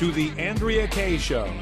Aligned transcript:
to 0.00 0.10
the 0.12 0.30
Andrea 0.38 0.88
Kaye 0.88 1.18
Show. 1.18 1.52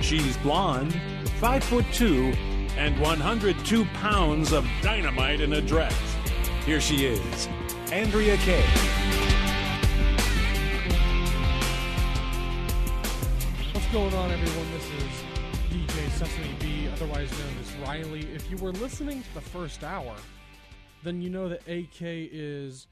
She's 0.00 0.38
blonde, 0.38 0.98
five 1.38 1.62
foot 1.62 1.84
two, 1.92 2.32
and 2.78 2.98
102 2.98 3.84
pounds 4.00 4.54
of 4.54 4.66
dynamite 4.80 5.42
in 5.42 5.52
a 5.52 5.60
dress. 5.60 5.94
Here 6.64 6.80
she 6.80 7.04
is, 7.04 7.46
Andrea 7.92 8.38
Kaye. 8.38 8.64
What's 13.74 13.92
going 13.92 14.14
on, 14.14 14.30
everyone? 14.30 14.72
This 14.72 14.86
is 14.86 15.10
DJ 15.68 16.08
Sesame 16.12 16.56
B, 16.60 16.88
otherwise 16.90 17.30
known 17.32 17.52
as 17.60 17.86
Riley. 17.86 18.26
If 18.34 18.50
you 18.50 18.56
were 18.56 18.72
listening 18.72 19.22
to 19.22 19.34
the 19.34 19.42
first 19.42 19.84
hour, 19.84 20.14
then 21.02 21.20
you 21.20 21.28
know 21.28 21.50
that 21.50 21.60
AK 21.68 22.00
is 22.00 22.86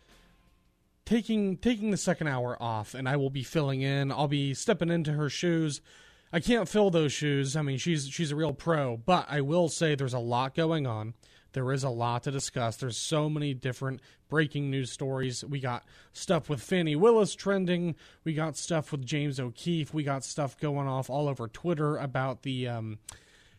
taking 1.05 1.57
taking 1.57 1.91
the 1.91 1.97
second 1.97 2.29
hour 2.29 2.61
off, 2.61 2.95
and 2.95 3.09
I 3.09 3.17
will 3.17 3.31
be 3.31 3.43
filling 3.43 3.83
in. 3.83 4.13
I'll 4.13 4.29
be 4.29 4.55
stepping 4.55 4.91
into 4.91 5.13
her 5.13 5.29
shoes. 5.29 5.81
I 6.33 6.41
can't 6.41 6.69
fill 6.69 6.91
those 6.91 7.13
shoes. 7.13 7.57
I 7.57 7.63
mean, 7.63 7.79
she's 7.79 8.09
she's 8.09 8.33
a 8.33 8.37
real 8.37 8.53
pro, 8.53 8.97
but 8.97 9.27
I 9.29 9.41
will 9.41 9.69
say 9.69 9.95
there's 9.95 10.15
a 10.15 10.19
lot 10.19 10.55
going 10.55 10.87
on. 10.87 11.15
There 11.53 11.71
is 11.73 11.85
a 11.85 11.91
lot 11.91 12.23
to 12.23 12.31
discuss. 12.31 12.77
There's 12.77 12.97
so 12.97 13.29
many 13.29 13.53
different 13.53 14.01
breaking 14.31 14.71
news 14.71 14.91
stories. 14.91 15.45
We 15.45 15.61
got 15.61 15.85
stuff 16.13 16.49
with 16.49 16.63
Fani 16.63 16.97
Willis 16.97 17.35
trending. 17.35 17.95
We 18.25 18.33
got 18.33 18.57
stuff 18.57 18.91
with 18.91 19.05
James 19.05 19.39
O'Keefe. 19.39 19.93
We 19.93 20.03
got 20.03 20.25
stuff 20.25 20.59
going 20.59 20.89
off 20.89 21.11
all 21.11 21.29
over 21.29 21.49
Twitter 21.49 21.99
about 21.99 22.43
the 22.43 22.69
um, 22.69 22.99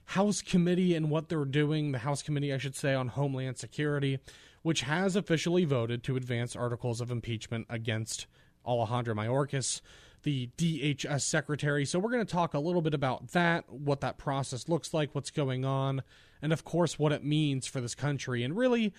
House 0.06 0.42
Committee 0.42 0.96
and 0.96 1.12
what 1.12 1.30
they're 1.30 1.46
doing. 1.46 1.92
The 1.92 2.00
House 2.00 2.24
Committee, 2.24 2.52
I 2.52 2.58
should 2.58 2.76
say, 2.76 2.96
on 2.96 3.10
Homeland 3.10 3.58
Security, 3.58 4.20
which 4.64 4.82
has 4.82 5.16
officially 5.16 5.66
voted 5.66 6.04
to 6.04 6.16
advance 6.16 6.56
articles 6.56 7.00
of 7.00 7.12
impeachment 7.12 7.68
against 7.70 8.26
Alejandro 8.66 9.14
Mayorkas 9.14 9.82
the 10.24 10.50
DHS 10.58 11.22
secretary. 11.22 11.86
So, 11.86 12.00
we're 12.00 12.12
going 12.12 12.26
to 12.26 12.32
talk 12.32 12.54
a 12.54 12.60
little 12.60 12.82
bit 12.82 12.94
about 12.94 13.32
that, 13.34 13.70
what 13.70 14.02
that 14.02 14.18
process 14.18 14.68
looks 14.68 14.94
like, 14.94 15.14
what's 15.14 15.32
going 15.32 15.66
on, 15.66 16.02
and 16.42 16.52
of 16.52 16.64
course, 16.64 16.98
what 16.98 17.12
it 17.12 17.24
means 17.24 17.68
for 17.68 17.80
this 17.82 17.94
country. 17.94 18.44
And 18.44 18.58
really, 18.58 18.94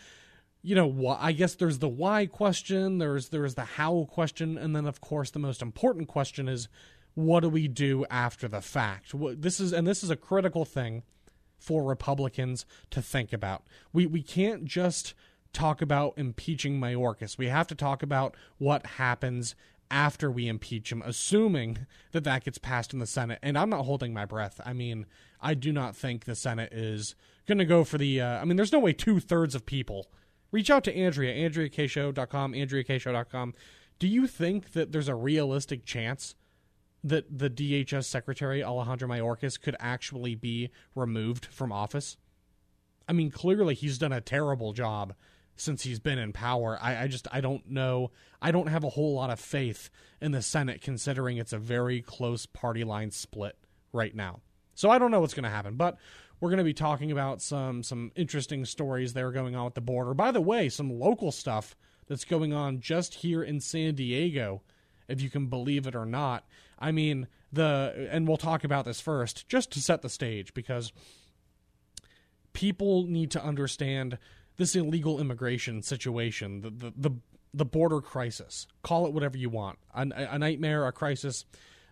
you 0.63 0.75
know, 0.75 1.17
I 1.19 1.33
guess 1.33 1.55
there's 1.55 1.79
the 1.79 1.89
why 1.89 2.27
question, 2.27 2.99
there's 2.99 3.29
there's 3.29 3.55
the 3.55 3.65
how 3.65 4.07
question, 4.11 4.57
and 4.57 4.75
then 4.75 4.87
of 4.87 5.01
course 5.01 5.31
the 5.31 5.39
most 5.39 5.61
important 5.61 6.09
question 6.09 6.49
is 6.49 6.69
what 7.15 7.41
do 7.41 7.49
we 7.49 7.69
do 7.69 8.05
after 8.11 8.49
the 8.49 8.61
fact? 8.61 9.13
This 9.41 9.61
is 9.61 9.73
and 9.73 9.87
this 9.87 10.03
is 10.03 10.11
a 10.11 10.17
critical 10.17 10.65
thing 10.65 11.03
for 11.59 11.83
Republicans 11.85 12.67
to 12.91 13.03
think 13.03 13.33
about. 13.33 13.65
We 13.93 14.07
we 14.07 14.23
can't 14.23 14.65
just 14.65 15.15
talk 15.55 15.81
about 15.81 16.15
impeaching 16.19 16.79
Mayorkas. 16.79 17.39
We 17.39 17.49
have 17.49 17.67
to 17.69 17.75
talk 17.75 18.03
about 18.03 18.37
what 18.59 18.87
happens 18.87 19.55
after 19.91 20.31
we 20.31 20.49
impeach 20.49 20.91
him, 20.91 21.03
assuming 21.05 21.87
that 22.13 22.25
that 22.25 22.45
gets 22.45 22.59
passed 22.59 22.93
in 22.93 22.99
the 22.99 23.07
Senate. 23.07 23.39
And 23.43 23.57
I'm 23.57 23.71
not 23.71 23.85
holding 23.85 24.13
my 24.13 24.25
breath. 24.25 24.61
I 24.65 24.73
mean, 24.73 25.07
I 25.41 25.55
do 25.55 25.73
not 25.73 25.97
think 25.97 26.25
the 26.25 26.35
Senate 26.35 26.73
is 26.73 27.15
going 27.47 27.59
to 27.59 27.65
go 27.65 27.85
for 27.85 27.99
the. 27.99 28.21
Uh, 28.21 28.41
I 28.41 28.45
mean, 28.45 28.57
there's 28.57 28.73
no 28.73 28.81
way 28.81 28.93
two 28.93 29.21
thirds 29.21 29.55
of 29.55 29.67
people. 29.67 30.11
Reach 30.51 30.71
out 30.71 30.85
to 30.85 30.97
Andrea, 30.97 31.49
AndreaKShow.com, 31.49 32.53
AndreaKShow.com. 32.53 33.55
Do 33.99 34.09
you 34.09 34.27
think 34.27 34.73
that 34.73 34.93
there's 34.93 35.09
a 35.09 35.15
realistic 35.15 35.85
chance 35.85 36.35
that 37.03 37.39
the 37.39 37.51
DHS 37.51 38.05
Secretary, 38.05 38.65
Alejandro 38.65 39.09
Mayorkas, 39.09 39.61
could 39.61 39.77
actually 39.79 40.35
be 40.35 40.71
removed 40.95 41.47
from 41.47 41.73
office? 41.73 42.17
I 43.09 43.13
mean, 43.13 43.31
clearly 43.31 43.75
he's 43.75 43.99
done 43.99 44.13
a 44.13 44.21
terrible 44.21 44.73
job 44.73 45.15
since 45.57 45.83
he's 45.83 46.01
been 46.01 46.19
in 46.19 46.33
power. 46.33 46.79
I, 46.81 47.05
I, 47.05 47.07
just 47.07 47.29
I 47.33 47.41
don't 47.41 47.69
know. 47.71 48.11
I 48.43 48.51
don't 48.51 48.69
have 48.69 48.85
a 48.85 48.91
whole 48.91 49.15
lot 49.15 49.31
of 49.31 49.39
faith 49.39 49.91
in 50.21 50.33
the 50.33 50.43
Senate 50.43 50.81
considering 50.81 51.37
it's 51.37 51.53
a 51.53 51.59
very 51.59 52.01
close 52.01 52.47
party 52.47 52.85
line 52.85 53.11
split 53.11 53.57
right 53.93 54.15
now. 54.15 54.41
So 54.75 54.91
I 54.91 54.99
don't 54.99 55.11
know 55.11 55.21
what's 55.21 55.35
going 55.35 55.45
to 55.45 55.51
happen, 55.51 55.77
but 55.77 55.97
we're 56.41 56.51
going 56.51 56.59
to 56.59 56.65
be 56.65 56.75
talking 56.75 57.13
about 57.13 57.41
some 57.41 57.83
some 57.83 58.13
interesting 58.17 58.65
stories 58.65 59.13
that 59.13 59.23
are 59.23 59.33
going 59.33 59.55
on 59.55 59.67
at 59.67 59.75
the 59.75 59.81
border. 59.81 60.15
By 60.15 60.33
the 60.33 60.41
way, 60.41 60.69
some 60.69 60.91
local 60.91 61.31
stuff 61.31 61.77
that's 62.07 62.25
going 62.25 62.53
on 62.53 62.81
just 62.81 63.15
here 63.15 63.43
in 63.43 63.61
San 63.61 63.95
Diego, 63.95 64.63
if 65.09 65.23
you 65.23 65.31
can 65.31 65.47
believe 65.47 65.87
it 65.87 65.95
or 65.95 66.05
not. 66.05 66.45
I 66.79 66.93
mean, 66.93 67.29
the 67.53 68.09
and 68.11 68.27
we'll 68.27 68.37
talk 68.37 68.65
about 68.65 68.85
this 68.85 69.01
first 69.01 69.49
just 69.49 69.71
to 69.73 69.81
set 69.81 70.03
the 70.03 70.09
stage 70.09 70.53
because 70.55 70.93
people 72.53 73.05
need 73.05 73.31
to 73.33 73.45
understand 73.45 74.19
this 74.57 74.77
illegal 74.77 75.21
immigration 75.21 75.83
situation, 75.83 76.61
the 76.61 76.71
the 76.71 76.93
the, 76.97 77.11
the 77.53 77.65
border 77.65 78.01
crisis, 78.01 78.67
call 78.83 79.07
it 79.07 79.13
whatever 79.13 79.37
you 79.37 79.51
want, 79.51 79.79
a, 79.95 80.07
a 80.31 80.39
nightmare, 80.39 80.87
a 80.87 80.93
crisis. 80.93 81.45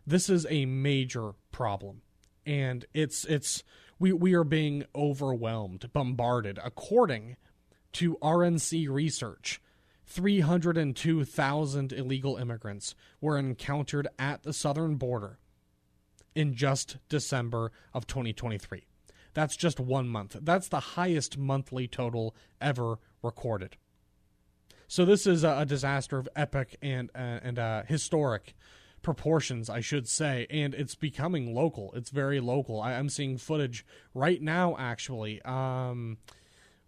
This 0.06 0.28
is 0.28 0.46
a 0.50 0.66
major 0.66 1.32
problem, 1.52 2.02
and 2.44 2.84
it's 2.92 3.24
it's 3.24 3.62
we 3.98 4.12
we 4.12 4.34
are 4.34 4.44
being 4.44 4.84
overwhelmed, 4.94 5.92
bombarded. 5.92 6.58
According 6.62 7.36
to 7.92 8.16
RNC 8.16 8.88
research, 8.88 9.60
302,000 10.06 11.92
illegal 11.92 12.36
immigrants 12.36 12.94
were 13.20 13.38
encountered 13.38 14.08
at 14.18 14.42
the 14.42 14.52
southern 14.52 14.96
border 14.96 15.38
in 16.34 16.54
just 16.54 16.96
December 17.08 17.70
of 17.94 18.06
2023. 18.06 18.86
That's 19.34 19.56
just 19.56 19.80
one 19.80 20.08
month. 20.08 20.36
That's 20.40 20.68
the 20.68 20.80
highest 20.80 21.38
monthly 21.38 21.88
total 21.88 22.34
ever 22.60 22.98
recorded. 23.22 23.76
So 24.88 25.04
this 25.04 25.26
is 25.26 25.42
a, 25.42 25.64
disaster 25.64 26.18
of 26.18 26.28
epic 26.36 26.76
and 26.82 27.10
uh, 27.14 27.40
and 27.42 27.58
uh, 27.58 27.82
historic 27.84 28.54
proportions, 29.00 29.68
I 29.70 29.80
should 29.80 30.08
say, 30.08 30.46
and 30.50 30.74
it's 30.74 30.94
becoming 30.94 31.54
local. 31.54 31.92
It's 31.94 32.10
very 32.10 32.40
local. 32.40 32.80
I, 32.80 32.92
am 32.92 33.08
seeing 33.08 33.38
footage 33.38 33.84
right 34.14 34.40
now, 34.40 34.76
actually. 34.78 35.40
Um, 35.42 36.18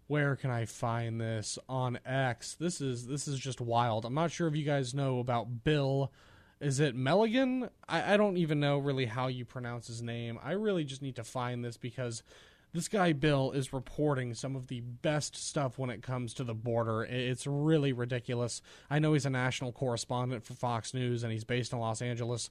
where 0.07 0.35
can 0.35 0.51
I 0.51 0.65
find 0.65 1.19
this 1.19 1.57
on 1.67 1.99
X? 2.05 2.55
This 2.55 2.79
is 2.79 3.07
this 3.07 3.27
is 3.27 3.39
just 3.39 3.59
wild. 3.59 4.05
I'm 4.05 4.13
not 4.13 4.31
sure 4.31 4.47
if 4.47 4.55
you 4.55 4.63
guys 4.63 4.93
know 4.93 5.19
about 5.19 5.63
Bill 5.63 6.11
is 6.59 6.79
it 6.79 6.95
Melligan? 6.95 7.69
I, 7.87 8.13
I 8.13 8.17
don't 8.17 8.37
even 8.37 8.59
know 8.59 8.77
really 8.77 9.05
how 9.05 9.27
you 9.27 9.45
pronounce 9.45 9.87
his 9.87 10.01
name. 10.01 10.39
I 10.43 10.53
really 10.53 10.83
just 10.83 11.01
need 11.01 11.15
to 11.17 11.23
find 11.23 11.63
this 11.63 11.77
because 11.77 12.23
this 12.73 12.87
guy 12.87 13.13
Bill 13.13 13.51
is 13.51 13.71
reporting 13.71 14.33
some 14.33 14.55
of 14.55 14.67
the 14.67 14.81
best 14.81 15.35
stuff 15.35 15.77
when 15.77 15.89
it 15.89 16.01
comes 16.01 16.33
to 16.35 16.43
the 16.43 16.53
border. 16.53 17.03
It's 17.03 17.47
really 17.47 17.93
ridiculous. 17.93 18.61
I 18.89 18.99
know 18.99 19.13
he's 19.13 19.25
a 19.25 19.29
national 19.29 19.71
correspondent 19.71 20.43
for 20.43 20.53
Fox 20.53 20.93
News 20.93 21.23
and 21.23 21.31
he's 21.31 21.45
based 21.45 21.73
in 21.73 21.79
Los 21.79 22.01
Angeles. 22.01 22.49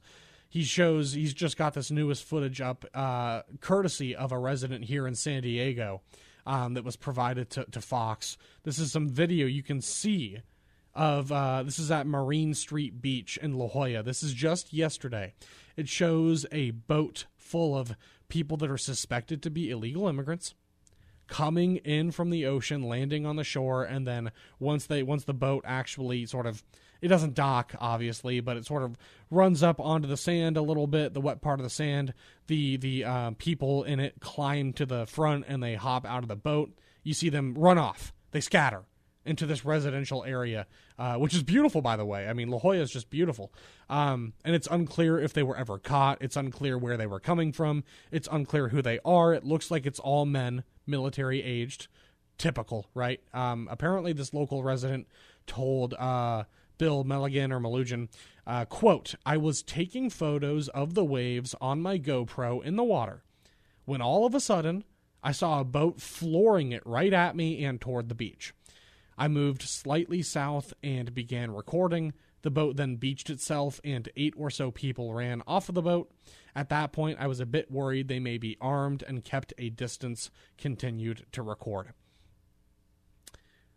He 0.49 0.63
shows 0.63 1.13
he's 1.13 1.35
just 1.35 1.57
got 1.57 1.75
this 1.75 1.91
newest 1.91 2.25
footage 2.25 2.61
up, 2.61 2.85
uh, 2.95 3.43
courtesy 3.61 4.15
of 4.15 4.33
a 4.33 4.39
resident 4.39 4.85
here 4.85 5.07
in 5.07 5.15
San 5.15 5.43
Diego, 5.43 6.01
um, 6.47 6.75
that 6.75 6.85
was 6.85 6.97
provided 6.97 7.51
to, 7.51 7.65
to 7.73 7.81
Fox. 7.81 8.37
This 8.63 8.79
is 8.79 8.93
some 8.93 9.09
video 9.09 9.47
you 9.47 9.63
can 9.63 9.81
see 9.81 10.39
of 10.95 11.33
uh, 11.33 11.63
this 11.63 11.79
is 11.79 11.91
at 11.91 12.07
Marine 12.07 12.55
Street 12.55 13.03
Beach 13.03 13.39
in 13.43 13.55
La 13.55 13.69
Jolla. 13.69 14.03
This 14.03 14.23
is 14.23 14.33
just 14.33 14.73
yesterday. 14.73 15.35
It 15.77 15.89
shows 15.89 16.47
a 16.53 16.71
boat 16.71 17.27
full 17.37 17.77
of 17.77 17.97
people 18.29 18.57
that 18.59 18.71
are 18.71 18.79
suspected 18.79 19.43
to 19.43 19.51
be 19.51 19.71
illegal 19.71 20.09
immigrants 20.09 20.55
coming 21.27 21.77
in 21.77 22.11
from 22.11 22.31
the 22.31 22.47
ocean, 22.47 22.83
landing 22.83 23.27
on 23.27 23.37
the 23.37 23.45
shore, 23.45 23.85
and 23.85 24.07
then 24.07 24.31
once 24.59 24.87
they 24.87 25.03
once 25.03 25.25
the 25.25 25.35
boat 25.35 25.65
actually 25.67 26.27
sort 26.27 26.47
of 26.47 26.63
it 27.01 27.09
doesn't 27.09 27.35
dock 27.35 27.75
obviously, 27.81 28.41
but 28.41 28.57
it 28.57 28.67
sort 28.67 28.83
of 28.83 28.97
runs 29.31 29.63
up 29.63 29.81
onto 29.81 30.09
the 30.09 30.17
sand 30.17 30.57
a 30.57 30.63
little 30.63 30.87
bit, 30.87 31.15
the 31.15 31.21
wet 31.21 31.41
part 31.41 31.61
of 31.61 31.65
the 31.65 31.71
sand. 31.71 32.15
The 32.47 32.77
the 32.77 33.05
uh, 33.05 33.31
people 33.39 33.85
in 33.85 34.01
it 34.01 34.21
climb 34.21 34.73
to 34.75 34.87
the 34.87 35.07
front 35.07 35.45
and 35.49 35.63
they 35.63 35.75
hop 35.75 36.07
out 36.07 36.23
of 36.23 36.29
the 36.29 36.37
boat. 36.37 36.73
You 37.03 37.15
see 37.15 37.29
them 37.29 37.55
run 37.55 37.79
off. 37.79 38.13
They 38.31 38.41
scatter 38.41 38.85
into 39.25 39.47
this 39.47 39.65
residential 39.65 40.25
area, 40.25 40.67
uh, 40.99 41.17
which 41.17 41.35
is 41.35 41.43
beautiful, 41.43 41.81
by 41.81 41.97
the 41.97 42.05
way. 42.05 42.29
I 42.29 42.33
mean, 42.33 42.49
La 42.49 42.59
Jolla 42.59 42.77
is 42.77 42.91
just 42.91 43.11
beautiful. 43.11 43.53
Um, 43.89 44.35
and 44.45 44.55
it's 44.55 44.69
unclear 44.71 45.19
if 45.19 45.33
they 45.33 45.43
were 45.43 45.57
ever 45.57 45.79
caught. 45.79 46.19
It's 46.21 46.37
unclear 46.37 46.77
where 46.79 46.97
they 46.97 47.07
were 47.07 47.21
coming 47.21 47.53
from. 47.53 47.85
It's 48.11 48.29
unclear 48.31 48.69
who 48.69 48.83
they 48.83 48.99
are. 49.05 49.33
It 49.33 49.45
looks 49.45 49.71
like 49.71 49.87
it's 49.87 50.01
all 50.01 50.27
men, 50.27 50.65
military 50.87 51.43
aged. 51.43 51.89
Typical, 52.37 52.87
right? 52.95 53.21
Um, 53.33 53.69
apparently, 53.71 54.13
this 54.13 54.35
local 54.35 54.65
resident 54.65 55.07
told 55.47 55.95
uh, 55.95 56.45
Bill 56.79 57.05
Milligan 57.05 57.53
or 57.53 57.61
Melugin, 57.61 58.09
uh, 58.47 58.65
quote, 58.65 59.15
I 59.25 59.37
was 59.37 59.63
taking 59.63 60.11
photos 60.11 60.69
of 60.69 60.95
the 60.95 61.05
waves 61.05 61.55
on 61.61 61.81
my 61.81 61.99
GoPro 61.99 62.63
in 62.63 62.77
the 62.77 62.83
water 62.83 63.23
when 63.85 64.01
all 64.01 64.27
of 64.27 64.35
a 64.35 64.41
sudden 64.41 64.85
I 65.23 65.33
saw 65.33 65.61
a 65.61 65.65
boat 65.65 66.01
flooring 66.01 66.73
it 66.73 66.87
right 66.87 67.13
at 67.13 67.37
me 67.37 67.65
and 67.65 67.81
toward 67.81 68.09
the 68.09 68.15
beach. 68.15 68.53
I 69.17 69.29
moved 69.29 69.63
slightly 69.63 70.23
south 70.23 70.73
and 70.83 71.15
began 71.15 71.53
recording. 71.53 72.13
The 72.43 72.51
boat 72.51 72.77
then 72.77 72.97
beached 72.97 73.31
itself, 73.31 73.81
and 73.85 74.09
eight 74.17 74.35
or 74.37 74.51
so 74.51 74.71
people 74.71 75.15
ran 75.15 75.43
off 75.47 75.69
of 75.69 75.75
the 75.75 75.83
boat. 75.83 76.11
At 76.55 76.69
that 76.69 76.93
point, 76.93 77.19
I 77.19 77.27
was 77.27 77.41
a 77.41 77.47
bit 77.47 77.71
worried 77.71 78.09
they 78.09 78.21
may 78.21 78.37
be 78.37 78.59
armed 78.61 79.03
and 79.07 79.25
kept 79.25 79.55
a 79.57 79.71
distance, 79.71 80.31
continued 80.59 81.25
to 81.33 81.43
record. 81.43 81.93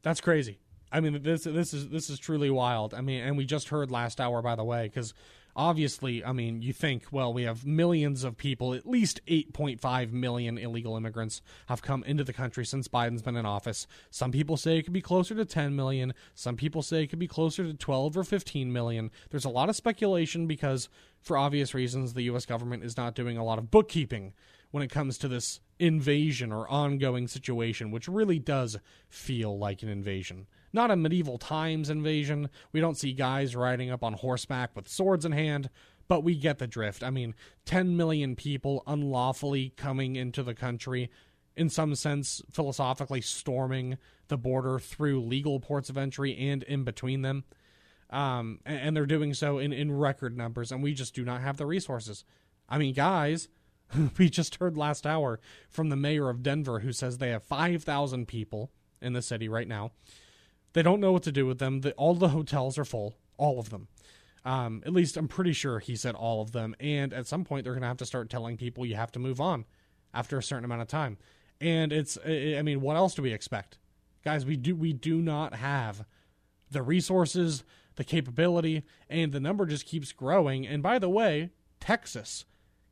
That's 0.01 0.21
crazy. 0.21 0.59
I 0.91 0.99
mean, 0.99 1.21
this 1.21 1.43
this 1.43 1.73
is 1.73 1.89
this 1.89 2.09
is 2.09 2.19
truly 2.19 2.49
wild. 2.49 2.93
I 2.93 3.01
mean, 3.01 3.21
and 3.21 3.37
we 3.37 3.45
just 3.45 3.69
heard 3.69 3.91
last 3.91 4.21
hour, 4.21 4.41
by 4.41 4.55
the 4.55 4.63
way, 4.63 4.83
because 4.83 5.13
obviously, 5.57 6.23
I 6.23 6.31
mean, 6.31 6.61
you 6.61 6.71
think, 6.71 7.05
well, 7.11 7.33
we 7.33 7.43
have 7.43 7.65
millions 7.65 8.23
of 8.23 8.37
people, 8.37 8.75
at 8.75 8.87
least 8.87 9.19
8.5 9.27 10.11
million 10.11 10.57
illegal 10.57 10.95
immigrants 10.95 11.41
have 11.65 11.81
come 11.81 12.03
into 12.03 12.23
the 12.23 12.31
country 12.31 12.65
since 12.65 12.87
Biden's 12.87 13.23
been 13.23 13.35
in 13.35 13.45
office. 13.45 13.87
Some 14.11 14.31
people 14.31 14.55
say 14.55 14.77
it 14.77 14.83
could 14.83 14.93
be 14.93 15.01
closer 15.01 15.33
to 15.33 15.43
10 15.43 15.75
million. 15.75 16.13
Some 16.35 16.55
people 16.55 16.83
say 16.83 17.03
it 17.03 17.07
could 17.07 17.19
be 17.19 17.27
closer 17.27 17.63
to 17.63 17.73
12 17.73 18.17
or 18.17 18.23
15 18.23 18.71
million. 18.71 19.09
There's 19.31 19.45
a 19.45 19.49
lot 19.49 19.69
of 19.69 19.75
speculation 19.75 20.45
because, 20.45 20.89
for 21.19 21.37
obvious 21.37 21.73
reasons, 21.73 22.13
the 22.13 22.23
U.S. 22.23 22.45
government 22.45 22.83
is 22.83 22.95
not 22.95 23.15
doing 23.15 23.37
a 23.37 23.43
lot 23.43 23.57
of 23.57 23.71
bookkeeping 23.71 24.33
when 24.69 24.83
it 24.83 24.91
comes 24.91 25.17
to 25.17 25.27
this 25.27 25.59
invasion 25.79 26.51
or 26.51 26.69
ongoing 26.69 27.27
situation, 27.27 27.89
which 27.89 28.07
really 28.07 28.37
does 28.37 28.77
feel 29.09 29.57
like 29.57 29.81
an 29.81 29.89
invasion 29.89 30.45
not 30.73 30.91
a 30.91 30.95
medieval 30.95 31.37
times 31.37 31.89
invasion. 31.89 32.49
We 32.71 32.79
don't 32.79 32.97
see 32.97 33.13
guys 33.13 33.55
riding 33.55 33.89
up 33.89 34.03
on 34.03 34.13
horseback 34.13 34.75
with 34.75 34.87
swords 34.87 35.25
in 35.25 35.31
hand, 35.31 35.69
but 36.07 36.23
we 36.23 36.35
get 36.35 36.57
the 36.59 36.67
drift. 36.67 37.03
I 37.03 37.09
mean, 37.09 37.35
10 37.65 37.97
million 37.97 38.35
people 38.35 38.83
unlawfully 38.87 39.73
coming 39.75 40.15
into 40.15 40.43
the 40.43 40.53
country, 40.53 41.09
in 41.55 41.69
some 41.69 41.95
sense, 41.95 42.41
philosophically 42.51 43.21
storming 43.21 43.97
the 44.27 44.37
border 44.37 44.79
through 44.79 45.21
legal 45.21 45.59
ports 45.59 45.89
of 45.89 45.97
entry 45.97 46.35
and 46.37 46.63
in 46.63 46.83
between 46.83 47.21
them. 47.21 47.43
Um, 48.09 48.59
and, 48.65 48.95
they're 48.95 49.05
doing 49.05 49.33
so 49.33 49.57
in, 49.57 49.73
in 49.73 49.91
record 49.91 50.37
numbers, 50.37 50.71
and 50.71 50.81
we 50.81 50.93
just 50.93 51.13
do 51.13 51.25
not 51.25 51.41
have 51.41 51.57
the 51.57 51.65
resources. 51.65 52.23
I 52.69 52.77
mean, 52.77 52.93
guys, 52.93 53.49
we 54.17 54.29
just 54.29 54.55
heard 54.55 54.77
last 54.77 55.05
hour 55.05 55.41
from 55.69 55.89
the 55.89 55.97
mayor 55.97 56.29
of 56.29 56.41
Denver 56.41 56.79
who 56.79 56.93
says 56.93 57.17
they 57.17 57.31
have 57.31 57.43
5,000 57.43 58.27
people 58.27 58.71
in 59.01 59.13
the 59.13 59.21
city 59.21 59.49
right 59.49 59.67
now. 59.67 59.91
They 60.77 60.83
don't 60.83 60.99
know 60.99 61.11
what 61.11 61.23
to 61.23 61.31
do 61.31 61.47
with 61.47 61.57
them. 61.57 61.81
The, 61.81 61.93
all 61.93 62.13
the 62.13 62.29
hotels 62.29 62.77
are 62.77 62.85
full, 62.85 63.15
all 63.35 63.59
of 63.59 63.71
them. 63.71 63.87
Um, 64.45 64.83
at 64.85 64.93
least 64.93 65.17
I'm 65.17 65.27
pretty 65.27 65.53
sure 65.53 65.79
he 65.79 65.95
said 65.95 66.13
all 66.13 66.39
of 66.39 66.51
them. 66.51 66.75
And 66.79 67.13
at 67.13 67.25
some 67.25 67.43
point, 67.43 67.63
they're 67.63 67.73
going 67.73 67.81
to 67.81 67.87
have 67.87 67.97
to 67.97 68.05
start 68.05 68.29
telling 68.29 68.57
people 68.57 68.85
you 68.85 68.95
have 68.95 69.11
to 69.13 69.19
move 69.19 69.41
on 69.41 69.65
after 70.13 70.37
a 70.37 70.43
certain 70.43 70.65
amount 70.65 70.83
of 70.83 70.87
time. 70.87 71.17
And 71.59 71.91
it's, 71.91 72.19
I 72.23 72.61
mean, 72.61 72.81
what 72.81 72.95
else 72.95 73.15
do 73.15 73.23
we 73.23 73.33
expect, 73.33 73.79
guys? 74.23 74.45
We 74.45 74.55
do 74.55 74.75
we 74.75 74.93
do 74.93 75.19
not 75.19 75.55
have 75.55 76.05
the 76.69 76.83
resources, 76.83 77.63
the 77.95 78.03
capability, 78.03 78.83
and 79.09 79.31
the 79.31 79.39
number 79.39 79.65
just 79.65 79.87
keeps 79.87 80.11
growing. 80.11 80.67
And 80.67 80.83
by 80.83 80.99
the 80.99 81.09
way, 81.09 81.49
Texas 81.79 82.45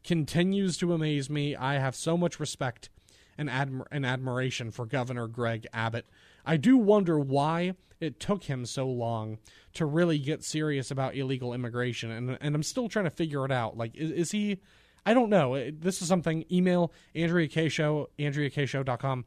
continues 0.03 0.75
to 0.77 0.91
amaze 0.91 1.29
me. 1.29 1.55
I 1.55 1.75
have 1.75 1.95
so 1.95 2.17
much 2.17 2.39
respect 2.39 2.89
and, 3.37 3.47
admir- 3.47 3.85
and 3.91 4.07
admiration 4.07 4.71
for 4.71 4.87
Governor 4.87 5.27
Greg 5.27 5.67
Abbott. 5.71 6.07
I 6.45 6.57
do 6.57 6.77
wonder 6.77 7.19
why 7.19 7.73
it 7.99 8.19
took 8.19 8.43
him 8.43 8.65
so 8.65 8.87
long 8.87 9.37
to 9.73 9.85
really 9.85 10.19
get 10.19 10.43
serious 10.43 10.91
about 10.91 11.15
illegal 11.15 11.53
immigration, 11.53 12.11
and 12.11 12.37
and 12.41 12.55
I'm 12.55 12.63
still 12.63 12.89
trying 12.89 13.05
to 13.05 13.11
figure 13.11 13.45
it 13.45 13.51
out. 13.51 13.77
Like, 13.77 13.95
is, 13.95 14.11
is 14.11 14.31
he? 14.31 14.61
I 15.05 15.13
don't 15.13 15.29
know. 15.29 15.69
This 15.71 16.01
is 16.01 16.07
something. 16.07 16.45
Email 16.51 16.91
Andrea 17.13 17.47
Kaye 17.47 17.69
Show, 17.69 18.09
AndreaKShow.com. 18.17 19.25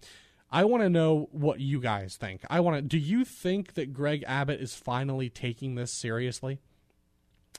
I 0.51 0.65
want 0.65 0.83
to 0.83 0.89
know 0.89 1.29
what 1.31 1.61
you 1.61 1.81
guys 1.81 2.17
think. 2.17 2.43
I 2.49 2.61
want 2.61 2.77
to. 2.77 2.83
Do 2.83 2.99
you 2.99 3.25
think 3.25 3.75
that 3.75 3.93
Greg 3.93 4.25
Abbott 4.27 4.61
is 4.61 4.75
finally 4.75 5.29
taking 5.29 5.75
this 5.75 5.93
seriously? 5.93 6.61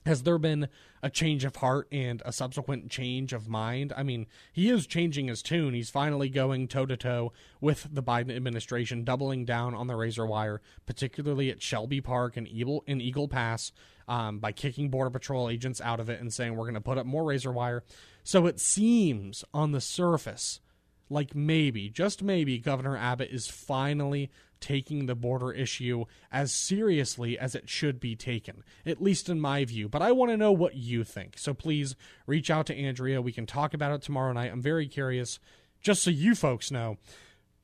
Has 0.10 0.24
there 0.24 0.40
been 0.40 0.68
a 1.04 1.10
change 1.10 1.46
of 1.46 1.58
heart 1.58 1.88
and 1.92 2.22
a 2.26 2.34
subsequent 2.34 2.90
change 2.90 3.32
of 3.32 3.48
mind? 3.48 3.94
I 3.96 4.02
mean, 4.02 4.26
he 4.52 4.70
is 4.70 4.88
changing 4.88 5.28
his 5.28 5.44
tune. 5.44 5.76
He's 5.76 5.92
finally 5.92 6.30
going 6.30 6.68
toe 6.68 6.88
to 6.88 6.98
toe 6.98 7.32
with 7.62 7.88
the 7.94 8.02
Biden 8.02 8.36
administration, 8.36 9.04
doubling 9.04 9.46
down 9.46 9.76
on 9.76 9.86
the 9.86 9.96
razor 9.96 10.26
wire, 10.26 10.62
particularly 10.88 11.52
at 11.52 11.62
Shelby 11.62 12.02
Park 12.02 12.38
and 12.38 12.48
Eagle, 12.48 12.84
in 12.88 13.00
Eagle 13.00 13.28
Pass, 13.28 13.72
um, 14.08 14.40
by 14.40 14.52
kicking 14.52 14.90
Border 14.90 15.12
Patrol 15.12 15.48
agents 15.48 15.80
out 15.80 16.00
of 16.00 16.10
it 16.10 16.20
and 16.20 16.34
saying, 16.34 16.56
we're 16.56 16.66
going 16.66 16.74
to 16.74 16.82
put 16.82 16.98
up 16.98 17.06
more 17.06 17.24
razor 17.24 17.52
wire. 17.52 17.84
So 18.24 18.48
it 18.48 18.60
seems 18.60 19.46
on 19.54 19.74
the 19.74 19.82
surface 19.82 20.60
like 21.10 21.36
maybe, 21.36 21.90
just 21.90 22.22
maybe, 22.22 22.60
Governor 22.60 22.96
Abbott 22.96 23.30
is 23.32 23.48
finally 23.48 24.30
taking 24.60 25.06
the 25.06 25.16
border 25.16 25.52
issue 25.52 26.06
as 26.32 26.54
seriously 26.54 27.38
as 27.38 27.56
it 27.56 27.70
should 27.70 28.00
be 28.00 28.16
taken, 28.16 28.64
at 28.86 29.02
least 29.02 29.30
in 29.30 29.40
my 29.40 29.66
view. 29.66 29.88
But 29.88 30.02
I 30.02 30.12
want 30.12 30.32
to 30.32 30.38
know 30.38 30.52
what 30.52 30.76
you 30.76 31.04
think. 31.04 31.38
So 31.38 31.54
please 31.54 31.96
reach 32.28 32.50
out 32.50 32.66
to 32.68 32.76
Andrea. 32.76 33.22
We 33.22 33.32
can 33.32 33.46
talk 33.46 33.74
about 33.74 33.94
it 33.94 34.02
tomorrow 34.02 34.34
night. 34.34 34.52
I'm 34.52 34.62
very 34.62 34.88
curious, 34.88 35.40
just 35.82 36.04
so 36.04 36.10
you 36.10 36.36
folks 36.36 36.72
know. 36.72 36.98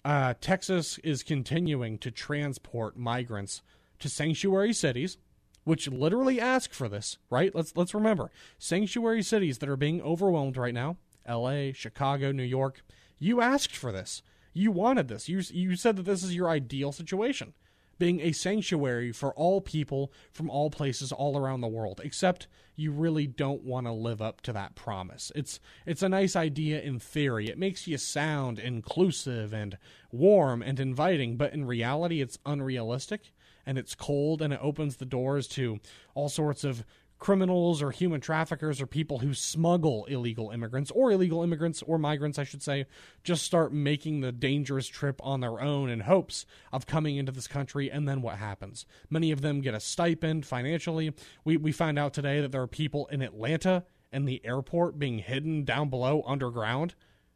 Uh, 0.04 0.36
Texas 0.40 1.00
is 1.00 1.24
continuing 1.24 1.98
to 1.98 2.12
transport 2.12 2.96
migrants 2.96 3.62
to 4.00 4.10
sanctuary 4.10 4.74
cities, 4.74 5.18
which 5.64 5.88
literally 5.88 6.40
ask 6.40 6.74
for 6.74 6.88
this, 6.88 7.18
right? 7.32 7.54
Let's 7.56 7.76
let's 7.76 7.96
remember 7.96 8.32
sanctuary 8.60 9.24
cities 9.24 9.58
that 9.60 9.70
are 9.70 9.76
being 9.76 10.02
overwhelmed 10.02 10.58
right 10.58 10.76
now: 10.76 10.98
L.A., 11.26 11.72
Chicago, 11.74 12.32
New 12.32 12.44
York. 12.44 12.84
You 13.20 13.42
asked 13.42 13.76
for 13.76 13.92
this. 13.92 14.22
You 14.54 14.72
wanted 14.72 15.08
this. 15.08 15.28
You 15.28 15.42
you 15.52 15.76
said 15.76 15.98
that 15.98 16.04
this 16.04 16.24
is 16.24 16.36
your 16.36 16.50
ideal 16.50 16.92
situation, 16.92 17.54
being 18.00 18.22
a 18.22 18.32
sanctuary 18.32 19.12
for 19.12 19.34
all 19.34 19.60
people 19.62 20.14
from 20.32 20.50
all 20.50 20.70
places 20.70 21.12
all 21.12 21.38
around 21.38 21.62
the 21.62 21.68
world. 21.68 22.00
Except 22.04 22.48
you 22.76 22.92
really 22.92 23.28
don't 23.28 23.64
want 23.64 23.88
to 23.88 23.92
live 23.92 24.22
up 24.22 24.42
to 24.42 24.54
that 24.54 24.76
promise. 24.76 25.32
It's 25.36 25.60
it's 25.86 26.04
a 26.04 26.10
nice 26.10 26.36
idea 26.36 26.82
in 26.82 27.00
theory. 27.00 27.50
It 27.50 27.58
makes 27.58 27.88
you 27.88 27.98
sound 27.98 28.60
inclusive 28.60 29.54
and 29.54 29.78
warm 30.12 30.62
and 30.62 30.80
inviting, 30.80 31.36
but 31.36 31.54
in 31.54 31.66
reality 31.66 32.22
it's 32.22 32.40
unrealistic 32.46 33.34
and 33.66 33.78
it's 33.78 33.96
cold 33.96 34.42
and 34.42 34.54
it 34.54 34.60
opens 34.62 34.98
the 34.98 35.06
doors 35.06 35.48
to 35.50 35.80
all 36.14 36.30
sorts 36.30 36.64
of 36.64 36.86
criminals 37.18 37.82
or 37.82 37.92
human 37.92 38.20
traffickers 38.22 38.82
or 38.82 38.86
people 38.86 39.20
who 39.20 39.34
smuggle 39.34 40.06
illegal 40.06 40.52
immigrants 40.52 40.92
or 40.92 41.12
illegal 41.12 41.44
immigrants 41.44 41.82
or 41.82 41.98
migrants, 41.98 42.38
I 42.38 42.44
should 42.44 42.62
say, 42.62 42.86
just 43.24 43.44
start 43.44 43.74
making 43.74 44.22
the 44.22 44.32
dangerous 44.32 44.88
trip 44.88 45.20
on 45.24 45.40
their 45.40 45.62
own 45.62 45.90
in 45.90 46.02
hopes 46.02 46.46
of 46.72 46.86
coming 46.86 47.16
into 47.16 47.32
this 47.32 47.48
country. 47.48 47.90
And 47.90 48.08
then 48.08 48.22
what 48.22 48.38
happens? 48.38 48.86
Many 49.10 49.32
of 49.32 49.42
them 49.42 49.62
get 49.62 49.74
a 49.74 49.80
stipend 49.80 50.46
financially. 50.46 51.14
We, 51.44 51.58
we 51.58 51.72
find 51.72 51.98
out 51.98 52.14
today 52.14 52.42
that 52.42 52.52
there 52.52 52.62
are 52.62 52.68
people 52.68 53.08
in 53.08 53.22
Atlanta 53.22 53.86
and 54.12 54.28
the 54.28 54.46
airport 54.46 55.00
being 55.00 55.20
hidden 55.20 55.64
down 55.64 55.90
below 55.90 56.24
underground. 56.28 56.96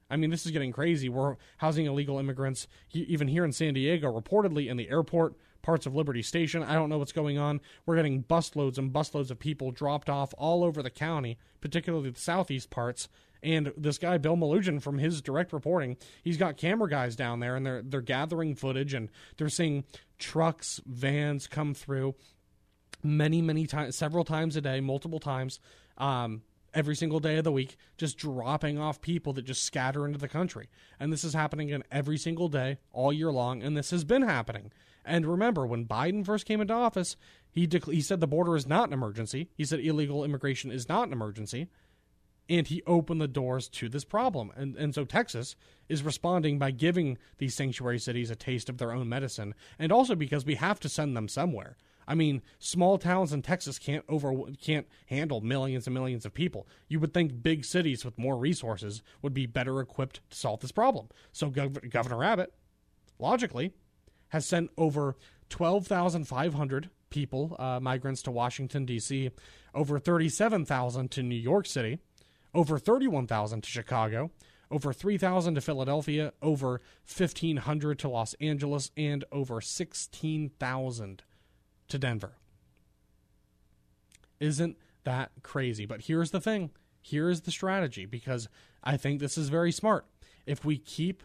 I 0.09 0.17
mean, 0.17 0.29
this 0.29 0.45
is 0.45 0.51
getting 0.51 0.71
crazy. 0.71 1.07
We're 1.07 1.35
housing 1.57 1.85
illegal 1.85 2.19
immigrants, 2.19 2.67
even 2.91 3.27
here 3.27 3.45
in 3.45 3.51
San 3.51 3.75
Diego, 3.75 4.11
reportedly 4.11 4.69
in 4.69 4.77
the 4.77 4.89
airport 4.89 5.35
parts 5.61 5.85
of 5.85 5.95
Liberty 5.95 6.21
Station. 6.21 6.63
I 6.63 6.73
don't 6.73 6.89
know 6.89 6.97
what's 6.97 7.11
going 7.11 7.37
on. 7.37 7.61
We're 7.85 7.95
getting 7.95 8.23
busloads 8.23 8.77
and 8.77 8.91
busloads 8.91 9.31
of 9.31 9.39
people 9.39 9.71
dropped 9.71 10.09
off 10.09 10.33
all 10.37 10.63
over 10.63 10.81
the 10.81 10.89
county, 10.89 11.37
particularly 11.61 12.09
the 12.09 12.19
southeast 12.19 12.69
parts. 12.69 13.07
And 13.41 13.71
this 13.77 13.97
guy 13.97 14.17
Bill 14.17 14.35
Melugin, 14.35 14.81
from 14.81 14.97
his 14.97 15.21
direct 15.21 15.53
reporting, 15.53 15.97
he's 16.23 16.37
got 16.37 16.57
camera 16.57 16.89
guys 16.89 17.15
down 17.15 17.39
there, 17.39 17.55
and 17.55 17.65
they're 17.65 17.81
they're 17.81 18.01
gathering 18.01 18.55
footage, 18.55 18.93
and 18.93 19.09
they're 19.37 19.49
seeing 19.49 19.85
trucks, 20.17 20.81
vans 20.85 21.47
come 21.47 21.73
through 21.73 22.15
many, 23.03 23.41
many 23.41 23.65
times, 23.65 23.95
several 23.95 24.25
times 24.25 24.55
a 24.55 24.61
day, 24.61 24.81
multiple 24.81 25.19
times, 25.19 25.59
um, 25.97 26.41
every 26.73 26.95
single 26.95 27.19
day 27.19 27.37
of 27.37 27.43
the 27.43 27.51
week, 27.51 27.77
just 27.97 28.17
dropping 28.17 28.77
off 28.77 29.01
people 29.01 29.33
that 29.33 29.45
just 29.45 29.63
scatter 29.63 30.05
into 30.05 30.19
the 30.19 30.27
country. 30.27 30.69
And 30.99 31.11
this 31.11 31.23
is 31.23 31.33
happening 31.33 31.69
in 31.69 31.83
every 31.91 32.17
single 32.17 32.49
day, 32.49 32.77
all 32.91 33.11
year 33.13 33.31
long, 33.31 33.61
and 33.63 33.75
this 33.75 33.91
has 33.91 34.03
been 34.03 34.21
happening. 34.23 34.71
And 35.05 35.25
remember, 35.25 35.65
when 35.65 35.85
Biden 35.85 36.25
first 36.25 36.45
came 36.45 36.61
into 36.61 36.73
office, 36.73 37.15
he 37.51 37.67
he 37.87 38.01
said 38.01 38.19
the 38.19 38.27
border 38.27 38.55
is 38.55 38.67
not 38.67 38.89
an 38.89 38.93
emergency. 38.93 39.49
He 39.55 39.65
said 39.65 39.79
illegal 39.79 40.23
immigration 40.23 40.71
is 40.71 40.87
not 40.89 41.07
an 41.07 41.13
emergency. 41.13 41.67
and 42.49 42.67
he 42.67 42.81
opened 42.87 43.21
the 43.21 43.27
doors 43.27 43.69
to 43.69 43.87
this 43.89 44.03
problem. 44.03 44.51
And 44.55 44.75
and 44.75 44.93
so 44.93 45.05
Texas 45.05 45.55
is 45.87 46.03
responding 46.03 46.57
by 46.59 46.71
giving 46.71 47.17
these 47.37 47.55
sanctuary 47.55 47.99
cities 47.99 48.31
a 48.31 48.35
taste 48.35 48.69
of 48.69 48.77
their 48.77 48.91
own 48.91 49.07
medicine, 49.07 49.53
and 49.77 49.91
also 49.91 50.15
because 50.15 50.45
we 50.45 50.55
have 50.55 50.79
to 50.81 50.89
send 50.89 51.15
them 51.15 51.27
somewhere. 51.27 51.77
I 52.09 52.15
mean, 52.15 52.41
small 52.57 52.97
towns 52.97 53.31
in 53.31 53.43
Texas 53.43 53.77
can't 53.77 54.03
over 54.09 54.33
can't 54.59 54.87
handle 55.05 55.41
millions 55.41 55.85
and 55.85 55.93
millions 55.93 56.25
of 56.25 56.33
people. 56.33 56.67
You 56.87 56.99
would 56.99 57.13
think 57.13 57.43
big 57.43 57.63
cities 57.63 58.03
with 58.03 58.17
more 58.17 58.35
resources 58.35 59.03
would 59.21 59.33
be 59.33 59.45
better 59.45 59.79
equipped 59.79 60.21
to 60.31 60.35
solve 60.35 60.61
this 60.61 60.71
problem. 60.71 61.09
So 61.31 61.51
Gov- 61.51 61.87
Governor 61.91 62.23
Abbott, 62.23 62.51
logically, 63.19 63.73
has 64.29 64.47
sent 64.47 64.71
over 64.75 65.15
12,500 65.49 66.89
people, 67.11 67.55
uh, 67.59 67.79
migrants 67.79 68.23
to 68.23 68.31
Washington, 68.31 68.85
D.C., 68.85 69.29
over 69.75 69.99
37,000 69.99 71.11
to 71.11 71.21
New 71.21 71.35
York 71.35 71.67
City, 71.67 71.99
over 72.55 72.79
31,000 72.79 73.61
to 73.61 73.69
Chicago, 73.69 74.31
over 74.71 74.93
3,000 74.93 75.55
to 75.55 75.61
Philadelphia, 75.61 76.33
over 76.41 76.81
1,500 77.15 77.99
to 77.99 78.09
Los 78.09 78.33
Angeles, 78.35 78.89
and 78.97 79.25
over 79.31 79.61
16,000 79.61 81.23
to 81.89 81.99
Denver. 81.99 82.37
Isn't 84.39 84.77
that 85.03 85.31
crazy? 85.43 85.85
But 85.85 86.01
here's 86.01 86.31
the 86.31 86.41
thing 86.41 86.71
here 87.01 87.29
is 87.29 87.41
the 87.41 87.51
strategy 87.51 88.05
because 88.05 88.47
I 88.83 88.97
think 88.97 89.19
this 89.19 89.37
is 89.37 89.49
very 89.49 89.71
smart. 89.71 90.05
If 90.45 90.63
we 90.65 90.77
keep 90.77 91.23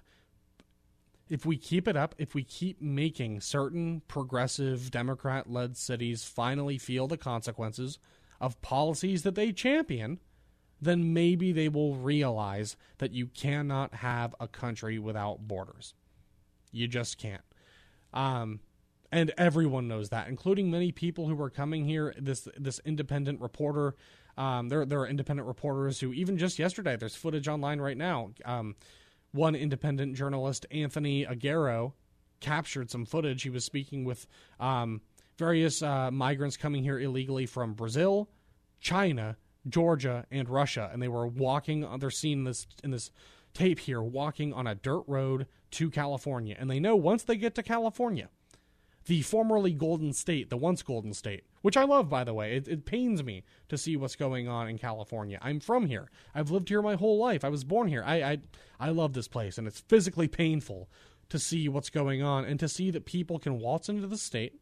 if 1.28 1.46
we 1.46 1.56
keep 1.56 1.88
it 1.88 1.96
up, 1.96 2.14
if 2.18 2.34
we 2.34 2.44
keep 2.44 2.82
making 2.82 3.40
certain 3.40 4.02
progressive 4.08 4.90
Democrat 4.90 5.50
led 5.50 5.76
cities 5.76 6.24
finally 6.24 6.76
feel 6.76 7.08
the 7.08 7.16
consequences 7.16 7.98
of 8.40 8.60
policies 8.60 9.22
that 9.22 9.34
they 9.34 9.50
champion, 9.50 10.20
then 10.80 11.14
maybe 11.14 11.50
they 11.50 11.68
will 11.68 11.94
realize 11.94 12.76
that 12.98 13.12
you 13.12 13.26
cannot 13.26 13.94
have 13.94 14.34
a 14.38 14.46
country 14.46 14.98
without 14.98 15.48
borders. 15.48 15.94
You 16.72 16.88
just 16.88 17.16
can't. 17.16 17.44
Um, 18.12 18.60
and 19.14 19.32
everyone 19.38 19.86
knows 19.86 20.08
that, 20.08 20.26
including 20.26 20.72
many 20.72 20.90
people 20.90 21.28
who 21.28 21.40
are 21.40 21.48
coming 21.48 21.84
here. 21.84 22.12
This 22.18 22.48
this 22.58 22.80
independent 22.84 23.40
reporter, 23.40 23.94
um, 24.36 24.68
there 24.68 24.84
there 24.84 25.00
are 25.00 25.06
independent 25.06 25.46
reporters 25.46 26.00
who 26.00 26.12
even 26.12 26.36
just 26.36 26.58
yesterday. 26.58 26.96
There's 26.96 27.14
footage 27.14 27.46
online 27.46 27.80
right 27.80 27.96
now. 27.96 28.32
Um, 28.44 28.74
one 29.30 29.54
independent 29.54 30.16
journalist, 30.16 30.66
Anthony 30.72 31.24
Aguero, 31.24 31.92
captured 32.40 32.90
some 32.90 33.06
footage. 33.06 33.42
He 33.44 33.50
was 33.50 33.64
speaking 33.64 34.04
with 34.04 34.26
um, 34.58 35.00
various 35.38 35.80
uh, 35.80 36.10
migrants 36.10 36.56
coming 36.56 36.82
here 36.82 36.98
illegally 36.98 37.46
from 37.46 37.74
Brazil, 37.74 38.28
China, 38.80 39.36
Georgia, 39.68 40.26
and 40.32 40.48
Russia, 40.48 40.90
and 40.92 41.00
they 41.00 41.08
were 41.08 41.26
walking. 41.28 41.86
They're 42.00 42.10
seen 42.10 42.42
this 42.42 42.66
in 42.82 42.90
this 42.90 43.12
tape 43.54 43.78
here, 43.78 44.02
walking 44.02 44.52
on 44.52 44.66
a 44.66 44.74
dirt 44.74 45.04
road 45.06 45.46
to 45.70 45.88
California, 45.88 46.56
and 46.58 46.68
they 46.68 46.80
know 46.80 46.96
once 46.96 47.22
they 47.22 47.36
get 47.36 47.54
to 47.54 47.62
California, 47.62 48.28
the 49.06 49.22
formerly 49.22 49.72
Golden 49.72 50.12
State, 50.12 50.50
the 50.50 50.56
once 50.56 50.82
Golden 50.82 51.12
State, 51.12 51.44
which 51.62 51.76
I 51.76 51.84
love, 51.84 52.08
by 52.08 52.24
the 52.24 52.34
way. 52.34 52.56
It, 52.56 52.68
it, 52.68 52.84
pains 52.86 53.22
me 53.22 53.44
to 53.68 53.76
see 53.76 53.96
what's 53.96 54.16
going 54.16 54.48
on 54.48 54.68
in 54.68 54.78
California. 54.78 55.38
I'm 55.42 55.60
from 55.60 55.86
here. 55.86 56.10
I've 56.34 56.50
lived 56.50 56.68
here 56.68 56.82
my 56.82 56.94
whole 56.94 57.18
life. 57.18 57.44
I 57.44 57.48
was 57.48 57.64
born 57.64 57.88
here. 57.88 58.02
I, 58.04 58.22
I, 58.22 58.38
I 58.80 58.88
love 58.90 59.12
this 59.12 59.28
place, 59.28 59.58
and 59.58 59.66
it's 59.66 59.80
physically 59.80 60.28
painful 60.28 60.88
to 61.28 61.38
see 61.38 61.68
what's 61.68 61.90
going 61.90 62.22
on 62.22 62.44
and 62.44 62.58
to 62.60 62.68
see 62.68 62.90
that 62.90 63.04
people 63.04 63.38
can 63.38 63.58
waltz 63.58 63.88
into 63.88 64.06
the 64.06 64.18
state 64.18 64.60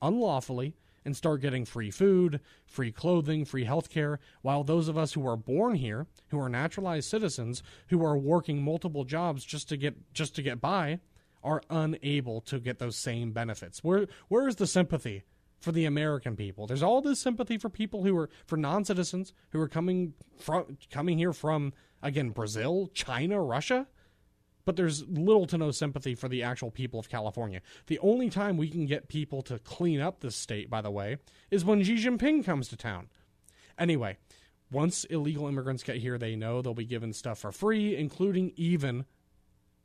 unlawfully 0.00 0.74
and 1.04 1.16
start 1.16 1.40
getting 1.40 1.64
free 1.64 1.90
food, 1.90 2.40
free 2.66 2.92
clothing, 2.92 3.44
free 3.44 3.64
health 3.64 3.88
care, 3.88 4.20
while 4.42 4.62
those 4.62 4.88
of 4.88 4.98
us 4.98 5.14
who 5.14 5.26
are 5.26 5.36
born 5.36 5.74
here, 5.74 6.06
who 6.28 6.38
are 6.38 6.48
naturalized 6.48 7.08
citizens, 7.08 7.62
who 7.88 8.04
are 8.04 8.18
working 8.18 8.62
multiple 8.62 9.04
jobs 9.04 9.44
just 9.44 9.68
to 9.68 9.76
get 9.76 10.12
just 10.12 10.34
to 10.36 10.42
get 10.42 10.60
by, 10.60 11.00
are 11.42 11.62
unable 11.70 12.40
to 12.42 12.58
get 12.58 12.78
those 12.78 12.96
same 12.96 13.32
benefits. 13.32 13.82
Where 13.84 14.06
where 14.28 14.48
is 14.48 14.56
the 14.56 14.66
sympathy 14.66 15.24
for 15.60 15.72
the 15.72 15.84
American 15.84 16.36
people? 16.36 16.66
There's 16.66 16.82
all 16.82 17.00
this 17.00 17.20
sympathy 17.20 17.58
for 17.58 17.68
people 17.68 18.04
who 18.04 18.16
are 18.16 18.30
for 18.46 18.56
non-citizens 18.56 19.32
who 19.50 19.60
are 19.60 19.68
coming 19.68 20.14
from 20.38 20.78
coming 20.90 21.18
here 21.18 21.32
from 21.32 21.72
again 22.02 22.30
Brazil, 22.30 22.90
China, 22.94 23.42
Russia. 23.42 23.86
But 24.64 24.76
there's 24.76 25.02
little 25.08 25.46
to 25.46 25.56
no 25.56 25.70
sympathy 25.70 26.14
for 26.14 26.28
the 26.28 26.42
actual 26.42 26.70
people 26.70 27.00
of 27.00 27.08
California. 27.08 27.62
The 27.86 27.98
only 28.00 28.28
time 28.28 28.58
we 28.58 28.68
can 28.68 28.84
get 28.84 29.08
people 29.08 29.40
to 29.44 29.58
clean 29.58 29.98
up 29.98 30.20
this 30.20 30.36
state, 30.36 30.68
by 30.68 30.82
the 30.82 30.90
way, 30.90 31.16
is 31.50 31.64
when 31.64 31.82
Xi 31.82 31.94
Jinping 31.96 32.44
comes 32.44 32.68
to 32.68 32.76
town. 32.76 33.08
Anyway, 33.78 34.18
once 34.70 35.04
illegal 35.04 35.48
immigrants 35.48 35.82
get 35.82 35.96
here, 35.96 36.18
they 36.18 36.36
know 36.36 36.60
they'll 36.60 36.74
be 36.74 36.84
given 36.84 37.14
stuff 37.14 37.38
for 37.38 37.50
free, 37.50 37.96
including 37.96 38.52
even 38.56 39.06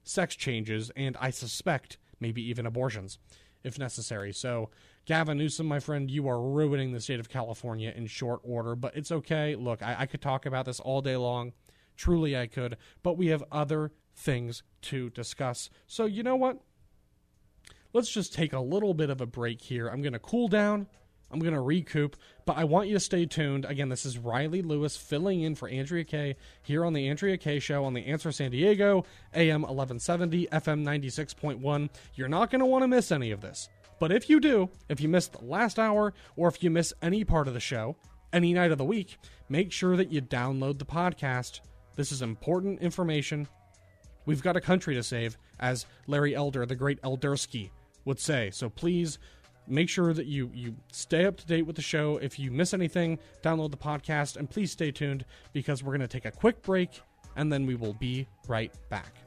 sex 0.04 0.36
changes, 0.36 0.92
and 0.96 1.18
I 1.20 1.30
suspect 1.30 1.98
maybe 2.20 2.42
even 2.48 2.66
abortions 2.66 3.20
if 3.64 3.80
necessary. 3.80 4.34
So, 4.34 4.70
Gavin 5.06 5.38
Newsom, 5.38 5.68
my 5.68 5.80
friend, 5.80 6.10
you 6.10 6.28
are 6.28 6.42
ruining 6.42 6.92
the 6.92 7.02
state 7.02 7.20
of 7.20 7.30
California 7.30 7.94
in 7.96 8.08
short 8.08 8.40
order, 8.44 8.76
but 8.76 8.96
it's 8.96 9.12
okay. 9.12 9.56
Look, 9.56 9.82
I, 9.82 9.96
I 10.00 10.06
could 10.06 10.22
talk 10.22 10.46
about 10.46 10.66
this 10.66 10.80
all 10.80 11.02
day 11.02 11.18
long. 11.18 11.54
Truly, 11.96 12.38
I 12.38 12.48
could, 12.48 12.78
but 13.04 13.18
we 13.18 13.28
have 13.28 13.44
other 13.52 13.92
things 14.16 14.64
to 14.84 15.10
discuss. 15.10 15.70
So, 15.88 16.06
you 16.06 16.24
know 16.24 16.36
what? 16.36 16.60
Let's 17.94 18.12
just 18.12 18.34
take 18.34 18.54
a 18.54 18.60
little 18.60 18.94
bit 18.94 19.10
of 19.10 19.22
a 19.22 19.26
break 19.26 19.62
here. 19.62 19.88
I'm 19.88 20.02
going 20.02 20.14
to 20.14 20.20
cool 20.20 20.48
down. 20.48 20.88
I'm 21.34 21.40
going 21.40 21.56
to 21.56 21.62
recoup, 21.62 22.16
but 22.46 22.58
I 22.58 22.64
want 22.64 22.88
you 22.88 22.94
to 22.94 23.00
stay 23.00 23.26
tuned. 23.26 23.66
Again, 23.66 23.90
this 23.90 24.06
is 24.06 24.20
Riley 24.20 24.62
Lewis 24.62 24.96
filling 24.96 25.42
in 25.42 25.56
for 25.56 25.68
Andrea 25.68 26.04
Kaye 26.04 26.36
here 26.62 26.86
on 26.86 26.94
the 26.94 27.10
Andrea 27.10 27.38
Kaye 27.38 27.58
Show 27.58 27.86
on 27.86 27.96
the 27.96 28.06
Answer 28.06 28.32
San 28.32 28.52
Diego, 28.52 29.04
AM 29.34 29.64
1170, 29.64 30.48
FM 30.48 30.84
96.1. 30.84 31.90
You're 32.14 32.28
not 32.28 32.52
going 32.52 32.60
to 32.60 32.68
want 32.68 32.84
to 32.84 32.88
miss 32.88 33.12
any 33.12 33.32
of 33.32 33.42
this. 33.42 33.68
But 34.00 34.12
if 34.12 34.30
you 34.30 34.40
do, 34.40 34.70
if 34.90 35.02
you 35.02 35.10
missed 35.10 35.34
the 35.34 35.44
last 35.44 35.80
hour, 35.80 36.14
or 36.36 36.48
if 36.50 36.62
you 36.62 36.70
miss 36.70 36.94
any 37.02 37.24
part 37.24 37.48
of 37.48 37.56
the 37.56 37.60
show, 37.60 37.96
any 38.32 38.54
night 38.54 38.72
of 38.72 38.78
the 38.78 38.86
week, 38.86 39.18
make 39.50 39.72
sure 39.72 39.98
that 39.98 40.12
you 40.12 40.22
download 40.22 40.78
the 40.78 40.86
podcast. 40.86 41.62
This 41.96 42.12
is 42.12 42.22
important 42.22 42.82
information. 42.82 43.48
We've 44.28 44.44
got 44.44 44.56
a 44.56 44.62
country 44.62 44.94
to 44.94 45.04
save, 45.04 45.38
as 45.60 45.88
Larry 46.06 46.36
Elder, 46.36 46.68
the 46.68 46.76
great 46.76 47.02
Eldersky, 47.02 47.72
would 48.06 48.20
say. 48.20 48.52
So 48.52 48.70
please 48.70 49.18
make 49.68 49.90
sure 49.90 50.14
that 50.14 50.26
you 50.26 50.52
you 50.54 50.76
stay 50.92 51.26
up 51.26 51.38
to 51.38 51.46
date 51.46 51.64
with 51.64 51.76
the 51.76 51.82
show. 51.82 52.18
If 52.18 52.40
you 52.40 52.52
miss 52.52 52.74
anything, 52.74 53.20
download 53.42 53.72
the 53.72 53.78
podcast 53.78 54.38
and 54.38 54.50
please 54.50 54.72
stay 54.72 54.92
tuned 54.92 55.26
because 55.54 55.84
we're 55.84 55.92
going 55.92 56.02
to 56.02 56.08
take 56.08 56.26
a 56.26 56.32
quick 56.32 56.62
break 56.62 57.02
and 57.36 57.52
then 57.52 57.66
we 57.66 57.76
will 57.76 57.94
be 57.94 58.28
right 58.48 58.72
back. 58.90 59.23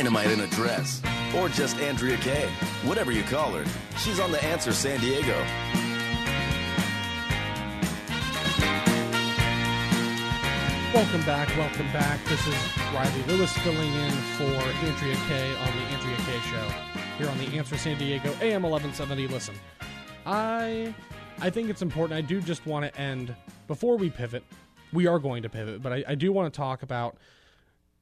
Dynamite 0.00 0.30
in 0.30 0.40
a 0.40 0.46
Dress, 0.46 1.02
or 1.36 1.50
just 1.50 1.76
Andrea 1.76 2.16
Kaye. 2.16 2.48
Whatever 2.84 3.12
you 3.12 3.22
call 3.24 3.52
her, 3.52 3.66
she's 3.98 4.18
on 4.18 4.32
The 4.32 4.42
Answer 4.42 4.72
San 4.72 4.98
Diego. 4.98 5.36
Welcome 10.94 11.20
back, 11.26 11.54
welcome 11.54 11.92
back. 11.92 12.24
This 12.24 12.46
is 12.46 12.54
Riley 12.94 13.22
Lewis 13.24 13.52
filling 13.58 13.92
in 13.92 14.10
for 14.38 14.44
Andrea 14.44 15.16
Kaye 15.28 15.54
on 15.54 15.66
the 15.66 15.82
Andrea 15.92 16.16
Kaye 16.16 16.40
Show 16.48 16.72
here 17.18 17.28
on 17.28 17.36
the 17.36 17.58
Answer 17.58 17.76
San 17.76 17.98
Diego 17.98 18.30
AM 18.40 18.62
1170. 18.62 19.28
Listen, 19.28 19.54
I 20.24 20.94
I 21.42 21.50
think 21.50 21.68
it's 21.68 21.82
important. 21.82 22.16
I 22.16 22.22
do 22.22 22.40
just 22.40 22.64
want 22.64 22.86
to 22.86 22.98
end 22.98 23.36
before 23.66 23.98
we 23.98 24.08
pivot. 24.08 24.44
We 24.94 25.06
are 25.06 25.18
going 25.18 25.42
to 25.42 25.50
pivot, 25.50 25.82
but 25.82 25.92
I, 25.92 26.04
I 26.08 26.14
do 26.14 26.32
want 26.32 26.50
to 26.50 26.56
talk 26.56 26.82
about 26.82 27.18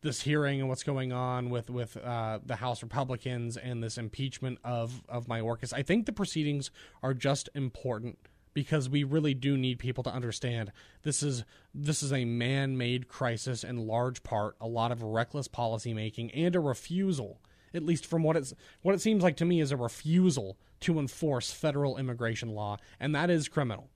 this 0.01 0.23
hearing 0.23 0.61
and 0.61 0.69
what's 0.69 0.83
going 0.83 1.13
on 1.13 1.51
with 1.51 1.71
with 1.71 1.97
uh, 1.97 2.39
the 2.45 2.57
House 2.57 2.83
Republicans 2.83 3.57
and 3.57 3.83
this 3.83 3.99
impeachment 3.99 4.59
of 4.65 5.03
of 5.09 5.27
Mayorkas. 5.27 5.73
I 5.73 5.83
think 5.83 6.07
the 6.07 6.13
proceedings 6.13 6.71
are 7.03 7.15
just 7.15 7.49
important 7.55 8.19
because 8.55 8.89
we 8.89 9.05
really 9.05 9.35
do 9.35 9.57
need 9.57 9.79
people 9.79 10.03
to 10.05 10.11
understand 10.11 10.73
this 11.03 11.23
is 11.23 11.45
this 11.75 12.03
is 12.03 12.13
a 12.13 12.25
man-made 12.25 13.09
crisis 13.09 13.65
in 13.65 13.87
large 13.87 14.23
part, 14.23 14.57
a 14.61 14.67
lot 14.67 14.93
of 14.93 15.03
reckless 15.03 15.49
policymaking 15.49 16.31
and 16.35 16.57
a 16.57 16.61
refusal, 16.61 17.41
at 17.75 17.85
least 17.85 18.07
from 18.07 18.23
what 18.23 18.37
it's 18.37 18.55
what 18.83 18.95
it 18.95 19.01
seems 19.01 19.23
like 19.23 19.37
to 19.37 19.45
me 19.45 19.61
is 19.61 19.73
a 19.73 19.77
refusal 19.77 20.59
to 20.81 20.99
enforce 20.99 21.51
federal 21.51 21.97
immigration 21.97 22.51
law, 22.51 22.77
and 23.01 23.15
that 23.15 23.31
is 23.31 23.49
criminal 23.49 23.91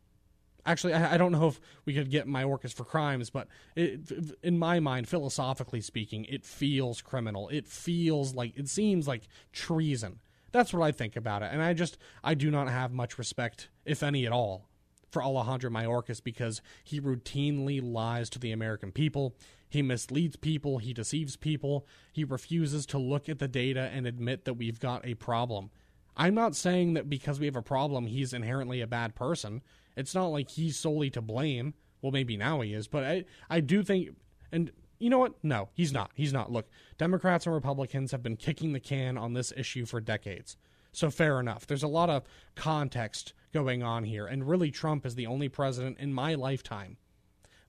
actually 0.65 0.95
I, 0.95 1.15
I, 1.15 1.17
don't 1.17 1.33
know 1.33 1.49
if 1.49 1.61
we 1.85 1.95
could 1.95 2.11
get 2.11 2.27
Mayorkas 2.27 2.73
for 2.73 2.85
crimes, 2.85 3.31
but 3.31 3.49
it, 3.77 4.37
in 4.43 4.59
my 4.59 4.81
mind, 4.81 5.09
philosophically 5.09 5.81
speaking, 5.81 6.25
it 6.27 6.45
feels 6.45 7.03
criminal. 7.03 7.49
It 7.49 7.67
feels 7.67 8.35
like 8.35 8.57
it 8.57 8.69
seems 8.69 9.09
like 9.09 9.29
treason 9.53 10.21
That's 10.53 10.73
what 10.73 10.83
I 10.83 10.93
think 10.93 11.17
about 11.17 11.43
it. 11.43 11.51
And 11.53 11.63
I 11.63 11.73
just 11.75 11.99
I 12.23 12.35
do 12.35 12.51
not 12.51 12.69
have 12.69 12.93
much 12.93 13.19
respect, 13.19 13.69
if 13.85 14.03
any 14.03 14.27
at 14.27 14.33
all, 14.33 14.69
for 15.11 15.23
Alejandro 15.23 15.71
Mayorkas 15.71 16.23
because 16.23 16.63
he 16.85 17.01
routinely 17.01 17.81
lies 17.83 18.31
to 18.31 18.39
the 18.39 18.53
American 18.53 18.93
people. 18.93 19.35
He 19.69 19.81
misleads 19.81 20.37
people, 20.37 20.79
he 20.79 20.93
deceives 20.93 21.37
people, 21.37 21.87
he 22.13 22.25
refuses 22.25 22.85
to 22.87 22.99
look 22.99 23.31
at 23.31 23.39
the 23.39 23.49
data 23.49 23.89
and 23.93 24.07
admit 24.07 24.45
that 24.45 24.55
we've 24.55 24.79
got 24.79 25.07
a 25.07 25.15
problem. 25.15 25.71
I'm 26.15 26.35
not 26.35 26.55
saying 26.55 26.93
that 26.95 27.09
because 27.09 27.41
we 27.41 27.47
have 27.47 27.57
a 27.57 27.63
problem, 27.63 28.07
he's 28.07 28.35
inherently 28.35 28.83
a 28.83 28.87
bad 28.87 29.15
person. 29.15 29.63
It's 29.97 30.15
not 30.15 30.27
like 30.27 30.51
he's 30.51 30.79
solely 30.79 31.11
to 31.11 31.21
blame. 31.21 31.75
Well, 32.01 32.13
maybe 32.13 32.37
now 32.37 32.61
he 32.61 32.75
is, 32.75 32.89
but 32.89 33.05
I, 33.05 33.25
I 33.49 33.61
do 33.61 33.83
think, 33.83 34.11
and 34.51 34.73
you 34.99 35.11
know 35.11 35.19
what? 35.19 35.35
No, 35.43 35.69
he's 35.75 35.93
not. 35.93 36.11
He's 36.15 36.33
not. 36.33 36.51
Look, 36.51 36.69
Democrats 36.99 37.47
and 37.47 37.55
Republicans 37.55 38.13
have 38.13 38.23
been 38.23 38.37
kicking 38.37 38.73
the 38.73 38.81
can 38.81 39.17
on 39.17 39.35
this 39.35 39.53
issue 39.57 39.87
for 39.87 40.01
decades. 40.01 40.57
So 40.93 41.11
fair 41.11 41.41
enough. 41.41 41.67
There's 41.67 41.83
a 41.83 41.89
lot 41.89 42.11
of 42.11 42.25
context 42.55 43.33
going 43.53 43.83
on 43.83 44.05
here, 44.05 44.27
and 44.27 44.49
really, 44.49 44.71
Trump 44.71 45.07
is 45.07 45.15
the 45.15 45.27
only 45.27 45.49
president 45.49 45.99
in 45.99 46.13
my 46.13 46.35
lifetime 46.35 46.97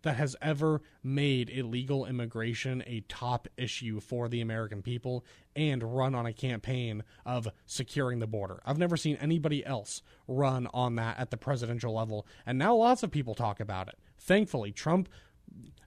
that 0.03 0.17
has 0.17 0.35
ever 0.41 0.81
made 1.01 1.49
illegal 1.49 2.05
immigration 2.05 2.83
a 2.85 3.03
top 3.09 3.47
issue 3.57 3.99
for 3.99 4.29
the 4.29 4.41
American 4.41 4.81
people 4.81 5.25
and 5.55 5.95
run 5.95 6.13
on 6.13 6.25
a 6.25 6.33
campaign 6.33 7.03
of 7.25 7.47
securing 7.65 8.19
the 8.19 8.27
border. 8.27 8.61
I've 8.65 8.77
never 8.77 8.95
seen 8.95 9.17
anybody 9.19 9.65
else 9.65 10.01
run 10.27 10.67
on 10.73 10.95
that 10.95 11.19
at 11.19 11.31
the 11.31 11.37
presidential 11.37 11.93
level, 11.93 12.27
and 12.45 12.57
now 12.57 12.75
lots 12.75 13.03
of 13.03 13.11
people 13.11 13.33
talk 13.33 13.59
about 13.59 13.87
it. 13.87 13.97
Thankfully, 14.17 14.71
Trump 14.71 15.09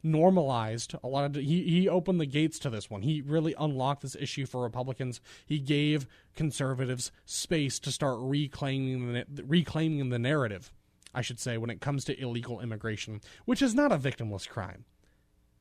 normalized 0.03 0.95
a 1.03 1.09
lot 1.09 1.25
of 1.25 1.35
he, 1.35 1.63
he 1.65 1.89
opened 1.89 2.21
the 2.21 2.27
gates 2.27 2.61
to 2.61 2.71
this 2.71 2.89
one 2.89 3.03
he 3.03 3.21
really 3.23 3.55
unlocked 3.59 4.03
this 4.03 4.15
issue 4.15 4.47
for 4.47 4.63
republicans 4.63 5.21
he 5.45 5.59
gave 5.59 6.07
conservatives 6.37 7.11
space 7.25 7.81
to 7.81 7.91
start 7.91 8.17
reclaiming 8.21 9.13
the, 9.13 9.45
reclaiming 9.45 10.09
the 10.11 10.19
narrative 10.19 10.73
I 11.17 11.23
should 11.23 11.41
say, 11.41 11.57
when 11.57 11.71
it 11.71 11.81
comes 11.81 12.05
to 12.05 12.21
illegal 12.21 12.61
immigration, 12.61 13.23
which 13.47 13.63
is 13.63 13.75
not 13.75 13.91
a 13.91 13.99
victimless 13.99 14.47
crime. 14.47 14.85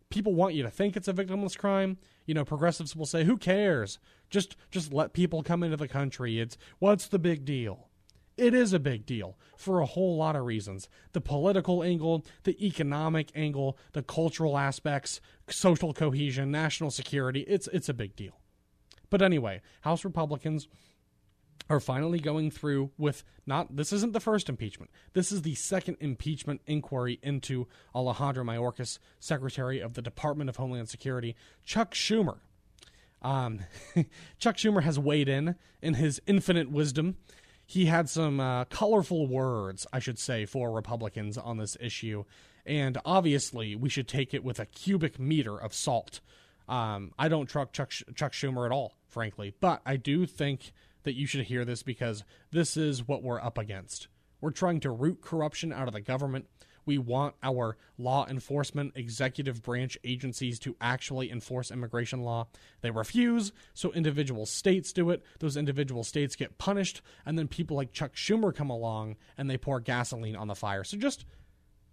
People 0.10 0.36
want 0.36 0.54
you 0.54 0.64
to 0.64 0.70
think 0.70 0.96
it's 0.96 1.08
a 1.08 1.14
victimless 1.14 1.58
crime. 1.58 1.98
You 2.26 2.34
know, 2.34 2.46
progressives 2.46 2.96
will 2.96 3.06
say, 3.06 3.24
"Who 3.24 3.38
cares? 3.38 3.98
Just 4.30 4.56
just 4.70 4.94
let 4.94 5.14
people 5.14 5.42
come 5.42 5.64
into 5.64 5.78
the 5.78 5.88
country. 5.88 6.40
It's 6.40 6.58
what's 6.80 7.08
the 7.08 7.18
big 7.18 7.46
deal?" 7.46 7.90
It 8.38 8.54
is 8.54 8.74
a 8.74 8.80
big 8.80 9.06
deal 9.06 9.38
for 9.56 9.80
a 9.80 9.86
whole 9.86 10.18
lot 10.18 10.36
of 10.36 10.44
reasons. 10.44 10.90
The 11.14 11.22
political 11.22 11.82
angle, 11.82 12.26
the 12.44 12.64
economic 12.64 13.32
angle, 13.34 13.78
the 13.94 14.04
cultural 14.04 14.58
aspects, 14.58 15.22
social 15.50 15.94
cohesion, 15.94 16.52
national 16.52 16.92
security. 16.92 17.42
It's 17.48 17.68
it's 17.70 17.90
a 17.90 17.94
big 17.94 18.16
deal. 18.16 18.42
But 19.10 19.22
anyway, 19.22 19.62
House 19.82 20.04
Republicans 20.04 20.68
are 21.70 21.80
finally 21.80 22.20
going 22.20 22.52
through 22.52 22.92
with 22.98 23.24
not 23.46 23.76
this 23.76 23.92
isn't 23.92 24.14
the 24.14 24.20
first 24.20 24.50
impeachment. 24.50 24.92
This 25.14 25.32
is 25.32 25.42
the 25.42 25.56
second 25.56 25.98
impeachment 26.00 26.62
inquiry 26.68 27.20
into 27.24 27.68
Alejandro 27.94 28.44
Mayorkas, 28.44 29.00
Secretary 29.20 29.80
of 29.80 29.94
the 29.94 30.02
Department 30.02 30.50
of 30.50 30.58
Homeland 30.58 30.90
Security, 30.90 31.36
Chuck 31.64 31.94
Schumer. 31.94 32.38
Um, 33.22 33.62
Chuck 34.40 34.58
Schumer 34.58 34.84
has 34.84 35.00
weighed 35.00 35.30
in 35.30 35.56
in 35.82 35.96
his 35.96 36.22
infinite 36.28 36.70
wisdom. 36.70 37.18
He 37.66 37.86
had 37.86 38.10
some 38.10 38.40
uh, 38.40 38.66
colorful 38.66 39.28
words, 39.28 39.88
I 39.92 39.98
should 39.98 40.20
say, 40.20 40.46
for 40.46 40.72
Republicans 40.72 41.36
on 41.36 41.58
this 41.58 41.76
issue, 41.80 42.26
and 42.64 43.00
obviously 43.04 43.76
we 43.76 43.90
should 43.90 44.08
take 44.08 44.36
it 44.36 44.44
with 44.44 44.60
a 44.60 44.68
cubic 44.68 45.20
meter 45.20 45.60
of 45.60 45.74
salt. 45.74 46.20
Um, 46.68 47.12
I 47.18 47.28
don't 47.28 47.48
truck 47.48 47.74
Chuck, 47.74 47.92
Chuck 48.16 48.34
Schumer 48.34 48.68
at 48.68 48.72
all, 48.72 48.94
frankly, 49.08 49.56
but 49.60 49.82
I 49.84 49.98
do 49.98 50.28
think 50.28 50.74
that 51.06 51.16
you 51.16 51.26
should 51.26 51.46
hear 51.46 51.66
this 51.66 51.82
because 51.82 52.24
this 52.52 52.76
is 52.76 53.08
what 53.08 53.24
we're 53.24 53.42
up 53.42 53.58
against. 53.58 54.08
We're 54.42 54.52
trying 54.52 54.82
to 54.82 54.92
root 54.92 55.22
corruption 55.22 55.72
out 55.72 55.88
of 55.88 55.94
the 55.94 56.02
government. 56.02 56.48
We 56.86 56.98
want 56.98 57.36
our 57.42 57.78
law 57.98 58.28
enforcement 58.28 58.94
executive 58.96 59.64
branch 59.64 59.98
agencies 60.04 60.60
to 60.60 60.76
actually 60.80 61.32
enforce 61.32 61.72
immigration 61.72 62.22
law. 62.22 62.48
They 62.82 62.92
refuse, 62.92 63.52
so 63.74 63.92
individual 63.94 64.46
states 64.46 64.94
do 64.94 65.10
it. 65.10 65.24
Those 65.40 65.58
individual 65.58 66.04
states 66.04 66.36
get 66.36 66.58
punished, 66.58 67.02
and 67.26 67.40
then 67.40 67.48
people 67.48 67.76
like 67.76 67.92
Chuck 67.92 68.14
Schumer 68.14 68.54
come 68.54 68.70
along 68.70 69.16
and 69.38 69.50
they 69.50 69.58
pour 69.58 69.80
gasoline 69.80 70.36
on 70.36 70.48
the 70.48 70.56
fire. 70.56 70.84
So 70.84 70.98
just 70.98 71.26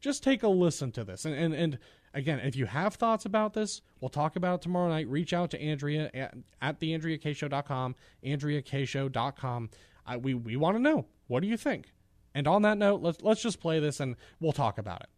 just 0.00 0.22
take 0.22 0.42
a 0.42 0.48
listen 0.48 0.92
to 0.92 1.04
this. 1.04 1.24
And 1.24 1.34
and, 1.34 1.54
and 1.54 1.78
again, 2.14 2.40
if 2.40 2.56
you 2.56 2.66
have 2.66 2.94
thoughts 2.94 3.24
about 3.24 3.54
this, 3.54 3.82
we'll 4.00 4.08
talk 4.08 4.36
about 4.36 4.56
it 4.56 4.62
tomorrow 4.62 4.88
night. 4.88 5.08
Reach 5.08 5.32
out 5.32 5.50
to 5.50 5.60
Andrea 5.60 6.10
at, 6.14 6.34
at 6.60 6.80
theandreakshow.com, 6.80 7.94
andreakshow.com. 8.24 9.70
I, 10.06 10.16
we 10.16 10.34
we 10.34 10.56
want 10.56 10.76
to 10.76 10.82
know 10.82 11.06
what 11.28 11.40
do 11.40 11.48
you 11.48 11.56
think. 11.56 11.92
And 12.34 12.48
on 12.48 12.62
that 12.62 12.78
note, 12.78 13.02
let's 13.02 13.20
let's 13.22 13.42
just 13.42 13.60
play 13.60 13.78
this 13.78 14.00
and 14.00 14.16
we'll 14.40 14.52
talk 14.52 14.78
about 14.78 15.02
it. 15.02 15.08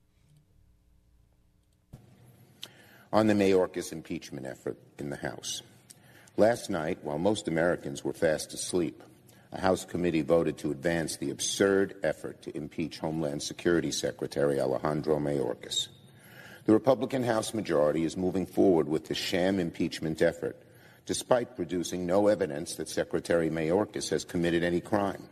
On 3.13 3.27
the 3.29 3.35
Mayorkas 3.35 3.93
impeachment 3.93 4.47
effort 4.47 4.77
in 4.99 5.11
the 5.11 5.17
House. 5.17 5.63
Last 6.37 6.69
night, 6.69 6.99
while 7.03 7.19
most 7.19 7.47
Americans 7.47 8.03
were 8.03 8.13
fast 8.13 8.53
asleep, 8.53 9.05
a 9.53 9.61
House 9.61 9.85
committee 9.85 10.23
voted 10.23 10.59
to 10.59 10.73
advance 10.73 11.17
the 11.17 11.31
absurd 11.31 11.95
effort 12.03 12.43
to 12.43 12.57
impeach 12.57 12.99
Homeland 12.99 13.41
Security 13.41 13.93
Secretary 13.93 14.61
Alejandro 14.61 15.21
Mayorkas. 15.21 15.89
The 16.65 16.73
Republican 16.73 17.25
House 17.25 17.53
majority 17.53 18.05
is 18.05 18.17
moving 18.17 18.47
forward 18.47 18.89
with 18.89 19.07
the 19.07 19.15
sham 19.15 19.61
impeachment 19.61 20.23
effort, 20.23 20.57
despite 21.05 21.57
producing 21.57 22.07
no 22.07 22.29
evidence 22.29 22.77
that 22.77 22.89
Secretary 22.89 23.51
Mayorkas 23.51 24.09
has 24.09 24.25
committed 24.25 24.65
any 24.65 24.81
crime. 24.81 25.23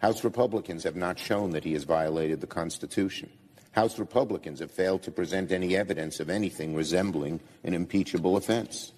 House 0.00 0.24
Republicans 0.24 0.84
have 0.84 0.96
not 0.96 1.18
shown 1.18 1.50
that 1.50 1.64
he 1.64 1.72
has 1.72 1.84
violated 1.84 2.40
the 2.40 2.46
Constitution. 2.46 3.30
House 3.70 3.98
Republicans 3.98 4.60
have 4.60 4.70
failed 4.70 5.02
to 5.04 5.10
present 5.10 5.52
any 5.52 5.74
evidence 5.76 6.20
of 6.20 6.28
anything 6.28 6.74
resembling 6.74 7.40
an 7.64 7.72
impeachable 7.72 8.36
offense. 8.36 8.92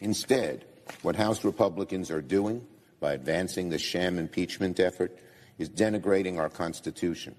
Instead, 0.00 0.64
what 1.02 1.16
House 1.16 1.44
Republicans 1.44 2.10
are 2.12 2.22
doing 2.22 2.64
by 3.00 3.14
advancing 3.14 3.68
the 3.70 3.78
sham 3.78 4.18
impeachment 4.18 4.78
effort 4.78 5.18
is 5.58 5.68
denigrating 5.68 6.38
our 6.38 6.48
Constitution, 6.48 7.34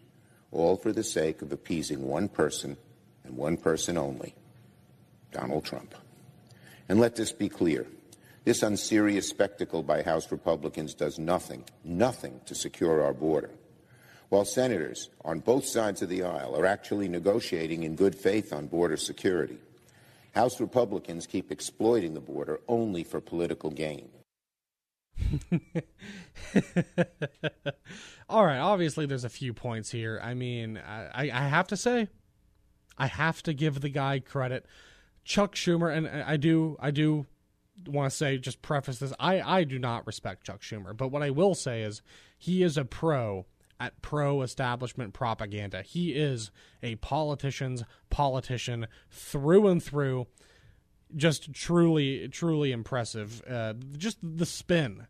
all 0.51 0.75
for 0.75 0.91
the 0.91 1.03
sake 1.03 1.41
of 1.41 1.51
appeasing 1.51 2.07
one 2.07 2.27
person 2.27 2.77
and 3.23 3.35
one 3.37 3.57
person 3.57 3.97
only 3.97 4.33
Donald 5.31 5.65
Trump. 5.65 5.93
And 6.87 6.99
let 6.99 7.15
this 7.15 7.31
be 7.31 7.49
clear 7.49 7.85
this 8.45 8.63
unserious 8.63 9.29
spectacle 9.29 9.83
by 9.83 10.01
House 10.01 10.31
Republicans 10.31 10.95
does 10.95 11.19
nothing, 11.19 11.63
nothing 11.83 12.41
to 12.47 12.55
secure 12.55 13.03
our 13.03 13.13
border. 13.13 13.51
While 14.29 14.45
senators 14.45 15.09
on 15.23 15.39
both 15.39 15.65
sides 15.65 16.01
of 16.01 16.09
the 16.09 16.23
aisle 16.23 16.55
are 16.55 16.65
actually 16.65 17.07
negotiating 17.07 17.83
in 17.83 17.95
good 17.95 18.15
faith 18.15 18.51
on 18.53 18.65
border 18.67 18.97
security, 18.97 19.59
House 20.33 20.59
Republicans 20.59 21.27
keep 21.27 21.51
exploiting 21.51 22.13
the 22.13 22.19
border 22.21 22.59
only 22.67 23.03
for 23.03 23.19
political 23.21 23.69
gain. 23.71 24.09
All 28.29 28.45
right, 28.45 28.59
obviously 28.59 29.07
there's 29.07 29.23
a 29.23 29.29
few 29.29 29.53
points 29.53 29.89
here. 29.89 30.21
I 30.23 30.35
mean, 30.35 30.77
I, 30.77 31.31
I 31.33 31.47
have 31.47 31.67
to 31.69 31.77
say, 31.77 32.09
I 32.95 33.07
have 33.07 33.41
to 33.43 33.53
give 33.53 33.81
the 33.81 33.89
guy 33.89 34.19
credit. 34.19 34.67
Chuck 35.23 35.55
Schumer, 35.55 35.91
and 35.95 36.07
I 36.07 36.37
do, 36.37 36.77
I 36.79 36.91
do 36.91 37.25
want 37.87 38.11
to 38.11 38.15
say, 38.15 38.37
just 38.37 38.61
preface 38.61 38.99
this. 38.99 39.13
I, 39.19 39.41
I 39.41 39.63
do 39.63 39.79
not 39.79 40.05
respect 40.05 40.45
Chuck 40.45 40.61
Schumer, 40.61 40.95
but 40.95 41.07
what 41.07 41.23
I 41.23 41.31
will 41.31 41.55
say 41.55 41.81
is 41.81 42.03
he 42.37 42.61
is 42.61 42.77
a 42.77 42.85
pro 42.85 43.47
at 43.79 43.99
pro 44.03 44.43
establishment 44.43 45.13
propaganda. 45.13 45.81
He 45.81 46.11
is 46.11 46.51
a 46.83 46.95
politician's 46.95 47.83
politician 48.11 48.87
through 49.09 49.67
and 49.67 49.81
through. 49.81 50.27
Just 51.15 51.53
truly, 51.53 52.27
truly 52.27 52.71
impressive. 52.71 53.41
Uh, 53.49 53.73
just 53.97 54.19
the 54.21 54.45
spin. 54.45 55.07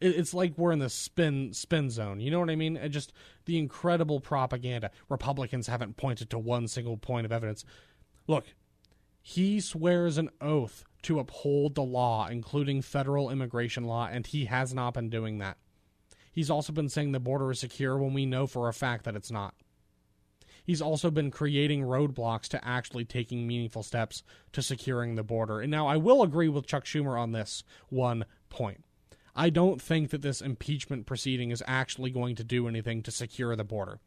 It's 0.00 0.34
like 0.34 0.56
we're 0.56 0.72
in 0.72 0.78
the 0.78 0.90
spin 0.90 1.52
spin 1.52 1.90
zone. 1.90 2.20
You 2.20 2.30
know 2.30 2.40
what 2.40 2.50
I 2.50 2.56
mean? 2.56 2.78
just 2.90 3.12
the 3.46 3.58
incredible 3.58 4.20
propaganda. 4.20 4.90
Republicans 5.08 5.66
haven't 5.66 5.96
pointed 5.96 6.30
to 6.30 6.38
one 6.38 6.68
single 6.68 6.96
point 6.96 7.24
of 7.24 7.32
evidence. 7.32 7.64
Look, 8.26 8.46
he 9.22 9.60
swears 9.60 10.18
an 10.18 10.30
oath 10.40 10.84
to 11.02 11.18
uphold 11.18 11.74
the 11.74 11.82
law, 11.82 12.28
including 12.28 12.82
federal 12.82 13.30
immigration 13.30 13.84
law, 13.84 14.08
and 14.10 14.26
he 14.26 14.46
has 14.46 14.74
not 14.74 14.94
been 14.94 15.10
doing 15.10 15.38
that. 15.38 15.56
He's 16.32 16.50
also 16.50 16.72
been 16.72 16.88
saying 16.88 17.12
the 17.12 17.20
border 17.20 17.50
is 17.50 17.60
secure 17.60 17.96
when 17.96 18.12
we 18.12 18.26
know 18.26 18.46
for 18.46 18.68
a 18.68 18.74
fact 18.74 19.04
that 19.04 19.16
it's 19.16 19.30
not. 19.30 19.54
He's 20.64 20.82
also 20.82 21.12
been 21.12 21.30
creating 21.30 21.82
roadblocks 21.82 22.48
to 22.48 22.64
actually 22.66 23.04
taking 23.04 23.46
meaningful 23.46 23.84
steps 23.84 24.24
to 24.52 24.60
securing 24.60 25.14
the 25.14 25.22
border. 25.22 25.60
And 25.60 25.70
now 25.70 25.86
I 25.86 25.96
will 25.96 26.22
agree 26.22 26.48
with 26.48 26.66
Chuck 26.66 26.84
Schumer 26.84 27.18
on 27.18 27.30
this 27.30 27.62
one 27.88 28.24
point. 28.50 28.84
I 29.38 29.50
don't 29.50 29.82
think 29.82 30.10
that 30.10 30.22
this 30.22 30.40
impeachment 30.40 31.04
proceeding 31.06 31.50
is 31.50 31.62
actually 31.66 32.10
going 32.10 32.36
to 32.36 32.44
do 32.44 32.66
anything 32.66 33.02
to 33.02 33.10
secure 33.10 33.54
the 33.54 33.64
border. 33.64 34.00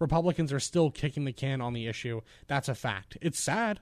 Republicans 0.00 0.52
are 0.52 0.58
still 0.58 0.90
kicking 0.90 1.24
the 1.24 1.32
can 1.32 1.60
on 1.60 1.74
the 1.74 1.86
issue. 1.86 2.22
That's 2.48 2.68
a 2.68 2.74
fact. 2.74 3.16
It's 3.22 3.38
sad. 3.38 3.78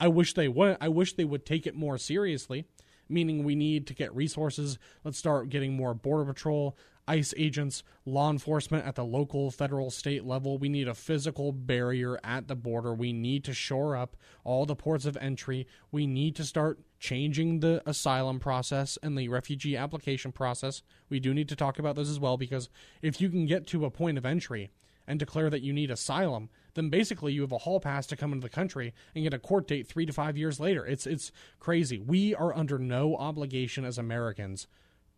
I 0.00 0.08
wish 0.08 0.32
they 0.32 0.48
would. 0.48 0.78
I 0.80 0.88
wish 0.88 1.12
they 1.12 1.24
would 1.24 1.44
take 1.44 1.66
it 1.66 1.76
more 1.76 1.98
seriously. 1.98 2.64
meaning 3.08 3.44
we 3.44 3.54
need 3.54 3.86
to 3.86 3.94
get 3.94 4.14
resources. 4.14 4.78
Let's 5.04 5.18
start 5.18 5.48
getting 5.48 5.74
more 5.74 5.94
Border 5.94 6.32
Patrol, 6.32 6.76
ICE 7.08 7.34
agents, 7.36 7.82
law 8.04 8.30
enforcement 8.30 8.84
at 8.86 8.94
the 8.94 9.04
local, 9.04 9.50
federal, 9.50 9.90
state 9.90 10.24
level. 10.24 10.58
We 10.58 10.68
need 10.68 10.88
a 10.88 10.94
physical 10.94 11.52
barrier 11.52 12.18
at 12.24 12.48
the 12.48 12.56
border. 12.56 12.94
We 12.94 13.12
need 13.12 13.44
to 13.44 13.54
shore 13.54 13.96
up 13.96 14.16
all 14.44 14.66
the 14.66 14.76
ports 14.76 15.06
of 15.06 15.16
entry. 15.18 15.66
We 15.92 16.06
need 16.06 16.34
to 16.36 16.44
start 16.44 16.80
changing 16.98 17.60
the 17.60 17.82
asylum 17.86 18.40
process 18.40 18.98
and 19.02 19.16
the 19.16 19.28
refugee 19.28 19.76
application 19.76 20.32
process. 20.32 20.82
We 21.08 21.20
do 21.20 21.32
need 21.32 21.48
to 21.50 21.56
talk 21.56 21.78
about 21.78 21.94
those 21.94 22.10
as 22.10 22.20
well 22.20 22.36
because 22.36 22.68
if 23.02 23.20
you 23.20 23.28
can 23.28 23.46
get 23.46 23.66
to 23.68 23.84
a 23.84 23.90
point 23.90 24.18
of 24.18 24.26
entry 24.26 24.70
and 25.06 25.18
declare 25.18 25.50
that 25.50 25.62
you 25.62 25.72
need 25.72 25.90
asylum, 25.90 26.48
then 26.74 26.90
basically 26.90 27.32
you 27.32 27.42
have 27.42 27.52
a 27.52 27.58
hall 27.58 27.80
pass 27.80 28.06
to 28.08 28.16
come 28.16 28.32
into 28.32 28.44
the 28.44 28.50
country 28.50 28.92
and 29.14 29.24
get 29.24 29.34
a 29.34 29.38
court 29.38 29.68
date 29.68 29.86
3 29.86 30.06
to 30.06 30.12
5 30.12 30.36
years 30.36 30.58
later. 30.58 30.84
It's 30.84 31.06
it's 31.06 31.30
crazy. 31.60 31.98
We 31.98 32.34
are 32.34 32.56
under 32.56 32.78
no 32.78 33.16
obligation 33.16 33.84
as 33.84 33.98
Americans 33.98 34.66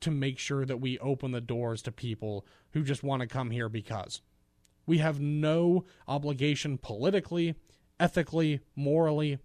to 0.00 0.10
make 0.10 0.38
sure 0.38 0.64
that 0.64 0.80
we 0.80 0.98
open 0.98 1.32
the 1.32 1.40
doors 1.40 1.82
to 1.82 1.92
people 1.92 2.46
who 2.72 2.82
just 2.82 3.02
want 3.02 3.20
to 3.20 3.26
come 3.26 3.50
here 3.50 3.68
because. 3.68 4.20
We 4.86 4.98
have 4.98 5.20
no 5.20 5.84
obligation 6.06 6.78
politically, 6.78 7.54
ethically, 8.00 8.60
morally 8.74 9.38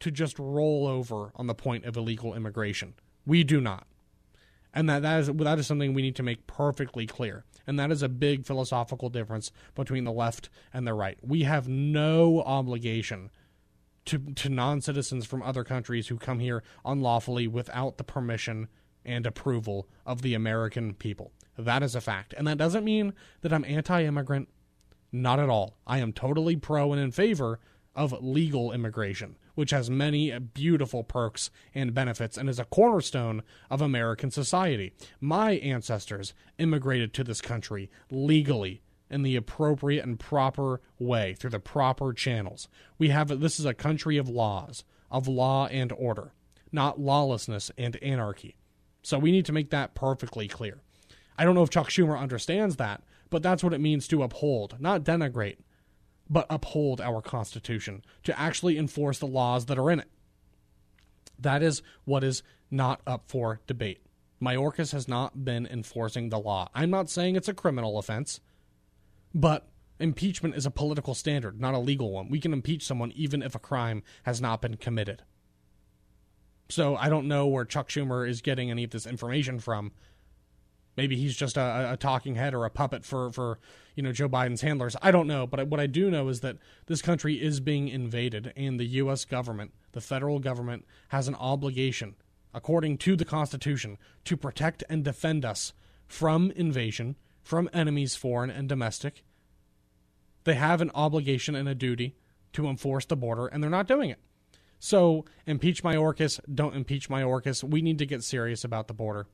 to 0.00 0.10
just 0.10 0.38
roll 0.38 0.86
over 0.86 1.32
on 1.36 1.46
the 1.46 1.54
point 1.54 1.84
of 1.84 1.96
illegal 1.96 2.34
immigration. 2.34 2.94
We 3.26 3.44
do 3.44 3.60
not. 3.60 3.86
And 4.72 4.88
that, 4.88 5.02
that 5.02 5.20
is 5.20 5.26
that 5.28 5.58
is 5.58 5.66
something 5.66 5.94
we 5.94 6.02
need 6.02 6.16
to 6.16 6.22
make 6.22 6.46
perfectly 6.46 7.06
clear. 7.06 7.44
And 7.66 7.78
that 7.78 7.92
is 7.92 8.02
a 8.02 8.08
big 8.08 8.44
philosophical 8.44 9.08
difference 9.08 9.52
between 9.74 10.04
the 10.04 10.12
left 10.12 10.50
and 10.72 10.86
the 10.86 10.94
right. 10.94 11.16
We 11.22 11.44
have 11.44 11.68
no 11.68 12.42
obligation 12.42 13.30
to 14.06 14.18
to 14.18 14.48
non-citizens 14.48 15.26
from 15.26 15.42
other 15.42 15.62
countries 15.62 16.08
who 16.08 16.16
come 16.16 16.40
here 16.40 16.62
unlawfully 16.84 17.46
without 17.46 17.98
the 17.98 18.04
permission 18.04 18.68
and 19.04 19.26
approval 19.26 19.88
of 20.06 20.22
the 20.22 20.34
American 20.34 20.94
people. 20.94 21.32
That 21.56 21.82
is 21.82 21.94
a 21.94 22.00
fact. 22.00 22.34
And 22.36 22.46
that 22.46 22.58
doesn't 22.58 22.84
mean 22.84 23.14
that 23.42 23.52
I'm 23.52 23.64
anti 23.64 24.04
immigrant. 24.04 24.48
Not 25.12 25.38
at 25.38 25.48
all. 25.48 25.76
I 25.86 25.98
am 25.98 26.12
totally 26.12 26.56
pro 26.56 26.92
and 26.92 27.00
in 27.00 27.12
favor 27.12 27.60
of 27.94 28.12
legal 28.20 28.72
immigration, 28.72 29.36
which 29.54 29.70
has 29.70 29.88
many 29.88 30.36
beautiful 30.38 31.04
perks 31.04 31.50
and 31.74 31.94
benefits 31.94 32.36
and 32.36 32.48
is 32.48 32.58
a 32.58 32.64
cornerstone 32.64 33.42
of 33.70 33.80
American 33.80 34.30
society. 34.30 34.92
My 35.20 35.52
ancestors 35.52 36.34
immigrated 36.58 37.14
to 37.14 37.24
this 37.24 37.40
country 37.40 37.90
legally 38.10 38.82
in 39.10 39.22
the 39.22 39.36
appropriate 39.36 40.04
and 40.04 40.18
proper 40.18 40.80
way 40.98 41.34
through 41.34 41.50
the 41.50 41.60
proper 41.60 42.12
channels. 42.12 42.68
We 42.98 43.10
have 43.10 43.40
this 43.40 43.60
is 43.60 43.66
a 43.66 43.74
country 43.74 44.16
of 44.16 44.28
laws, 44.28 44.84
of 45.10 45.28
law 45.28 45.66
and 45.66 45.92
order, 45.92 46.32
not 46.72 46.98
lawlessness 46.98 47.70
and 47.78 47.96
anarchy. 48.02 48.56
So 49.04 49.18
we 49.18 49.30
need 49.30 49.44
to 49.44 49.52
make 49.52 49.68
that 49.70 49.94
perfectly 49.94 50.48
clear. 50.48 50.80
I 51.36 51.44
don't 51.44 51.54
know 51.54 51.62
if 51.62 51.70
Chuck 51.70 51.88
Schumer 51.88 52.18
understands 52.18 52.76
that, 52.76 53.02
but 53.28 53.42
that's 53.42 53.62
what 53.62 53.74
it 53.74 53.80
means 53.80 54.08
to 54.08 54.22
uphold, 54.22 54.80
not 54.80 55.04
denigrate, 55.04 55.58
but 56.30 56.46
uphold 56.48 57.02
our 57.02 57.20
Constitution, 57.20 58.02
to 58.22 58.38
actually 58.40 58.78
enforce 58.78 59.18
the 59.18 59.26
laws 59.26 59.66
that 59.66 59.78
are 59.78 59.90
in 59.90 60.00
it. 60.00 60.08
That 61.38 61.62
is 61.62 61.82
what 62.06 62.24
is 62.24 62.42
not 62.70 63.02
up 63.06 63.24
for 63.26 63.60
debate. 63.66 64.00
Mayorkas 64.40 64.92
has 64.92 65.06
not 65.06 65.44
been 65.44 65.66
enforcing 65.66 66.30
the 66.30 66.38
law. 66.38 66.70
I'm 66.74 66.90
not 66.90 67.10
saying 67.10 67.36
it's 67.36 67.48
a 67.48 67.54
criminal 67.54 67.98
offense, 67.98 68.40
but 69.34 69.68
impeachment 70.00 70.54
is 70.54 70.64
a 70.64 70.70
political 70.70 71.14
standard, 71.14 71.60
not 71.60 71.74
a 71.74 71.78
legal 71.78 72.10
one. 72.10 72.30
We 72.30 72.40
can 72.40 72.54
impeach 72.54 72.86
someone 72.86 73.12
even 73.14 73.42
if 73.42 73.54
a 73.54 73.60
crime 73.60 74.02
has 74.22 74.40
not 74.40 74.62
been 74.62 74.78
committed. 74.78 75.24
So 76.68 76.96
I 76.96 77.08
don't 77.08 77.28
know 77.28 77.46
where 77.46 77.64
Chuck 77.64 77.88
Schumer 77.88 78.28
is 78.28 78.40
getting 78.40 78.70
any 78.70 78.84
of 78.84 78.90
this 78.90 79.06
information 79.06 79.58
from. 79.58 79.92
Maybe 80.96 81.16
he's 81.16 81.36
just 81.36 81.56
a, 81.56 81.92
a, 81.92 81.96
talking 81.96 82.36
head 82.36 82.54
or 82.54 82.64
a 82.64 82.70
puppet 82.70 83.04
for, 83.04 83.32
for 83.32 83.58
you 83.96 84.02
know 84.02 84.12
Joe 84.12 84.28
Biden's 84.28 84.60
handlers. 84.60 84.96
I 85.02 85.10
don't 85.10 85.26
know, 85.26 85.46
but 85.46 85.66
what 85.66 85.80
I 85.80 85.86
do 85.86 86.10
know 86.10 86.28
is 86.28 86.40
that 86.40 86.56
this 86.86 87.02
country 87.02 87.34
is 87.34 87.58
being 87.58 87.88
invaded, 87.88 88.52
and 88.56 88.78
the 88.78 88.84
U.S. 88.84 89.24
government, 89.24 89.72
the 89.92 90.00
federal 90.00 90.38
government, 90.38 90.86
has 91.08 91.26
an 91.26 91.34
obligation, 91.34 92.14
according 92.54 92.98
to 92.98 93.16
the 93.16 93.24
Constitution, 93.24 93.98
to 94.24 94.36
protect 94.36 94.84
and 94.88 95.02
defend 95.02 95.44
us 95.44 95.72
from 96.06 96.52
invasion, 96.52 97.16
from 97.42 97.68
enemies, 97.72 98.14
foreign 98.14 98.50
and 98.50 98.68
domestic. 98.68 99.24
They 100.44 100.54
have 100.54 100.80
an 100.80 100.92
obligation 100.94 101.56
and 101.56 101.68
a 101.68 101.74
duty 101.74 102.14
to 102.52 102.68
enforce 102.68 103.04
the 103.04 103.16
border, 103.16 103.48
and 103.48 103.62
they're 103.62 103.70
not 103.70 103.88
doing 103.88 104.10
it. 104.10 104.20
So 104.84 105.24
impeach 105.46 105.82
my 105.82 105.94
Mayorkas, 105.94 106.38
don't 106.54 106.76
impeach 106.76 107.08
my 107.08 107.22
Mayorkas. 107.22 107.64
We 107.64 107.80
need 107.80 107.96
to 108.00 108.04
get 108.04 108.22
serious 108.22 108.64
about 108.64 108.86
the 108.86 108.92
border. 108.92 109.26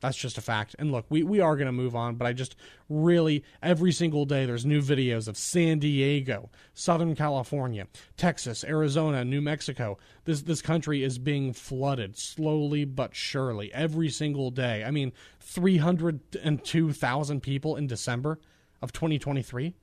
That's 0.00 0.16
just 0.16 0.36
a 0.36 0.40
fact. 0.40 0.74
And 0.80 0.90
look, 0.90 1.06
we, 1.08 1.22
we 1.22 1.38
are 1.38 1.54
going 1.54 1.66
to 1.66 1.72
move 1.72 1.94
on, 1.94 2.16
but 2.16 2.26
I 2.26 2.32
just 2.32 2.56
really, 2.88 3.44
every 3.62 3.92
single 3.92 4.24
day, 4.24 4.46
there's 4.46 4.66
new 4.66 4.82
videos 4.82 5.28
of 5.28 5.36
San 5.36 5.78
Diego, 5.78 6.50
Southern 6.74 7.14
California, 7.14 7.86
Texas, 8.16 8.64
Arizona, 8.64 9.24
New 9.24 9.40
Mexico. 9.40 9.96
This, 10.24 10.42
this 10.42 10.60
country 10.60 11.04
is 11.04 11.20
being 11.20 11.52
flooded 11.52 12.18
slowly 12.18 12.84
but 12.84 13.14
surely 13.14 13.72
every 13.72 14.08
single 14.08 14.50
day. 14.50 14.82
I 14.82 14.90
mean, 14.90 15.12
302,000 15.38 17.40
people 17.40 17.76
in 17.76 17.86
December 17.86 18.40
of 18.82 18.92
2023. 18.92 19.76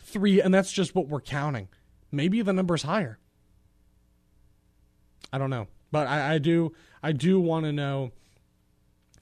Three, 0.00 0.42
and 0.42 0.52
that's 0.52 0.70
just 0.70 0.94
what 0.94 1.08
we're 1.08 1.22
counting. 1.22 1.68
Maybe 2.10 2.42
the 2.42 2.52
number's 2.52 2.82
higher. 2.82 3.18
I 5.32 5.38
don't 5.38 5.50
know, 5.50 5.66
but 5.90 6.06
I, 6.06 6.34
I 6.34 6.38
do 6.38 6.72
I 7.02 7.12
do 7.12 7.40
want 7.40 7.64
to 7.64 7.72
know 7.72 8.12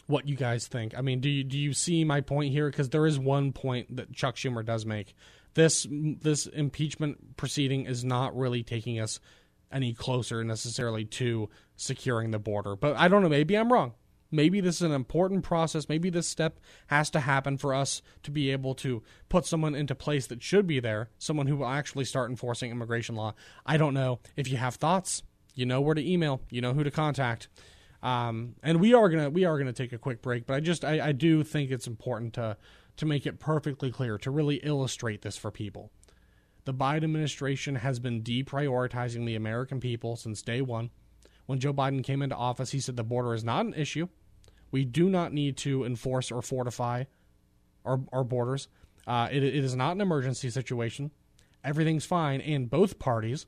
what 0.07 0.29
you 0.29 0.37
guys 0.37 0.66
think. 0.66 0.96
I 0.96 1.01
mean, 1.01 1.20
do 1.20 1.31
you 1.31 1.44
do 1.44 1.59
you 1.59 1.73
see 1.73 2.05
my 2.05 2.20
point 2.20 2.53
here? 2.53 2.68
Because 2.68 2.90
there 2.90 3.07
is 3.07 3.18
one 3.18 3.53
point 3.53 3.96
that 3.96 4.12
Chuck 4.12 4.37
Schumer 4.37 4.64
does 4.64 4.85
make. 4.85 5.14
This 5.55 5.87
this 5.90 6.46
impeachment 6.46 7.37
proceeding 7.37 7.87
is 7.87 8.05
not 8.05 8.37
really 8.37 8.62
taking 8.62 9.01
us 9.01 9.20
any 9.73 9.94
closer 9.94 10.42
necessarily 10.42 11.05
to 11.05 11.49
securing 11.77 12.33
the 12.33 12.38
border. 12.38 12.77
But 12.77 12.96
I 12.96 13.09
don't 13.09 13.23
know. 13.23 13.29
Maybe 13.29 13.57
I'm 13.57 13.73
wrong. 13.73 13.94
Maybe 14.33 14.61
this 14.61 14.77
is 14.77 14.83
an 14.83 14.92
important 14.92 15.42
process. 15.42 15.88
Maybe 15.88 16.09
this 16.09 16.29
step 16.29 16.61
has 16.87 17.11
to 17.11 17.20
happen 17.20 17.57
for 17.57 17.75
us 17.75 18.01
to 18.23 18.31
be 18.31 18.51
able 18.51 18.75
to 18.77 19.03
put 19.29 19.44
someone 19.44 19.75
into 19.75 19.94
place 19.94 20.29
that 20.29 20.42
should 20.42 20.66
be 20.66 20.79
there, 20.79 21.11
someone 21.18 21.49
who 21.49 21.57
will 21.57 21.66
actually 21.66 22.05
start 22.05 22.31
enforcing 22.31 22.70
immigration 22.70 23.16
law. 23.16 23.35
I 23.66 23.77
don't 23.77 23.94
know. 23.94 24.20
If 24.37 24.49
you 24.49 24.57
have 24.57 24.77
thoughts, 24.77 25.25
you 25.55 25.67
know 25.67 25.81
where 25.81 25.95
to 25.95 26.13
email. 26.13 26.41
You 26.51 26.61
know 26.61 26.73
who 26.73 26.85
to 26.85 26.91
contact. 26.91 27.49
Um, 28.03 28.55
and 28.63 28.81
we 28.81 28.95
are 28.95 29.09
gonna 29.09 29.31
we 29.31 29.45
are 29.45 29.59
gonna 29.59 29.73
take 29.73 29.93
a 29.93 29.99
quick 29.99 30.23
break, 30.23 30.47
but 30.47 30.55
I 30.55 30.61
just 30.61 30.85
I, 30.85 31.09
I 31.09 31.13
do 31.13 31.43
think 31.43 31.71
it's 31.71 31.87
important 31.87 32.35
to 32.35 32.57
to 32.97 33.07
make 33.07 33.27
it 33.27 33.39
perfectly 33.39 33.91
clear 33.91 34.19
to 34.19 34.31
really 34.31 34.57
illustrate 34.57 35.23
this 35.23 35.37
for 35.37 35.51
people. 35.51 35.91
The 36.65 36.75
Biden 36.75 37.05
administration 37.05 37.77
has 37.77 37.99
been 37.99 38.23
deprioritizing 38.23 39.27
the 39.27 39.35
American 39.35 39.81
people 39.81 40.17
since 40.17 40.43
day 40.43 40.61
one. 40.61 40.91
When 41.47 41.59
Joe 41.59 41.73
Biden 41.73 42.05
came 42.05 42.23
into 42.23 42.37
office, 42.37 42.71
he 42.71 42.81
said 42.81 42.97
the 42.97 43.03
border 43.03 43.35
is 43.35 43.43
not 43.43 43.67
an 43.67 43.75
issue. 43.75 44.09
We 44.71 44.85
do 44.85 45.09
not 45.09 45.33
need 45.33 45.57
to 45.59 45.85
enforce 45.85 46.31
or 46.31 46.43
fortify 46.43 47.05
our, 47.85 48.01
our 48.13 48.23
borders. 48.23 48.69
Uh, 49.07 49.29
it, 49.33 49.43
it 49.43 49.65
is 49.65 49.75
not 49.75 49.97
an 49.97 50.01
emergency 50.01 50.51
situation. 50.51 51.11
Everything's 51.65 52.05
fine, 52.05 52.41
and 52.41 52.71
both 52.71 52.99
parties 52.99 53.47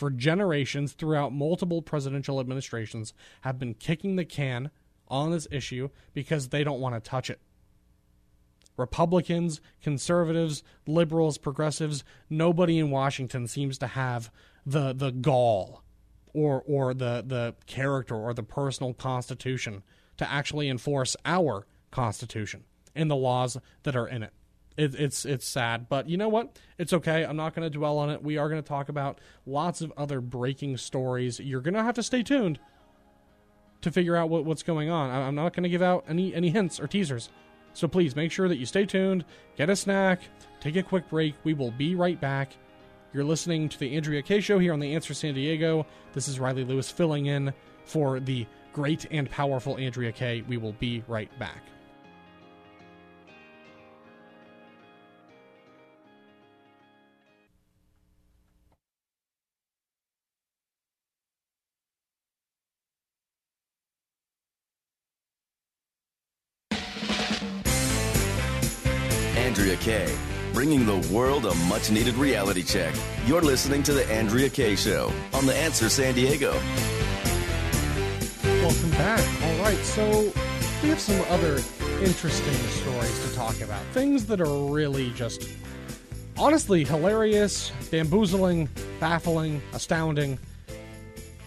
for 0.00 0.08
generations 0.08 0.94
throughout 0.94 1.30
multiple 1.30 1.82
presidential 1.82 2.40
administrations 2.40 3.12
have 3.42 3.58
been 3.58 3.74
kicking 3.74 4.16
the 4.16 4.24
can 4.24 4.70
on 5.08 5.30
this 5.30 5.46
issue 5.50 5.90
because 6.14 6.48
they 6.48 6.64
don't 6.64 6.80
want 6.80 6.94
to 6.94 7.06
touch 7.06 7.28
it. 7.28 7.38
Republicans, 8.78 9.60
conservatives, 9.82 10.62
liberals, 10.86 11.36
progressives, 11.36 12.02
nobody 12.30 12.78
in 12.78 12.90
Washington 12.90 13.46
seems 13.46 13.76
to 13.76 13.88
have 13.88 14.30
the 14.64 14.94
the 14.94 15.10
gall 15.10 15.82
or 16.32 16.64
or 16.66 16.94
the 16.94 17.22
the 17.26 17.54
character 17.66 18.14
or 18.14 18.32
the 18.32 18.42
personal 18.42 18.94
constitution 18.94 19.82
to 20.16 20.32
actually 20.32 20.70
enforce 20.70 21.14
our 21.26 21.66
constitution 21.90 22.64
and 22.94 23.10
the 23.10 23.16
laws 23.16 23.58
that 23.82 23.96
are 23.96 24.08
in 24.08 24.22
it. 24.22 24.32
It, 24.80 24.94
it's 24.94 25.26
it's 25.26 25.46
sad, 25.46 25.90
but 25.90 26.08
you 26.08 26.16
know 26.16 26.30
what? 26.30 26.58
It's 26.78 26.94
okay. 26.94 27.22
I'm 27.24 27.36
not 27.36 27.54
going 27.54 27.70
to 27.70 27.78
dwell 27.78 27.98
on 27.98 28.08
it. 28.08 28.22
We 28.22 28.38
are 28.38 28.48
going 28.48 28.62
to 28.62 28.66
talk 28.66 28.88
about 28.88 29.20
lots 29.44 29.82
of 29.82 29.92
other 29.94 30.22
breaking 30.22 30.78
stories. 30.78 31.38
You're 31.38 31.60
going 31.60 31.74
to 31.74 31.82
have 31.82 31.96
to 31.96 32.02
stay 32.02 32.22
tuned 32.22 32.58
to 33.82 33.90
figure 33.90 34.16
out 34.16 34.30
what, 34.30 34.46
what's 34.46 34.62
going 34.62 34.88
on. 34.88 35.10
I'm 35.10 35.34
not 35.34 35.52
going 35.52 35.64
to 35.64 35.68
give 35.68 35.82
out 35.82 36.06
any 36.08 36.34
any 36.34 36.48
hints 36.48 36.80
or 36.80 36.86
teasers. 36.86 37.28
So 37.74 37.88
please 37.88 38.16
make 38.16 38.32
sure 38.32 38.48
that 38.48 38.56
you 38.56 38.64
stay 38.64 38.86
tuned, 38.86 39.26
get 39.54 39.68
a 39.68 39.76
snack, 39.76 40.22
take 40.60 40.76
a 40.76 40.82
quick 40.82 41.10
break. 41.10 41.34
We 41.44 41.52
will 41.52 41.72
be 41.72 41.94
right 41.94 42.18
back. 42.18 42.56
You're 43.12 43.24
listening 43.24 43.68
to 43.68 43.78
the 43.78 43.94
Andrea 43.96 44.22
Kaye 44.22 44.40
Show 44.40 44.58
here 44.58 44.72
on 44.72 44.80
the 44.80 44.94
Answer 44.94 45.12
San 45.12 45.34
Diego. 45.34 45.86
This 46.14 46.26
is 46.26 46.40
Riley 46.40 46.64
Lewis 46.64 46.90
filling 46.90 47.26
in 47.26 47.52
for 47.84 48.18
the 48.18 48.46
great 48.72 49.06
and 49.10 49.30
powerful 49.30 49.76
Andrea 49.76 50.10
Kaye. 50.12 50.42
We 50.48 50.56
will 50.56 50.72
be 50.72 51.04
right 51.06 51.30
back. 51.38 51.62
Andrea 69.60 69.76
Kaye, 69.76 70.16
bringing 70.54 70.86
the 70.86 71.06
world 71.14 71.44
a 71.44 71.54
much 71.66 71.90
needed 71.90 72.14
reality 72.14 72.62
check. 72.62 72.94
You're 73.26 73.42
listening 73.42 73.82
to 73.82 73.92
The 73.92 74.10
Andrea 74.10 74.48
Kaye 74.48 74.74
Show 74.74 75.12
on 75.34 75.44
The 75.44 75.54
Answer 75.54 75.90
San 75.90 76.14
Diego. 76.14 76.52
Welcome 78.42 78.90
back. 78.92 79.20
All 79.42 79.62
right, 79.62 79.76
so 79.84 80.32
we 80.82 80.88
have 80.88 80.98
some 80.98 81.20
other 81.28 81.60
interesting 82.02 82.54
stories 82.54 83.28
to 83.28 83.34
talk 83.34 83.60
about. 83.60 83.84
Things 83.92 84.24
that 84.28 84.40
are 84.40 84.72
really 84.72 85.10
just 85.10 85.46
honestly 86.38 86.82
hilarious, 86.82 87.70
bamboozling, 87.90 88.66
baffling, 88.98 89.60
astounding. 89.74 90.38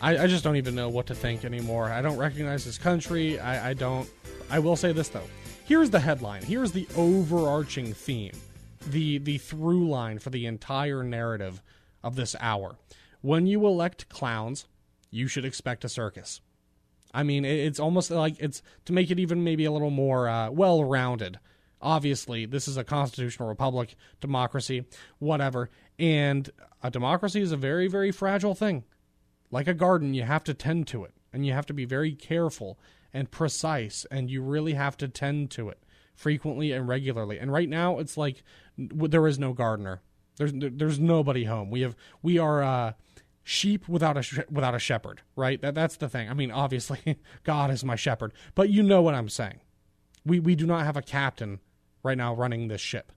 I, 0.01 0.19
I 0.19 0.27
just 0.27 0.43
don't 0.43 0.57
even 0.57 0.75
know 0.75 0.87
what 0.87 1.07
to 1.07 1.15
think 1.15 1.45
anymore. 1.45 1.89
I 1.89 2.03
don't 2.03 2.17
recognize 2.17 2.63
this 2.63 2.77
country. 2.77 3.39
I, 3.39 3.71
I 3.71 3.73
don't. 3.73 4.07
I 4.51 4.59
will 4.59 4.75
say 4.75 4.91
this 4.91 5.09
though. 5.09 5.27
Here's 5.65 5.91
the 5.91 6.01
headline. 6.01 6.43
Here's 6.43 6.73
the 6.73 6.87
overarching 6.97 7.93
theme, 7.93 8.33
the 8.85 9.17
the 9.17 9.37
through 9.37 9.87
line 9.87 10.19
for 10.19 10.29
the 10.29 10.45
entire 10.45 11.03
narrative 11.03 11.61
of 12.03 12.17
this 12.17 12.35
hour. 12.41 12.75
When 13.21 13.47
you 13.47 13.65
elect 13.65 14.09
clowns, 14.09 14.67
you 15.09 15.27
should 15.29 15.45
expect 15.45 15.85
a 15.85 15.89
circus. 15.89 16.41
I 17.13 17.23
mean, 17.23 17.45
it's 17.45 17.79
almost 17.79 18.11
like 18.11 18.35
it's 18.39 18.61
to 18.85 18.93
make 18.93 19.09
it 19.09 19.19
even 19.19 19.45
maybe 19.45 19.63
a 19.63 19.71
little 19.71 19.89
more 19.89 20.27
uh, 20.27 20.49
well 20.49 20.83
rounded. 20.83 21.39
Obviously, 21.81 22.45
this 22.45 22.67
is 22.67 22.75
a 22.75 22.83
constitutional 22.83 23.47
republic, 23.47 23.95
democracy, 24.19 24.83
whatever. 25.19 25.69
And 25.97 26.49
a 26.81 26.91
democracy 26.91 27.41
is 27.41 27.53
a 27.53 27.57
very, 27.57 27.87
very 27.87 28.11
fragile 28.11 28.55
thing. 28.55 28.83
Like 29.49 29.67
a 29.67 29.73
garden, 29.73 30.13
you 30.13 30.23
have 30.23 30.43
to 30.45 30.53
tend 30.53 30.87
to 30.87 31.05
it, 31.05 31.13
and 31.31 31.45
you 31.45 31.53
have 31.53 31.67
to 31.67 31.73
be 31.73 31.85
very 31.85 32.13
careful 32.13 32.77
and 33.13 33.31
precise, 33.31 34.05
and 34.09 34.29
you 34.29 34.41
really 34.41 34.73
have 34.73 34.97
to 34.97 35.07
tend 35.07 35.51
to 35.51 35.69
it 35.69 35.79
frequently 36.15 36.71
and 36.71 36.87
regularly. 36.87 37.39
And 37.39 37.51
right 37.51 37.69
now, 37.69 37.99
it's 37.99 38.17
like 38.17 38.43
there 38.77 39.27
is 39.27 39.37
no 39.37 39.53
gardener. 39.53 40.01
There's 40.37 40.53
there's 40.55 40.99
nobody 40.99 41.43
home. 41.45 41.69
We 41.69 41.81
have 41.81 41.95
we 42.21 42.37
are 42.39 42.63
uh, 42.63 42.93
sheep 43.43 43.87
without 43.87 44.17
a 44.17 44.45
without 44.49 44.75
a 44.75 44.79
shepherd, 44.79 45.21
right? 45.35 45.61
That 45.61 45.75
that's 45.75 45.97
the 45.97 46.09
thing. 46.09 46.29
I 46.29 46.33
mean, 46.33 46.51
obviously, 46.51 47.19
God 47.43 47.69
is 47.69 47.83
my 47.83 47.95
shepherd, 47.95 48.33
but 48.55 48.69
you 48.69 48.81
know 48.81 49.01
what 49.01 49.15
I'm 49.15 49.29
saying. 49.29 49.59
We 50.25 50.39
we 50.39 50.55
do 50.55 50.65
not 50.65 50.85
have 50.85 50.97
a 50.97 51.01
captain 51.01 51.59
right 52.03 52.17
now 52.17 52.33
running 52.33 52.67
this 52.67 52.81
ship. 52.81 53.11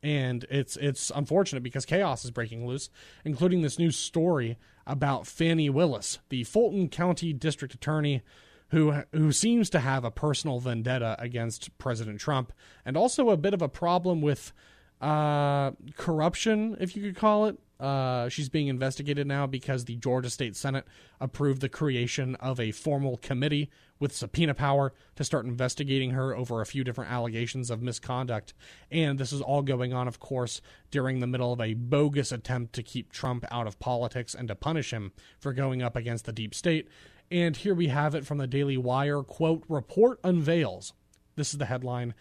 And 0.00 0.46
it's 0.48 0.76
it's 0.76 1.10
unfortunate 1.14 1.62
because 1.62 1.84
chaos 1.84 2.24
is 2.24 2.30
breaking 2.30 2.66
loose, 2.66 2.88
including 3.24 3.62
this 3.62 3.78
new 3.78 3.90
story 3.90 4.56
about 4.86 5.26
Fani 5.26 5.68
Willis, 5.68 6.20
the 6.28 6.44
Fulton 6.44 6.88
County 6.88 7.32
District 7.32 7.74
Attorney 7.74 8.22
who 8.70 9.02
who 9.12 9.32
seems 9.32 9.70
to 9.70 9.80
have 9.80 10.04
a 10.04 10.10
personal 10.10 10.60
vendetta 10.60 11.16
against 11.18 11.76
President 11.78 12.20
Trump 12.20 12.52
and 12.84 12.96
also 12.96 13.30
a 13.30 13.36
bit 13.36 13.54
of 13.54 13.62
a 13.62 13.68
problem 13.68 14.20
with 14.20 14.52
uh, 15.00 15.70
corruption, 15.96 16.76
if 16.80 16.96
you 16.96 17.02
could 17.02 17.16
call 17.16 17.46
it. 17.46 17.58
Uh, 17.78 18.28
she's 18.28 18.48
being 18.48 18.66
investigated 18.66 19.24
now 19.24 19.46
because 19.46 19.84
the 19.84 19.94
Georgia 19.94 20.28
State 20.28 20.56
Senate 20.56 20.84
approved 21.20 21.60
the 21.60 21.68
creation 21.68 22.34
of 22.36 22.58
a 22.58 22.72
formal 22.72 23.18
committee 23.18 23.70
with 24.00 24.12
subpoena 24.12 24.52
power 24.52 24.92
to 25.14 25.22
start 25.22 25.46
investigating 25.46 26.10
her 26.10 26.36
over 26.36 26.60
a 26.60 26.66
few 26.66 26.82
different 26.82 27.12
allegations 27.12 27.70
of 27.70 27.80
misconduct. 27.80 28.52
And 28.90 29.16
this 29.16 29.32
is 29.32 29.40
all 29.40 29.62
going 29.62 29.92
on, 29.92 30.08
of 30.08 30.18
course, 30.18 30.60
during 30.90 31.20
the 31.20 31.28
middle 31.28 31.52
of 31.52 31.60
a 31.60 31.74
bogus 31.74 32.32
attempt 32.32 32.72
to 32.74 32.82
keep 32.82 33.12
Trump 33.12 33.44
out 33.50 33.68
of 33.68 33.78
politics 33.78 34.34
and 34.34 34.48
to 34.48 34.56
punish 34.56 34.92
him 34.92 35.12
for 35.38 35.52
going 35.52 35.80
up 35.80 35.94
against 35.94 36.24
the 36.24 36.32
deep 36.32 36.56
state. 36.56 36.88
And 37.30 37.56
here 37.56 37.74
we 37.74 37.88
have 37.88 38.14
it 38.14 38.26
from 38.26 38.38
the 38.38 38.46
Daily 38.46 38.76
Wire 38.76 39.22
quote, 39.22 39.64
report 39.68 40.18
unveils. 40.24 40.94
This 41.36 41.52
is 41.52 41.58
the 41.58 41.66
headline 41.66 42.14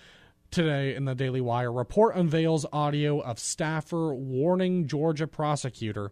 today 0.51 0.95
in 0.95 1.05
the 1.05 1.15
Daily 1.15 1.41
Wire. 1.41 1.71
Report 1.71 2.15
unveils 2.15 2.65
audio 2.73 3.19
of 3.19 3.39
staffer 3.39 4.13
warning 4.13 4.87
Georgia 4.87 5.27
prosecutor 5.27 6.11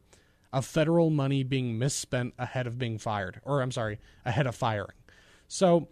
of 0.54 0.66
federal 0.66 1.10
money 1.10 1.44
being 1.44 1.78
misspent 1.78 2.34
ahead 2.40 2.68
of 2.68 2.78
being 2.78 2.98
fired, 2.98 3.42
or 3.44 3.62
I'm 3.62 3.72
sorry, 3.72 4.00
ahead 4.24 4.48
of 4.48 4.56
firing. 4.56 4.96
So, 5.50 5.90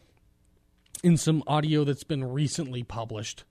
in 1.04 1.18
some 1.18 1.44
audio 1.46 1.84
that's 1.84 2.06
been 2.06 2.24
recently 2.24 2.84
published, 2.84 3.44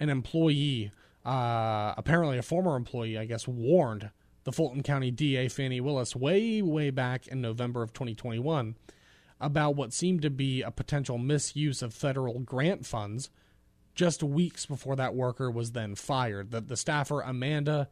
an 0.00 0.08
employee, 0.08 0.92
uh, 1.26 1.92
apparently 1.98 2.38
a 2.38 2.42
former 2.42 2.76
employee, 2.76 3.18
I 3.18 3.26
guess, 3.26 3.46
warned 3.46 4.10
the 4.48 4.52
Fulton 4.52 4.82
County 4.82 5.10
DA 5.10 5.46
Fani 5.48 5.78
Willis 5.78 6.16
way, 6.16 6.62
way 6.62 6.88
back 6.88 7.26
in 7.26 7.42
November 7.42 7.82
of 7.82 7.92
2021 7.92 8.76
about 9.38 9.76
what 9.76 9.92
seemed 9.92 10.22
to 10.22 10.30
be 10.30 10.62
a 10.62 10.70
potential 10.70 11.18
misuse 11.18 11.82
of 11.82 11.92
federal 11.92 12.38
grant 12.38 12.86
funds 12.86 13.28
just 13.94 14.22
weeks 14.22 14.64
before 14.64 14.96
that 14.96 15.14
worker 15.14 15.50
was 15.50 15.72
then 15.72 15.94
fired. 15.94 16.50
The, 16.50 16.62
the 16.62 16.78
staffer, 16.78 17.20
Amanda, 17.20 17.90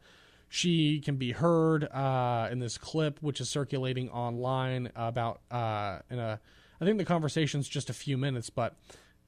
she 0.49 0.99
can 0.99 1.17
be 1.17 1.31
heard 1.31 1.83
uh, 1.83 2.49
in 2.51 2.57
this 2.57 2.79
clip, 2.79 3.19
which 3.21 3.39
is 3.39 3.47
circulating 3.51 4.09
online 4.09 4.89
about 4.95 5.41
uh, 5.51 5.99
in 6.09 6.17
a. 6.17 6.39
I 6.81 6.85
think 6.85 6.97
the 6.97 7.05
conversation's 7.05 7.69
just 7.69 7.91
a 7.91 7.93
few 7.93 8.17
minutes, 8.17 8.49
but 8.49 8.75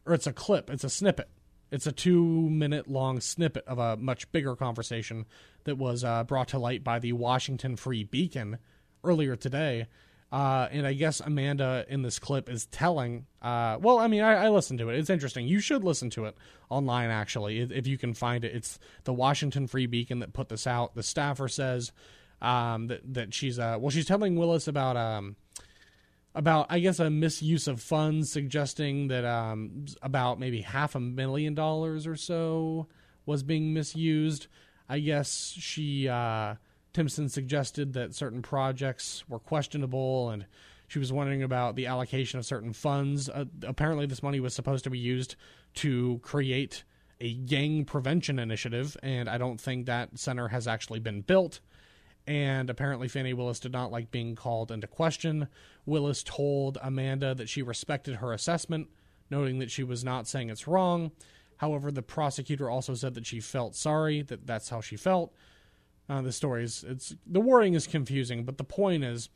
or 0.03 0.15
it's 0.15 0.25
a 0.25 0.33
clip, 0.33 0.71
it's 0.71 0.83
a 0.83 0.89
snippet. 0.89 1.29
It's 1.71 1.87
a 1.87 1.91
two 1.91 2.49
minute 2.49 2.87
long 2.87 3.19
snippet 3.19 3.65
of 3.67 3.79
a 3.79 3.97
much 3.97 4.31
bigger 4.31 4.55
conversation 4.55 5.25
that 5.65 5.77
was 5.77 6.03
uh, 6.03 6.23
brought 6.23 6.49
to 6.49 6.59
light 6.59 6.83
by 6.83 6.99
the 6.99 7.13
Washington 7.13 7.75
Free 7.75 8.03
Beacon 8.03 8.57
earlier 9.03 9.35
today. 9.35 9.87
Uh, 10.31 10.67
and 10.71 10.85
I 10.85 10.93
guess 10.93 11.19
Amanda 11.19 11.85
in 11.89 12.03
this 12.03 12.19
clip 12.19 12.49
is 12.49 12.67
telling. 12.67 13.25
Uh, 13.41 13.79
well, 13.81 13.97
I 13.97 14.07
mean, 14.07 14.21
I, 14.21 14.45
I, 14.45 14.49
listened 14.49 14.77
to 14.79 14.89
it. 14.89 14.99
It's 14.99 15.09
interesting. 15.09 15.47
You 15.47 15.59
should 15.59 15.83
listen 15.83 16.11
to 16.11 16.25
it 16.25 16.37
online, 16.69 17.09
actually, 17.09 17.61
if 17.61 17.87
you 17.87 17.97
can 17.97 18.13
find 18.13 18.45
it. 18.45 18.53
It's 18.53 18.77
the 19.05 19.13
Washington 19.13 19.65
Free 19.65 19.87
Beacon 19.87 20.19
that 20.19 20.33
put 20.33 20.49
this 20.49 20.67
out. 20.67 20.93
The 20.93 21.01
staffer 21.01 21.47
says 21.47 21.91
um, 22.43 22.87
that 22.87 23.13
that 23.13 23.33
she's 23.33 23.57
uh, 23.57 23.77
well, 23.79 23.89
she's 23.89 24.05
telling 24.05 24.35
Willis 24.35 24.67
about 24.67 24.97
um, 24.97 25.35
about 26.35 26.67
I 26.69 26.79
guess 26.79 26.99
a 26.99 27.09
misuse 27.09 27.67
of 27.67 27.81
funds, 27.81 28.31
suggesting 28.31 29.07
that 29.07 29.25
um, 29.25 29.85
about 30.01 30.39
maybe 30.39 30.61
half 30.61 30.95
a 30.95 30.99
million 30.99 31.55
dollars 31.55 32.05
or 32.05 32.15
so 32.15 32.87
was 33.25 33.43
being 33.43 33.73
misused. 33.73 34.47
I 34.87 34.99
guess 34.99 35.55
she 35.57 36.07
uh, 36.07 36.55
Timpson 36.93 37.29
suggested 37.29 37.93
that 37.93 38.15
certain 38.15 38.41
projects 38.41 39.23
were 39.27 39.39
questionable 39.39 40.29
and 40.29 40.45
she 40.87 40.97
was 40.99 41.13
wondering 41.13 41.43
about 41.43 41.75
the 41.75 41.85
allocation 41.85 42.39
of 42.39 42.45
certain 42.45 42.73
funds. 42.73 43.29
Uh, 43.29 43.45
apparently, 43.63 44.07
this 44.07 44.23
money 44.23 44.39
was 44.39 44.55
supposed 44.55 44.83
to 44.85 44.89
be 44.89 44.97
used 44.97 45.35
to 45.75 46.19
create 46.23 46.83
a 47.21 47.33
gang 47.33 47.85
prevention 47.85 48.39
initiative, 48.39 48.97
and 49.03 49.29
I 49.29 49.37
don't 49.37 49.61
think 49.61 49.85
that 49.85 50.17
center 50.17 50.47
has 50.47 50.67
actually 50.67 50.99
been 50.99 51.21
built. 51.21 51.59
And 52.29 52.69
apparently, 52.69 53.07
Fani 53.07 53.33
Willis 53.33 53.59
did 53.59 53.71
not 53.71 53.91
like 53.91 54.11
being 54.11 54.35
called 54.35 54.71
into 54.71 54.85
question. 54.85 55.47
Willis 55.87 56.21
told 56.21 56.77
Amanda 56.79 57.33
that 57.33 57.49
she 57.49 57.63
respected 57.63 58.17
her 58.17 58.33
assessment, 58.33 58.87
noting 59.31 59.57
that 59.57 59.71
she 59.71 59.81
was 59.81 60.03
not 60.03 60.27
saying 60.27 60.51
it's 60.51 60.67
wrong. 60.67 61.11
However, 61.57 61.91
the 61.91 62.03
prosecutor 62.03 62.69
also 62.69 62.93
said 62.93 63.15
that 63.15 63.25
she 63.25 63.39
felt 63.39 63.75
sorry, 63.75 64.21
that 64.21 64.45
that's 64.45 64.69
how 64.69 64.79
she 64.79 64.95
felt, 64.95 65.33
uh, 66.07 66.21
the 66.21 66.31
story 66.31 66.63
is 66.63 66.85
it's 66.87 67.15
the 67.25 67.41
wording 67.41 67.73
is 67.73 67.87
confusing, 67.87 68.43
but 68.43 68.59
the 68.59 68.63
point 68.63 69.03
is 69.03 69.29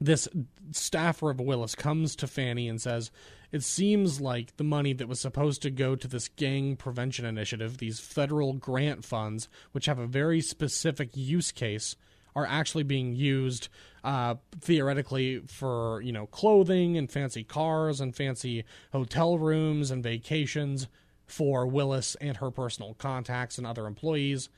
this 0.00 0.28
staffer 0.70 1.30
of 1.30 1.40
Willis 1.40 1.74
comes 1.74 2.14
to 2.14 2.28
Fani 2.28 2.68
and 2.68 2.80
says, 2.80 3.10
It 3.50 3.62
seems 3.62 4.20
like 4.20 4.56
the 4.56 4.64
money 4.64 4.92
that 4.92 5.08
was 5.08 5.20
supposed 5.20 5.62
to 5.62 5.70
go 5.70 5.96
to 5.96 6.06
this 6.06 6.28
gang 6.28 6.76
prevention 6.76 7.24
initiative, 7.24 7.78
these 7.78 7.98
federal 7.98 8.52
grant 8.52 9.04
funds, 9.04 9.48
which 9.72 9.86
have 9.86 9.98
a 9.98 10.06
very 10.06 10.40
specific 10.40 11.16
use 11.16 11.50
case, 11.50 11.96
are 12.36 12.46
actually 12.46 12.84
being 12.84 13.14
used 13.14 13.68
uh, 14.04 14.34
theoretically 14.60 15.40
for, 15.40 16.00
you 16.02 16.12
know, 16.12 16.26
clothing 16.26 16.96
and 16.96 17.10
fancy 17.10 17.42
cars 17.42 18.00
and 18.00 18.14
fancy 18.14 18.64
hotel 18.92 19.38
rooms 19.38 19.90
and 19.90 20.02
vacations 20.02 20.86
for 21.26 21.66
Willis 21.66 22.16
and 22.20 22.36
her 22.36 22.50
personal 22.50 22.94
contacts 22.94 23.58
and 23.58 23.66
other 23.66 23.86
employees. 23.86 24.50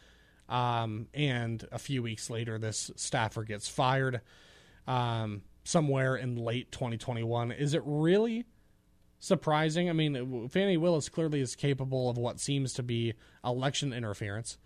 Um, 0.48 1.06
and 1.14 1.66
a 1.70 1.78
few 1.78 2.02
weeks 2.02 2.28
later, 2.28 2.58
this 2.58 2.90
staffer 2.96 3.44
gets 3.44 3.68
fired 3.68 4.20
um, 4.88 5.42
somewhere 5.62 6.16
in 6.16 6.36
late 6.36 6.72
2021. 6.72 7.52
Is 7.52 7.74
it 7.74 7.82
really 7.84 8.46
surprising? 9.20 9.88
I 9.88 9.92
mean, 9.92 10.48
Fani 10.48 10.76
Willis 10.76 11.08
clearly 11.08 11.40
is 11.40 11.54
capable 11.54 12.10
of 12.10 12.18
what 12.18 12.40
seems 12.40 12.72
to 12.74 12.82
be 12.82 13.14
election 13.44 13.92
interference. 13.92 14.58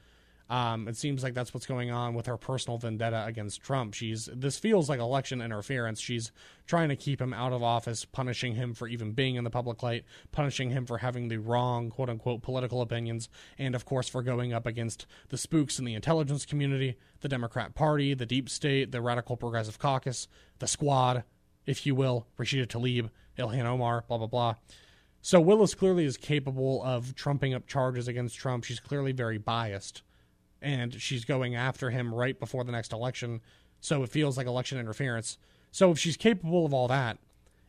Um, 0.51 0.89
it 0.89 0.97
seems 0.97 1.23
like 1.23 1.33
that's 1.33 1.55
what's 1.55 1.65
going 1.65 1.91
on 1.91 2.13
with 2.13 2.27
her 2.27 2.37
personal 2.37 2.77
vendetta 2.77 3.25
against 3.25 3.63
Trump. 3.63 3.95
She's 3.95 4.29
this 4.33 4.59
feels 4.59 4.91
like 4.91 5.01
election 5.01 5.41
interference. 5.41 6.01
She's 6.01 6.33
trying 6.67 6.91
to 6.91 6.97
keep 6.97 7.21
him 7.21 7.33
out 7.33 7.55
of 7.55 7.63
office, 7.63 8.05
punishing 8.05 8.55
him 8.55 8.75
for 8.75 8.87
even 8.87 9.13
being 9.13 9.37
in 9.37 9.45
the 9.45 9.51
public 9.51 9.83
light, 9.83 10.05
punishing 10.33 10.71
him 10.71 10.85
for 10.85 10.99
having 10.99 11.29
the 11.29 11.39
wrong 11.39 11.89
quote 11.89 12.11
unquote 12.11 12.43
political 12.43 12.83
opinions, 12.83 13.31
and 13.59 13.75
of 13.75 13.87
course 13.87 14.09
for 14.09 14.23
going 14.23 14.53
up 14.53 14.67
against 14.67 15.07
the 15.31 15.39
spooks 15.39 15.79
in 15.79 15.87
the 15.87 15.95
intelligence 15.95 16.45
community, 16.45 16.97
the 17.21 17.29
Democrat 17.29 17.75
Party, 17.75 18.13
the 18.13 18.27
deep 18.27 18.51
state, 18.51 18.93
the 18.93 19.01
radical 19.01 19.39
progressive 19.39 19.79
caucus, 19.79 20.29
the 20.59 20.67
squad, 20.67 21.25
if 21.67 21.87
you 21.87 21.95
will, 21.95 22.27
Rashida 22.39 22.67
Tlaib, 22.67 23.11
Ilhan 23.39 23.65
Omar, 23.65 24.05
blah 24.07 24.19
blah 24.19 24.27
blah. 24.27 24.55
So 25.23 25.41
Willis 25.41 25.75
clearly 25.75 26.05
is 26.05 26.17
capable 26.17 26.83
of 26.83 27.15
trumping 27.15 27.55
up 27.55 27.67
charges 27.67 28.09
against 28.09 28.37
Trump. 28.37 28.65
She's 28.65 28.81
clearly 28.81 29.13
very 29.13 29.39
biased, 29.39 30.03
and 30.61 31.01
she's 31.01 31.25
going 31.25 31.55
after 31.55 31.91
him 31.91 32.15
right 32.15 32.39
before 32.39 32.65
the 32.65 32.73
next 32.73 32.93
election. 32.93 33.41
So 33.81 34.03
it 34.03 34.11
feels 34.11 34.37
like 34.37 34.47
election 34.47 34.79
interference. 34.79 35.39
So 35.71 35.91
if 35.91 35.99
she's 35.99 36.17
capable 36.17 36.67
of 36.67 36.75
all 36.75 36.89
that, 36.89 37.19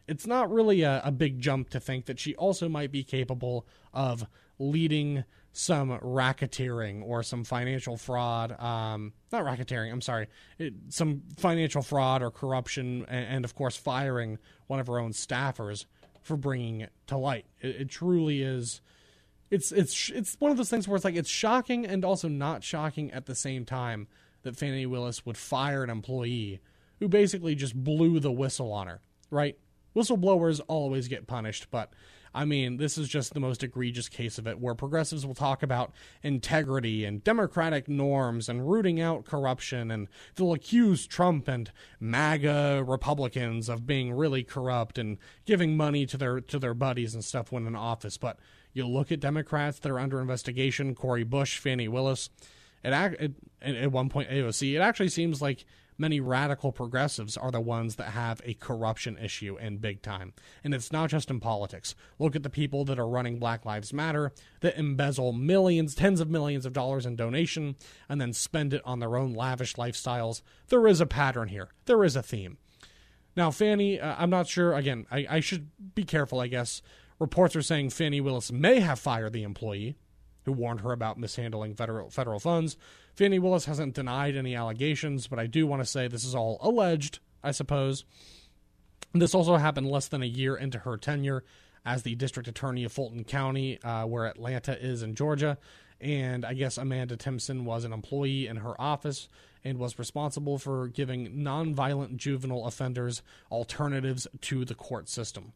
it's 0.07 0.27
not 0.27 0.51
really 0.51 0.81
a, 0.81 1.01
a 1.03 1.11
big 1.11 1.39
jump 1.39 1.69
to 1.69 1.79
think 1.79 2.05
that 2.05 2.19
she 2.19 2.35
also 2.35 2.69
might 2.69 2.91
be 2.91 3.03
capable 3.03 3.65
of 3.93 4.27
leading 4.59 5.23
some 5.57 5.89
racketeering 5.99 7.01
or 7.01 7.23
some 7.23 7.45
financial 7.45 7.95
fraud. 7.95 8.59
Um, 8.59 9.13
not 9.31 9.45
racketeering, 9.45 9.91
I'm 9.91 10.01
sorry, 10.01 10.27
it, 10.59 10.73
some 10.89 11.23
financial 11.37 11.81
fraud 11.81 12.21
or 12.21 12.29
corruption, 12.29 13.05
and, 13.07 13.25
and, 13.25 13.45
of 13.45 13.55
course, 13.55 13.77
firing 13.77 14.37
one 14.67 14.79
of 14.79 14.87
her 14.87 14.99
own 14.99 15.11
staffers 15.11 15.85
for 16.21 16.35
bringing 16.35 16.81
it 16.81 16.91
to 17.07 17.17
light. 17.17 17.45
It, 17.61 17.75
it 17.81 17.89
truly 17.89 18.41
is. 18.41 18.81
It's 19.51 19.71
it's 19.71 20.09
it's 20.09 20.35
one 20.39 20.51
of 20.51 20.57
those 20.57 20.69
things 20.71 20.87
where 20.87 20.95
it's 20.95 21.05
like 21.05 21.15
it's 21.15 21.29
shocking 21.29 21.85
and 21.85 22.03
also 22.03 22.27
not 22.27 22.63
shocking 22.63 23.11
at 23.11 23.27
the 23.27 23.35
same 23.35 23.63
time 23.63 24.07
that 24.41 24.57
Fani 24.57 24.85
Willis 24.87 25.25
would 25.25 25.37
fire 25.37 25.83
an 25.83 25.89
employee 25.89 26.59
who 26.99 27.07
basically 27.07 27.55
just 27.55 27.75
blew 27.75 28.19
the 28.19 28.31
whistle 28.31 28.73
on 28.73 28.87
her, 28.87 29.01
right? 29.29 29.57
Whistleblowers 29.95 30.59
always 30.67 31.07
get 31.07 31.27
punished, 31.27 31.67
but 31.69 31.93
I 32.35 32.43
mean, 32.43 32.75
this 32.75 32.97
is 32.97 33.07
just 33.07 33.33
the 33.33 33.39
most 33.39 33.63
egregious 33.63 34.09
case 34.09 34.37
of 34.37 34.45
it, 34.45 34.59
where 34.59 34.75
progressives 34.75 35.25
will 35.25 35.33
talk 35.33 35.63
about 35.63 35.93
integrity 36.21 37.05
and 37.05 37.23
democratic 37.23 37.87
norms 37.87 38.49
and 38.49 38.69
rooting 38.69 38.99
out 38.99 39.23
corruption, 39.23 39.89
and 39.89 40.09
they'll 40.35 40.51
accuse 40.51 41.07
Trump 41.07 41.47
and 41.47 41.71
MAGA 42.01 42.83
Republicans 42.85 43.69
of 43.69 43.87
being 43.87 44.11
really 44.11 44.43
corrupt 44.43 44.97
and 44.97 45.17
giving 45.45 45.77
money 45.77 46.05
to 46.05 46.17
their 46.17 46.41
to 46.41 46.59
their 46.59 46.73
buddies 46.73 47.15
and 47.15 47.23
stuff 47.23 47.53
when 47.53 47.65
in 47.65 47.75
office. 47.75 48.17
But 48.17 48.37
you 48.73 48.85
look 48.85 49.13
at 49.13 49.21
Democrats 49.21 49.79
that 49.79 49.89
are 49.89 49.99
under 49.99 50.19
investigation, 50.19 50.93
Cori 50.93 51.23
Bush, 51.23 51.57
Fani 51.57 51.87
Willis. 51.87 52.29
It, 52.83 52.93
it, 53.19 53.33
at 53.61 53.91
one 53.91 54.09
point 54.09 54.29
AOC, 54.29 54.75
it 54.75 54.79
actually 54.79 55.09
seems 55.09 55.41
like 55.41 55.65
many 55.97 56.19
radical 56.19 56.71
progressives 56.71 57.37
are 57.37 57.51
the 57.51 57.61
ones 57.61 57.95
that 57.95 58.09
have 58.09 58.41
a 58.43 58.53
corruption 58.55 59.17
issue 59.17 59.57
in 59.57 59.77
big 59.77 60.01
time. 60.01 60.33
And 60.63 60.73
it's 60.73 60.91
not 60.91 61.09
just 61.09 61.29
in 61.29 61.39
politics. 61.39 61.95
Look 62.19 62.35
at 62.35 62.43
the 62.43 62.49
people 62.49 62.85
that 62.85 62.99
are 62.99 63.07
running 63.07 63.39
Black 63.39 63.65
Lives 63.65 63.93
Matter 63.93 64.31
that 64.61 64.77
embezzle 64.77 65.33
millions, 65.33 65.95
tens 65.95 66.19
of 66.19 66.29
millions 66.29 66.65
of 66.65 66.73
dollars 66.73 67.05
in 67.05 67.15
donation 67.15 67.75
and 68.09 68.19
then 68.19 68.33
spend 68.33 68.73
it 68.73 68.81
on 68.85 68.99
their 68.99 69.15
own 69.15 69.33
lavish 69.33 69.75
lifestyles. 69.75 70.41
There 70.69 70.87
is 70.87 71.01
a 71.01 71.05
pattern 71.05 71.49
here, 71.49 71.69
there 71.85 72.03
is 72.03 72.15
a 72.15 72.23
theme. 72.23 72.57
Now, 73.35 73.51
Fani, 73.51 73.99
uh, 73.99 74.15
I'm 74.17 74.29
not 74.29 74.47
sure. 74.47 74.73
Again, 74.73 75.05
I, 75.11 75.27
I 75.29 75.39
should 75.41 75.69
be 75.93 76.05
careful, 76.05 76.39
I 76.39 76.47
guess. 76.47 76.81
Reports 77.19 77.55
are 77.55 77.61
saying 77.61 77.89
Fani 77.89 78.21
Willis 78.21 78.51
may 78.51 78.79
have 78.79 78.99
fired 78.99 79.33
the 79.33 79.43
employee 79.43 79.95
who 80.43 80.51
warned 80.51 80.81
her 80.81 80.91
about 80.91 81.19
mishandling 81.19 81.75
federal 81.75 82.09
federal 82.09 82.39
funds. 82.39 82.77
Fani 83.15 83.39
Willis 83.39 83.65
hasn't 83.65 83.95
denied 83.95 84.35
any 84.35 84.55
allegations, 84.55 85.27
but 85.27 85.39
I 85.39 85.47
do 85.47 85.65
want 85.65 85.81
to 85.81 85.85
say 85.85 86.07
this 86.07 86.25
is 86.25 86.35
all 86.35 86.57
alleged, 86.61 87.19
I 87.43 87.51
suppose. 87.51 88.03
This 89.13 89.33
also 89.33 89.55
happened 89.55 89.89
less 89.89 90.09
than 90.09 90.21
a 90.21 90.27
year 90.27 90.55
into 90.55 90.79
her 90.79 90.97
tenure 90.97 91.43
as 91.85 92.03
the 92.03 92.15
district 92.15 92.49
attorney 92.49 92.83
of 92.83 92.91
Fulton 92.91 93.23
County, 93.23 93.81
uh, 93.81 94.05
where 94.05 94.25
Atlanta 94.25 94.77
is 94.77 95.01
in 95.01 95.15
Georgia. 95.15 95.57
And 96.01 96.43
I 96.43 96.53
guess 96.53 96.77
Amanda 96.77 97.15
Timpson 97.15 97.63
was 97.63 97.85
an 97.85 97.93
employee 97.93 98.47
in 98.47 98.57
her 98.57 98.79
office 98.79 99.29
and 99.63 99.79
was 99.79 99.97
responsible 99.97 100.57
for 100.57 100.89
giving 100.89 101.37
nonviolent 101.37 102.17
juvenile 102.17 102.65
offenders 102.65 103.21
alternatives 103.49 104.27
to 104.41 104.65
the 104.65 104.75
court 104.75 105.07
system. 105.07 105.53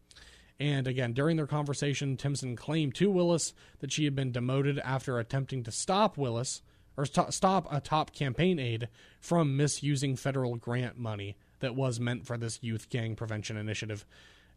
And 0.60 0.88
again, 0.88 1.13
during 1.13 1.38
their 1.38 1.48
conversation, 1.48 2.15
Timpson 2.15 2.56
claimed 2.56 2.95
to 2.95 3.12
Willis 3.12 3.54
that 3.80 3.91
she 3.91 4.06
had 4.06 4.15
been 4.15 4.32
demoted 4.32 4.80
after 4.80 5.19
attempting 5.19 5.63
to 5.63 5.72
stop 5.72 6.17
Willis 6.17 6.62
or 6.97 7.06
st- 7.06 7.34
stop 7.34 7.67
a 7.71 7.80
top 7.80 8.13
campaign 8.13 8.60
aide 8.60 8.88
from 9.19 9.58
misusing 9.58 10.15
federal 10.15 10.56
grant 10.56 10.97
money 10.97 11.36
that 11.60 11.75
was 11.75 11.99
meant 11.99 12.25
for 12.25 12.38
this 12.38 12.60
youth 12.62 12.89
gang 12.89 13.15
prevention 13.15 13.58
initiative. 13.58 14.06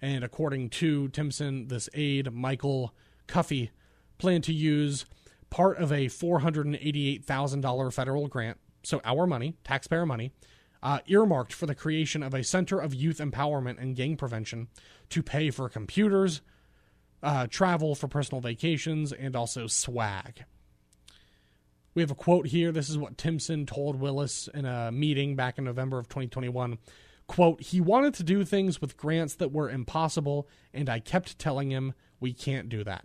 And 0.01 0.25
according 0.25 0.71
to 0.71 1.09
Timpson, 1.09 1.69
this 1.69 1.89
aide, 1.95 2.33
Michael 2.33 2.95
Cuffee, 3.27 3.71
planned 4.19 4.45
to 4.45 4.53
use 4.53 5.05
part 5.51 5.79
of 5.79 5.93
a 5.93 6.07
$488,000 6.07 7.93
federal 7.93 8.29
grant, 8.29 8.59
so 8.83 9.01
our 9.05 9.27
money, 9.27 9.57
taxpayer 9.65 10.07
money, 10.07 10.33
uh, 10.83 10.99
earmarked 11.07 11.53
for 11.53 11.67
the 11.67 11.75
creation 11.75 12.23
of 12.23 12.35
a 12.35 12.43
Center 12.43 12.79
of 12.79 12.95
Youth 12.95 13.19
Empowerment 13.19 13.81
and 13.81 13.95
Gang 13.95 14.17
Prevention 14.17 14.69
to 15.11 15.23
pay 15.23 15.51
for 15.51 15.69
computers, 15.69 16.41
uh, 17.23 17.47
travel 17.49 17.95
for 17.95 18.09
personal 18.09 18.41
vacations, 18.41 19.13
and 19.13 19.37
also 19.37 19.67
swag. 19.67 20.45
We 21.95 22.03
have 22.03 22.11
a 22.11 22.15
quote 22.15 22.47
here. 22.47 22.73
This 22.73 22.89
is 22.89 22.97
what 22.97 23.19
Timpson 23.19 23.67
told 23.67 23.97
Willis 23.97 24.49
in 24.55 24.65
a 24.65 24.91
meeting 24.91 25.37
back 25.37 25.59
in 25.59 25.65
November 25.65 25.99
of 25.99 26.09
2021. 26.09 26.79
Quote, 27.27 27.61
he 27.61 27.81
wanted 27.81 28.15
to 28.15 28.23
do 28.23 28.45
things 28.45 28.81
with 28.81 28.97
grants 28.97 29.35
that 29.37 29.53
were 29.53 29.71
impossible, 29.71 30.49
and 30.73 30.89
I 30.89 31.01
kept 31.01 31.39
telling 31.39 31.71
him 31.71 31.93
we 32.19 32.33
can't 32.33 32.69
do 32.69 32.83
that. 32.85 33.05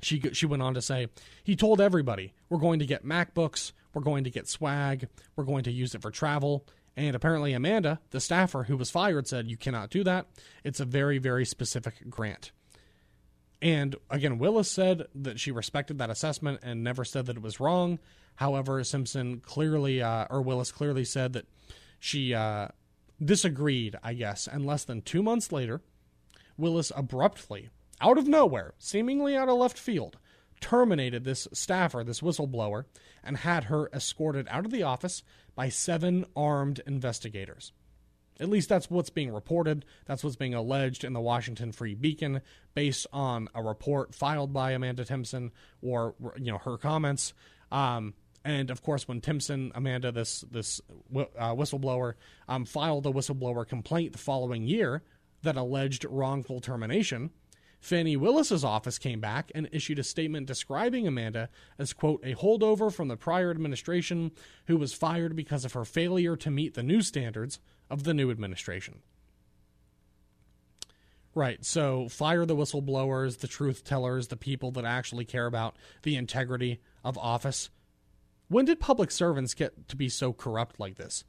She, 0.00 0.20
she 0.32 0.46
went 0.46 0.62
on 0.62 0.74
to 0.74 0.82
say, 0.82 1.08
he 1.42 1.56
told 1.56 1.80
everybody, 1.80 2.32
we're 2.48 2.58
going 2.58 2.78
to 2.78 2.86
get 2.86 3.04
MacBooks, 3.04 3.72
we're 3.92 4.02
going 4.02 4.24
to 4.24 4.30
get 4.30 4.48
swag, 4.48 5.08
we're 5.36 5.44
going 5.44 5.64
to 5.64 5.72
use 5.72 5.94
it 5.94 6.02
for 6.02 6.10
travel. 6.10 6.66
And 6.96 7.14
apparently, 7.14 7.52
Amanda, 7.52 8.00
the 8.10 8.20
staffer 8.20 8.64
who 8.64 8.76
was 8.76 8.90
fired, 8.90 9.28
said, 9.28 9.48
You 9.48 9.56
cannot 9.56 9.90
do 9.90 10.02
that. 10.04 10.26
It's 10.64 10.80
a 10.80 10.84
very, 10.84 11.18
very 11.18 11.44
specific 11.44 12.08
grant. 12.10 12.50
And 13.60 13.96
again, 14.10 14.38
Willis 14.38 14.70
said 14.70 15.06
that 15.14 15.40
she 15.40 15.50
respected 15.50 15.98
that 15.98 16.10
assessment 16.10 16.60
and 16.62 16.84
never 16.84 17.04
said 17.04 17.26
that 17.26 17.36
it 17.36 17.42
was 17.42 17.60
wrong. 17.60 17.98
However, 18.36 18.82
Simpson 18.84 19.40
clearly, 19.40 20.00
uh, 20.00 20.26
or 20.30 20.42
Willis 20.42 20.70
clearly 20.70 21.04
said 21.04 21.32
that 21.32 21.46
she 21.98 22.34
uh, 22.34 22.68
disagreed, 23.22 23.96
I 24.02 24.14
guess. 24.14 24.46
And 24.46 24.64
less 24.64 24.84
than 24.84 25.02
two 25.02 25.22
months 25.22 25.50
later, 25.50 25.80
Willis 26.56 26.92
abruptly, 26.94 27.70
out 28.00 28.18
of 28.18 28.28
nowhere, 28.28 28.74
seemingly 28.78 29.36
out 29.36 29.48
of 29.48 29.56
left 29.56 29.78
field, 29.78 30.18
terminated 30.60 31.24
this 31.24 31.48
staffer, 31.52 32.04
this 32.04 32.20
whistleblower, 32.20 32.84
and 33.24 33.38
had 33.38 33.64
her 33.64 33.88
escorted 33.92 34.46
out 34.50 34.64
of 34.64 34.70
the 34.70 34.82
office 34.82 35.22
by 35.54 35.68
seven 35.68 36.24
armed 36.36 36.80
investigators. 36.86 37.72
At 38.40 38.48
least 38.48 38.68
that's 38.68 38.90
what's 38.90 39.10
being 39.10 39.32
reported. 39.32 39.84
That's 40.06 40.22
what's 40.22 40.36
being 40.36 40.54
alleged 40.54 41.04
in 41.04 41.12
the 41.12 41.20
Washington 41.20 41.72
Free 41.72 41.94
Beacon, 41.94 42.40
based 42.74 43.06
on 43.12 43.48
a 43.54 43.62
report 43.62 44.14
filed 44.14 44.52
by 44.52 44.72
Amanda 44.72 45.04
Timpson 45.04 45.50
or 45.82 46.14
you 46.36 46.52
know 46.52 46.58
her 46.58 46.78
comments. 46.78 47.34
Um, 47.72 48.14
and 48.44 48.70
of 48.70 48.82
course, 48.82 49.08
when 49.08 49.20
Timpson, 49.20 49.72
Amanda, 49.74 50.12
this 50.12 50.42
this 50.50 50.80
uh, 51.14 51.54
whistleblower, 51.54 52.14
um, 52.48 52.64
filed 52.64 53.06
a 53.06 53.10
whistleblower 53.10 53.66
complaint 53.66 54.12
the 54.12 54.18
following 54.18 54.64
year 54.64 55.02
that 55.42 55.56
alleged 55.56 56.04
wrongful 56.08 56.60
termination, 56.60 57.30
Fani 57.80 58.16
Willis's 58.16 58.64
office 58.64 58.98
came 58.98 59.20
back 59.20 59.52
and 59.54 59.68
issued 59.72 59.98
a 59.98 60.04
statement 60.04 60.46
describing 60.46 61.06
Amanda 61.06 61.48
as, 61.78 61.92
quote, 61.92 62.20
a 62.24 62.34
holdover 62.34 62.92
from 62.92 63.08
the 63.08 63.16
prior 63.16 63.50
administration 63.50 64.32
who 64.66 64.76
was 64.76 64.92
fired 64.92 65.36
because 65.36 65.64
of 65.64 65.74
her 65.74 65.84
failure 65.84 66.36
to 66.36 66.50
meet 66.50 66.74
the 66.74 66.82
new 66.82 67.02
standards 67.02 67.60
of 67.90 68.04
the 68.04 68.14
new 68.14 68.30
administration. 68.30 69.00
Right, 71.34 71.64
so 71.64 72.08
fire 72.08 72.44
the 72.44 72.56
whistleblowers, 72.56 73.38
the 73.38 73.46
truth 73.46 73.84
tellers, 73.84 74.28
the 74.28 74.36
people 74.36 74.70
that 74.72 74.84
actually 74.84 75.24
care 75.24 75.46
about 75.46 75.76
the 76.02 76.16
integrity 76.16 76.80
of 77.04 77.16
office. 77.18 77.70
When 78.48 78.64
did 78.64 78.80
public 78.80 79.10
servants 79.10 79.54
get 79.54 79.88
to 79.88 79.96
be 79.96 80.08
so 80.08 80.32
corrupt 80.32 80.80
like 80.80 80.96
this? 80.96 81.24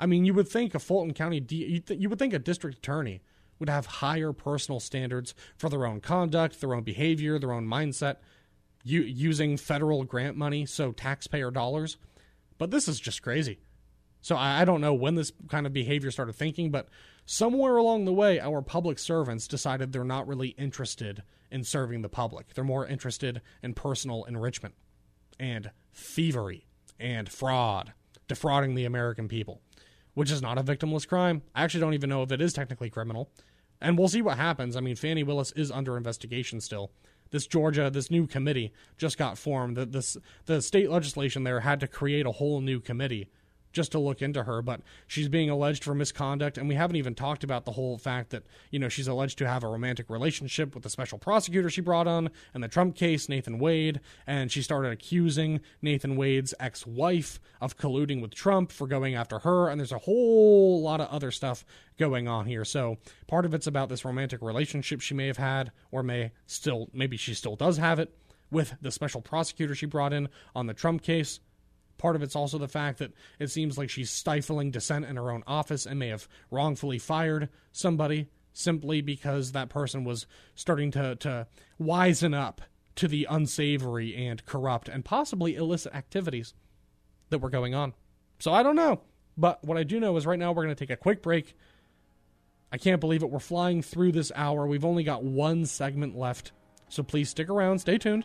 I 0.00 0.06
mean, 0.06 0.24
you 0.24 0.34
would 0.34 0.48
think 0.48 0.74
a 0.74 0.78
Fulton 0.78 1.14
County, 1.14 1.40
D- 1.40 1.82
you 1.88 2.08
would 2.08 2.18
think 2.18 2.34
a 2.34 2.38
district 2.38 2.78
attorney 2.78 3.22
would 3.58 3.68
have 3.68 3.86
higher 3.86 4.32
personal 4.32 4.80
standards 4.80 5.34
for 5.56 5.68
their 5.68 5.86
own 5.86 6.00
conduct, 6.00 6.60
their 6.60 6.74
own 6.74 6.82
behavior, 6.82 7.38
their 7.38 7.52
own 7.52 7.66
mindset, 7.66 8.16
u- 8.82 9.02
using 9.02 9.56
federal 9.56 10.04
grant 10.04 10.36
money, 10.36 10.66
so 10.66 10.90
taxpayer 10.90 11.50
dollars. 11.50 11.96
But 12.58 12.70
this 12.70 12.88
is 12.88 12.98
just 12.98 13.22
crazy. 13.22 13.60
So 14.24 14.36
I, 14.36 14.62
I 14.62 14.64
don't 14.64 14.80
know 14.80 14.94
when 14.94 15.14
this 15.14 15.32
kind 15.48 15.66
of 15.66 15.72
behavior 15.72 16.10
started 16.10 16.34
thinking, 16.34 16.70
but 16.70 16.88
somewhere 17.26 17.76
along 17.76 18.04
the 18.04 18.12
way, 18.12 18.40
our 18.40 18.62
public 18.62 18.98
servants 18.98 19.46
decided 19.46 19.92
they're 19.92 20.04
not 20.04 20.26
really 20.26 20.48
interested 20.58 21.22
in 21.50 21.62
serving 21.62 22.02
the 22.02 22.08
public. 22.08 22.54
They're 22.54 22.64
more 22.64 22.86
interested 22.86 23.42
in 23.62 23.74
personal 23.74 24.24
enrichment 24.24 24.74
and 25.38 25.70
thievery 25.92 26.66
and 26.98 27.28
fraud, 27.28 27.92
defrauding 28.26 28.74
the 28.74 28.86
American 28.86 29.28
people 29.28 29.60
which 30.14 30.30
is 30.30 30.40
not 30.40 30.58
a 30.58 30.62
victimless 30.62 31.06
crime. 31.06 31.42
I 31.54 31.62
actually 31.64 31.80
don't 31.80 31.94
even 31.94 32.08
know 32.08 32.22
if 32.22 32.32
it 32.32 32.40
is 32.40 32.52
technically 32.52 32.88
criminal. 32.88 33.30
And 33.80 33.98
we'll 33.98 34.08
see 34.08 34.22
what 34.22 34.38
happens. 34.38 34.76
I 34.76 34.80
mean, 34.80 34.96
Fani 34.96 35.22
Willis 35.22 35.52
is 35.52 35.70
under 35.70 35.96
investigation 35.96 36.60
still. 36.60 36.92
This 37.30 37.46
Georgia, 37.46 37.90
this 37.90 38.10
new 38.10 38.26
committee 38.26 38.72
just 38.96 39.18
got 39.18 39.36
formed. 39.36 39.76
The, 39.76 39.84
this, 39.84 40.16
the 40.46 40.62
state 40.62 40.88
legislation 40.88 41.42
there 41.42 41.60
had 41.60 41.80
to 41.80 41.88
create 41.88 42.26
a 42.26 42.32
whole 42.32 42.60
new 42.60 42.80
committee 42.80 43.28
just 43.74 43.92
to 43.92 43.98
look 43.98 44.22
into 44.22 44.44
her, 44.44 44.62
but 44.62 44.80
she's 45.06 45.28
being 45.28 45.50
alleged 45.50 45.84
for 45.84 45.94
misconduct, 45.94 46.56
and 46.56 46.68
we 46.68 46.74
haven't 46.76 46.96
even 46.96 47.14
talked 47.14 47.44
about 47.44 47.64
the 47.64 47.72
whole 47.72 47.98
fact 47.98 48.30
that, 48.30 48.44
you 48.70 48.78
know, 48.78 48.88
she's 48.88 49.08
alleged 49.08 49.36
to 49.38 49.48
have 49.48 49.62
a 49.62 49.68
romantic 49.68 50.08
relationship 50.08 50.74
with 50.74 50.84
the 50.84 50.90
special 50.90 51.18
prosecutor 51.18 51.68
she 51.68 51.80
brought 51.80 52.06
on 52.06 52.30
in 52.54 52.60
the 52.60 52.68
Trump 52.68 52.96
case, 52.96 53.28
Nathan 53.28 53.58
Wade, 53.58 54.00
and 54.26 54.50
she 54.50 54.62
started 54.62 54.92
accusing 54.92 55.60
Nathan 55.82 56.16
Wade's 56.16 56.54
ex 56.58 56.86
wife 56.86 57.40
of 57.60 57.76
colluding 57.76 58.22
with 58.22 58.34
Trump 58.34 58.72
for 58.72 58.86
going 58.86 59.14
after 59.14 59.40
her, 59.40 59.68
and 59.68 59.80
there's 59.80 59.92
a 59.92 59.98
whole 59.98 60.80
lot 60.80 61.00
of 61.00 61.08
other 61.08 61.30
stuff 61.30 61.64
going 61.98 62.28
on 62.28 62.46
here. 62.46 62.64
So 62.64 62.98
part 63.26 63.44
of 63.44 63.54
it's 63.54 63.66
about 63.66 63.88
this 63.88 64.04
romantic 64.04 64.40
relationship 64.40 65.00
she 65.00 65.14
may 65.14 65.26
have 65.26 65.36
had, 65.36 65.72
or 65.90 66.02
may 66.02 66.30
still, 66.46 66.88
maybe 66.92 67.16
she 67.16 67.34
still 67.34 67.56
does 67.56 67.76
have 67.78 67.98
it, 67.98 68.16
with 68.50 68.74
the 68.80 68.90
special 68.90 69.20
prosecutor 69.20 69.74
she 69.74 69.86
brought 69.86 70.12
in 70.12 70.28
on 70.54 70.66
the 70.66 70.74
Trump 70.74 71.02
case. 71.02 71.40
Part 71.98 72.16
of 72.16 72.22
it's 72.22 72.36
also 72.36 72.58
the 72.58 72.68
fact 72.68 72.98
that 72.98 73.12
it 73.38 73.50
seems 73.50 73.78
like 73.78 73.90
she's 73.90 74.10
stifling 74.10 74.70
dissent 74.70 75.04
in 75.04 75.16
her 75.16 75.30
own 75.30 75.44
office 75.46 75.86
and 75.86 75.98
may 75.98 76.08
have 76.08 76.28
wrongfully 76.50 76.98
fired 76.98 77.48
somebody 77.72 78.28
simply 78.52 79.00
because 79.00 79.52
that 79.52 79.68
person 79.68 80.04
was 80.04 80.26
starting 80.54 80.90
to, 80.92 81.16
to 81.16 81.46
wisen 81.80 82.34
up 82.34 82.60
to 82.96 83.08
the 83.08 83.26
unsavory 83.28 84.14
and 84.14 84.44
corrupt 84.46 84.88
and 84.88 85.04
possibly 85.04 85.56
illicit 85.56 85.94
activities 85.94 86.54
that 87.30 87.40
were 87.40 87.50
going 87.50 87.74
on. 87.74 87.94
So 88.38 88.52
I 88.52 88.62
don't 88.62 88.76
know. 88.76 89.00
But 89.36 89.64
what 89.64 89.78
I 89.78 89.82
do 89.82 89.98
know 89.98 90.16
is 90.16 90.26
right 90.26 90.38
now 90.38 90.52
we're 90.52 90.62
going 90.62 90.74
to 90.74 90.78
take 90.86 90.94
a 90.94 90.96
quick 90.96 91.22
break. 91.22 91.56
I 92.70 92.78
can't 92.78 93.00
believe 93.00 93.22
it. 93.22 93.30
We're 93.30 93.40
flying 93.40 93.82
through 93.82 94.12
this 94.12 94.30
hour. 94.34 94.66
We've 94.66 94.84
only 94.84 95.04
got 95.04 95.24
one 95.24 95.66
segment 95.66 96.16
left. 96.16 96.52
So 96.88 97.02
please 97.02 97.28
stick 97.28 97.48
around. 97.48 97.80
Stay 97.80 97.98
tuned. 97.98 98.24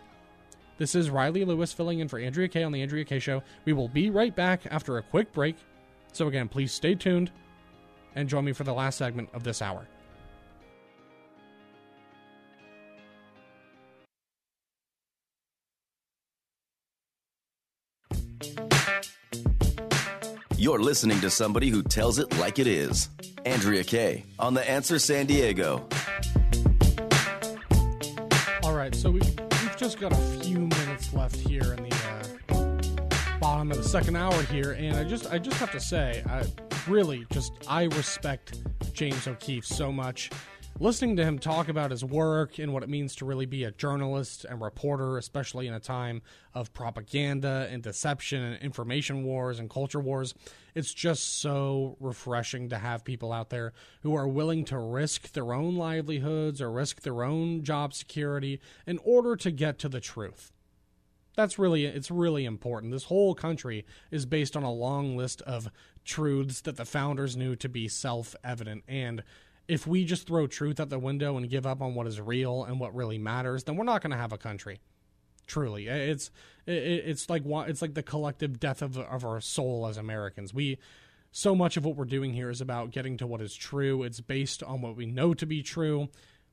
This 0.80 0.96
is 0.96 1.10
Riley 1.10 1.44
Lewis 1.44 1.74
filling 1.74 2.00
in 2.00 2.08
for 2.08 2.18
Andrea 2.18 2.48
Kaye 2.48 2.64
on 2.64 2.72
The 2.72 2.82
Andrea 2.82 3.04
Kaye 3.04 3.20
Show. 3.20 3.44
We 3.66 3.74
will 3.74 3.90
be 3.90 4.10
right 4.10 4.34
back 4.34 4.62
after 4.72 4.98
a 4.98 5.04
quick 5.04 5.34
break. 5.34 5.58
So, 6.14 6.28
again, 6.28 6.48
please 6.48 6.72
stay 6.72 6.96
tuned 6.96 7.32
and 8.16 8.30
join 8.30 8.46
me 8.46 8.54
for 8.54 8.64
the 8.64 8.74
last 8.74 8.98
segment 8.98 9.28
of 9.34 9.44
this 9.44 9.62
hour. 9.62 9.86
You're 20.56 20.80
listening 20.80 21.20
to 21.22 21.30
somebody 21.30 21.70
who 21.70 21.84
tells 21.84 22.20
it 22.20 22.38
like 22.40 22.58
it 22.58 22.68
is. 22.68 23.10
Andrea 23.46 23.84
Kaye 23.84 24.26
on 24.40 24.54
The 24.54 24.70
Answer 24.70 24.98
San 24.98 25.26
Diego. 25.26 25.88
All 28.64 28.74
right, 28.74 28.96
so 28.96 29.12
we 29.12 29.22
just 29.80 29.98
got 29.98 30.12
a 30.12 30.16
few 30.42 30.60
minutes 30.60 31.14
left 31.14 31.38
here 31.38 31.62
in 31.62 31.88
the 31.88 32.28
uh, 32.50 33.40
bottom 33.40 33.72
of 33.72 33.78
the 33.78 33.84
second 33.84 34.18
hour 34.18 34.44
here, 34.44 34.74
and 34.74 34.98
I 34.98 35.06
just 35.06 35.32
I 35.32 35.38
just 35.38 35.56
have 35.58 35.72
to 35.72 35.80
say, 35.80 36.22
I 36.28 36.44
really 36.92 37.26
just 37.32 37.54
I 37.66 37.84
respect 37.84 38.60
James 38.92 39.26
O'Keefe 39.26 39.66
so 39.66 39.90
much. 39.90 40.32
Listening 40.82 41.18
to 41.18 41.26
him 41.26 41.40
talk 41.40 41.68
about 41.68 41.92
his 41.92 42.06
work 42.06 42.58
and 42.58 42.72
what 42.72 42.84
it 42.84 42.90
means 42.90 43.14
to 43.18 43.26
really 43.26 43.46
be 43.46 43.66
a 43.66 43.72
journalist 43.72 44.46
and 44.46 44.62
reporter, 44.62 45.18
especially 45.18 45.68
in 45.68 45.74
a 45.74 45.80
time 45.80 46.22
of 46.54 46.72
propaganda 46.72 47.68
and 47.70 47.84
deception 47.84 48.42
and 48.42 48.62
information 48.64 49.26
wars 49.26 49.60
and 49.60 49.70
culture 49.70 50.00
wars, 50.00 50.34
it's 50.76 50.94
just 50.94 51.42
so 51.42 51.98
refreshing 52.00 52.70
to 52.70 52.78
have 52.78 53.04
people 53.04 53.34
out 53.34 53.50
there 53.50 53.74
who 54.04 54.16
are 54.16 54.26
willing 54.26 54.64
to 54.64 54.78
risk 54.78 55.34
their 55.34 55.52
own 55.52 55.76
livelihoods 55.76 56.62
or 56.62 56.72
risk 56.72 57.02
their 57.02 57.24
own 57.24 57.62
job 57.62 57.94
security 57.94 58.62
in 58.88 59.00
order 59.00 59.36
to 59.36 59.52
get 59.52 59.80
to 59.80 59.90
the 59.90 60.00
truth. 60.00 60.54
That's 61.36 61.60
really 61.60 61.86
it's 61.86 62.10
really 62.10 62.46
important. 62.46 62.94
This 62.94 63.06
whole 63.06 63.36
country 63.36 63.86
is 64.12 64.26
based 64.26 64.56
on 64.56 64.64
a 64.64 64.72
long 64.72 65.18
list 65.18 65.42
of 65.42 65.70
truths 66.06 66.62
that 66.62 66.78
the 66.78 66.86
founders 66.86 67.36
knew 67.36 67.58
to 67.58 67.68
be 67.68 67.90
self-evident 67.90 68.86
and 68.88 69.24
if 69.70 69.86
we 69.86 70.04
just 70.04 70.28
throw 70.28 70.48
truth 70.48 70.80
out 70.80 70.90
the 70.90 71.00
window 71.00 71.38
and 71.38 71.50
give 71.50 71.68
up 71.68 71.82
on 71.82 71.94
what 71.94 72.08
is 72.08 72.20
real 72.20 72.64
and 72.64 72.80
what 72.80 72.96
really 72.96 73.20
matters, 73.20 73.64
then 73.64 73.76
we're 73.76 73.84
not 73.84 74.02
going 74.02 74.12
to 74.12 74.18
have 74.18 74.34
a 74.34 74.38
country. 74.38 74.80
Truly, 75.46 75.88
it's 75.88 76.30
it's 76.68 77.30
like 77.30 77.44
it's 77.46 77.82
like 77.82 77.94
the 77.94 78.04
collective 78.04 78.60
death 78.60 78.82
of 78.82 78.98
of 78.98 79.26
our 79.26 79.42
soul 79.42 79.88
as 79.88 79.98
Americans. 79.98 80.54
We 80.54 80.78
so 81.32 81.56
much 81.56 81.78
of 81.78 81.86
what 81.86 81.96
we're 81.96 82.06
doing 82.06 82.34
here 82.34 82.50
is 82.50 82.62
about 82.62 82.92
getting 82.92 83.18
to 83.18 83.28
what 83.28 83.42
is 83.42 83.56
true. 83.56 84.04
It's 84.04 84.22
based 84.22 84.62
on 84.64 84.82
what 84.82 84.96
we 84.96 85.06
know 85.06 85.34
to 85.34 85.46
be 85.46 85.64
true, 85.64 86.10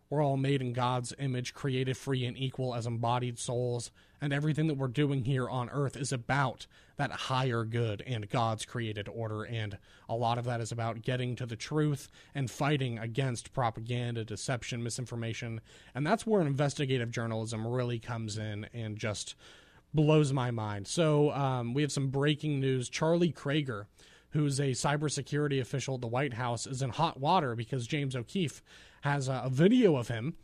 we're 0.08 0.22
all 0.22 0.36
made 0.36 0.60
in 0.60 0.72
God's 0.72 1.12
image, 1.18 1.54
created 1.54 1.96
free 1.96 2.24
and 2.24 2.36
equal 2.36 2.74
as 2.74 2.86
embodied 2.86 3.38
souls, 3.38 3.90
and 4.20 4.32
everything 4.32 4.66
that 4.68 4.78
we're 4.78 4.88
doing 4.88 5.24
here 5.24 5.48
on 5.48 5.68
earth 5.70 5.96
is 5.96 6.12
about 6.12 6.66
that 6.96 7.10
higher 7.10 7.64
good 7.64 8.02
and 8.06 8.28
God's 8.28 8.64
created 8.64 9.08
order. 9.08 9.44
And 9.44 9.76
a 10.08 10.14
lot 10.14 10.38
of 10.38 10.44
that 10.46 10.60
is 10.60 10.72
about 10.72 11.02
getting 11.02 11.36
to 11.36 11.46
the 11.46 11.56
truth 11.56 12.08
and 12.34 12.50
fighting 12.50 12.98
against 12.98 13.52
propaganda, 13.52 14.24
deception, 14.24 14.82
misinformation. 14.82 15.60
And 15.94 16.06
that's 16.06 16.26
where 16.26 16.40
investigative 16.40 17.10
journalism 17.10 17.66
really 17.66 17.98
comes 17.98 18.38
in 18.38 18.66
and 18.72 18.96
just 18.96 19.34
blows 19.92 20.32
my 20.32 20.50
mind. 20.50 20.86
So 20.86 21.32
um, 21.32 21.74
we 21.74 21.82
have 21.82 21.92
some 21.92 22.08
breaking 22.08 22.60
news. 22.60 22.88
Charlie 22.88 23.32
Kraiger 23.32 23.86
who's 24.36 24.60
a 24.60 24.70
cybersecurity 24.70 25.60
official 25.60 25.94
at 25.94 26.00
the 26.00 26.06
White 26.06 26.34
House, 26.34 26.66
is 26.66 26.82
in 26.82 26.90
hot 26.90 27.18
water 27.18 27.56
because 27.56 27.86
James 27.86 28.14
O'Keefe 28.14 28.62
has 29.00 29.28
a, 29.28 29.42
a 29.46 29.50
video 29.50 29.96
of 29.96 30.08
him, 30.08 30.34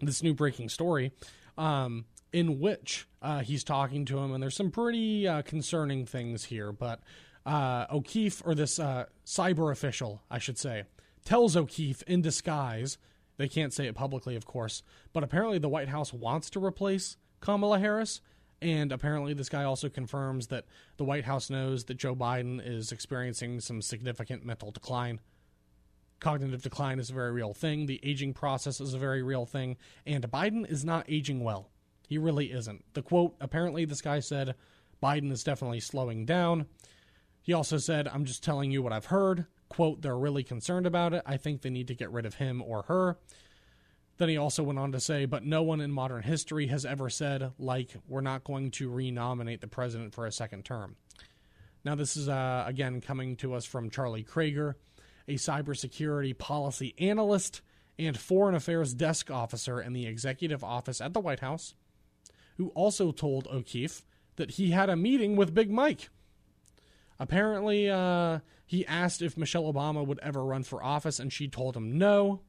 this 0.00 0.22
new 0.22 0.34
breaking 0.34 0.68
story, 0.68 1.10
um, 1.56 2.04
in 2.32 2.60
which 2.60 3.08
uh, 3.22 3.40
he's 3.40 3.64
talking 3.64 4.04
to 4.04 4.18
him, 4.18 4.32
and 4.32 4.42
there's 4.42 4.56
some 4.56 4.70
pretty 4.70 5.26
uh, 5.26 5.42
concerning 5.42 6.04
things 6.04 6.44
here. 6.44 6.70
But 6.70 7.00
uh, 7.46 7.86
O'Keefe, 7.90 8.42
or 8.44 8.54
this 8.54 8.78
uh, 8.78 9.06
cyber 9.24 9.72
official, 9.72 10.22
I 10.30 10.38
should 10.38 10.58
say, 10.58 10.84
tells 11.24 11.56
O'Keefe 11.56 12.02
in 12.02 12.20
disguise, 12.20 12.98
they 13.38 13.48
can't 13.48 13.72
say 13.72 13.86
it 13.86 13.94
publicly, 13.94 14.36
of 14.36 14.44
course, 14.44 14.82
but 15.12 15.24
apparently 15.24 15.58
the 15.58 15.68
White 15.68 15.88
House 15.88 16.12
wants 16.12 16.50
to 16.50 16.64
replace 16.64 17.16
Kamala 17.40 17.78
Harris. 17.78 18.20
And 18.60 18.90
apparently, 18.90 19.34
this 19.34 19.48
guy 19.48 19.64
also 19.64 19.88
confirms 19.88 20.48
that 20.48 20.64
the 20.96 21.04
White 21.04 21.24
House 21.24 21.48
knows 21.48 21.84
that 21.84 21.94
Joe 21.94 22.16
Biden 22.16 22.60
is 22.64 22.90
experiencing 22.90 23.60
some 23.60 23.80
significant 23.80 24.44
mental 24.44 24.70
decline 24.70 25.20
cognitive 26.20 26.62
decline 26.62 26.98
is 26.98 27.10
a 27.10 27.14
very 27.14 27.32
real 27.32 27.54
thing. 27.54 27.86
The 27.86 28.00
aging 28.02 28.34
process 28.34 28.80
is 28.80 28.94
a 28.94 28.98
very 28.98 29.22
real 29.22 29.46
thing. 29.46 29.76
And 30.06 30.28
Biden 30.30 30.68
is 30.68 30.84
not 30.84 31.06
aging 31.08 31.44
well. 31.44 31.70
He 32.08 32.18
really 32.18 32.52
isn't. 32.52 32.84
The 32.94 33.02
quote 33.02 33.36
apparently, 33.40 33.84
this 33.84 34.00
guy 34.00 34.20
said, 34.20 34.54
Biden 35.02 35.30
is 35.30 35.44
definitely 35.44 35.80
slowing 35.80 36.24
down. 36.24 36.66
He 37.42 37.52
also 37.52 37.78
said, 37.78 38.08
I'm 38.08 38.24
just 38.24 38.42
telling 38.42 38.70
you 38.70 38.82
what 38.82 38.92
I've 38.92 39.06
heard. 39.06 39.46
Quote, 39.68 40.02
they're 40.02 40.16
really 40.16 40.42
concerned 40.42 40.86
about 40.86 41.12
it. 41.12 41.22
I 41.26 41.36
think 41.36 41.60
they 41.60 41.70
need 41.70 41.88
to 41.88 41.94
get 41.94 42.10
rid 42.10 42.26
of 42.26 42.34
him 42.34 42.62
or 42.62 42.82
her. 42.82 43.18
Then 44.18 44.28
he 44.28 44.36
also 44.36 44.62
went 44.62 44.78
on 44.78 44.92
to 44.92 45.00
say, 45.00 45.24
but 45.24 45.44
no 45.44 45.62
one 45.62 45.80
in 45.80 45.92
modern 45.92 46.22
history 46.22 46.66
has 46.66 46.84
ever 46.84 47.08
said, 47.08 47.52
like, 47.58 47.94
we're 48.08 48.20
not 48.20 48.44
going 48.44 48.72
to 48.72 48.90
renominate 48.90 49.60
the 49.60 49.68
president 49.68 50.12
for 50.12 50.26
a 50.26 50.32
second 50.32 50.64
term. 50.64 50.96
Now, 51.84 51.94
this 51.94 52.16
is, 52.16 52.28
uh, 52.28 52.64
again, 52.66 53.00
coming 53.00 53.36
to 53.36 53.54
us 53.54 53.64
from 53.64 53.90
Charlie 53.90 54.24
Kraiger 54.24 54.76
a 55.28 55.34
cybersecurity 55.34 56.36
policy 56.36 56.94
analyst 56.98 57.60
and 57.98 58.18
foreign 58.18 58.54
affairs 58.54 58.94
desk 58.94 59.30
officer 59.30 59.80
in 59.80 59.92
the 59.92 60.06
executive 60.06 60.64
office 60.64 61.00
at 61.00 61.12
the 61.12 61.20
White 61.20 61.40
House, 61.40 61.74
who 62.56 62.68
also 62.70 63.12
told 63.12 63.46
O'Keefe 63.48 64.04
that 64.36 64.52
he 64.52 64.70
had 64.70 64.88
a 64.88 64.96
meeting 64.96 65.36
with 65.36 65.54
Big 65.54 65.70
Mike. 65.70 66.08
Apparently, 67.20 67.90
uh, 67.90 68.38
he 68.64 68.86
asked 68.86 69.22
if 69.22 69.36
Michelle 69.36 69.72
Obama 69.72 70.06
would 70.06 70.20
ever 70.22 70.44
run 70.44 70.62
for 70.62 70.82
office, 70.82 71.18
and 71.18 71.32
she 71.32 71.48
told 71.48 71.76
him 71.76 71.98
no. 71.98 72.40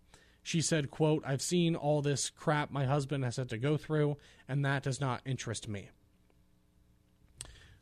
She 0.49 0.61
said, 0.61 0.89
quote, 0.89 1.21
I've 1.27 1.43
seen 1.43 1.75
all 1.75 2.01
this 2.01 2.31
crap 2.31 2.71
my 2.71 2.85
husband 2.85 3.23
has 3.23 3.35
had 3.35 3.49
to 3.49 3.57
go 3.59 3.77
through, 3.77 4.17
and 4.47 4.65
that 4.65 4.81
does 4.81 4.99
not 4.99 5.21
interest 5.23 5.67
me. 5.67 5.91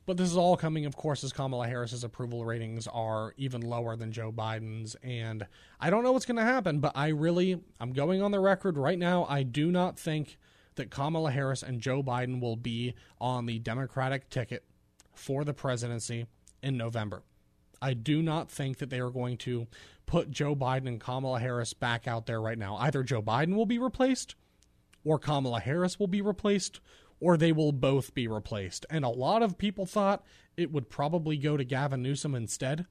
But 0.06 0.18
this 0.18 0.30
is 0.30 0.36
all 0.36 0.58
coming, 0.58 0.86
of 0.86 0.94
course, 0.94 1.24
as 1.24 1.32
Kamala 1.32 1.70
Harris's 1.70 2.04
approval 2.04 2.44
ratings 2.44 2.86
are 2.86 3.34
even 3.38 3.62
lower 3.62 3.96
than 3.96 4.12
Joe 4.12 4.34
Biden's. 4.34 4.98
And 5.02 5.48
I 5.80 5.90
don't 5.90 6.04
know 6.04 6.12
what's 6.12 6.26
going 6.26 6.36
to 6.36 6.44
happen, 6.44 6.82
but 6.82 6.92
I 6.94 7.08
really, 7.08 7.58
I'm 7.80 7.94
going 7.94 8.22
on 8.22 8.32
the 8.32 8.42
record 8.42 8.78
right 8.78 9.00
now. 9.00 9.26
I 9.30 9.44
do 9.44 9.72
not 9.72 9.98
think 9.98 10.38
that 10.76 10.92
Kamala 10.92 11.32
Harris 11.32 11.64
and 11.64 11.80
Joe 11.80 12.04
Biden 12.04 12.42
will 12.42 12.58
be 12.58 12.96
on 13.22 13.46
the 13.46 13.60
Democratic 13.60 14.30
ticket 14.30 14.66
for 15.16 15.46
the 15.46 15.54
presidency 15.54 16.26
in 16.62 16.76
November. 16.76 17.24
I 17.82 17.94
do 17.94 18.22
not 18.22 18.50
think 18.50 18.78
that 18.78 18.90
they 18.90 19.00
are 19.00 19.10
going 19.10 19.38
to 19.38 19.68
put 20.06 20.32
Joe 20.32 20.56
Biden 20.56 20.88
and 20.88 21.00
Kamala 21.00 21.40
Harris 21.40 21.74
back 21.74 22.08
out 22.08 22.26
there 22.26 22.42
right 22.42 22.58
now. 22.58 22.78
Either 22.78 23.04
Joe 23.04 23.22
Biden 23.22 23.56
will 23.56 23.66
be 23.66 23.80
replaced 23.80 24.36
or 25.04 25.20
Kamala 25.20 25.60
Harris 25.60 26.00
will 26.00 26.08
be 26.08 26.22
replaced 26.22 26.80
or 27.20 27.38
they 27.38 27.52
will 27.52 27.72
both 27.72 28.14
be 28.14 28.28
replaced. 28.28 28.86
And 28.90 29.04
a 29.04 29.10
lot 29.10 29.42
of 29.42 29.58
people 29.58 29.86
thought 29.86 30.24
it 30.56 30.72
would 30.72 30.90
probably 30.90 31.38
go 31.38 31.58
to 31.58 31.64
Gavin 31.64 32.02
Newsom 32.02 32.36
instead. 32.36 32.86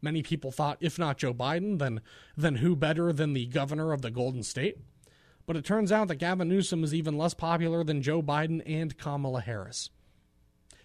Many 0.00 0.22
people 0.22 0.52
thought, 0.52 0.78
if 0.80 0.98
not 0.98 1.18
Joe 1.18 1.34
Biden, 1.34 1.78
then, 1.78 2.00
then 2.36 2.56
who 2.56 2.76
better 2.76 3.12
than 3.12 3.32
the 3.32 3.46
governor 3.46 3.92
of 3.92 4.02
the 4.02 4.10
Golden 4.10 4.42
State? 4.42 4.78
But 5.46 5.56
it 5.56 5.64
turns 5.64 5.90
out 5.90 6.08
that 6.08 6.16
Gavin 6.16 6.48
Newsom 6.48 6.84
is 6.84 6.94
even 6.94 7.16
less 7.16 7.34
popular 7.34 7.82
than 7.82 8.02
Joe 8.02 8.22
Biden 8.22 8.62
and 8.66 8.96
Kamala 8.96 9.40
Harris. 9.40 9.90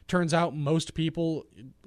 Turns 0.08 0.34
out 0.34 0.56
most 0.56 0.94
people, 0.94 1.46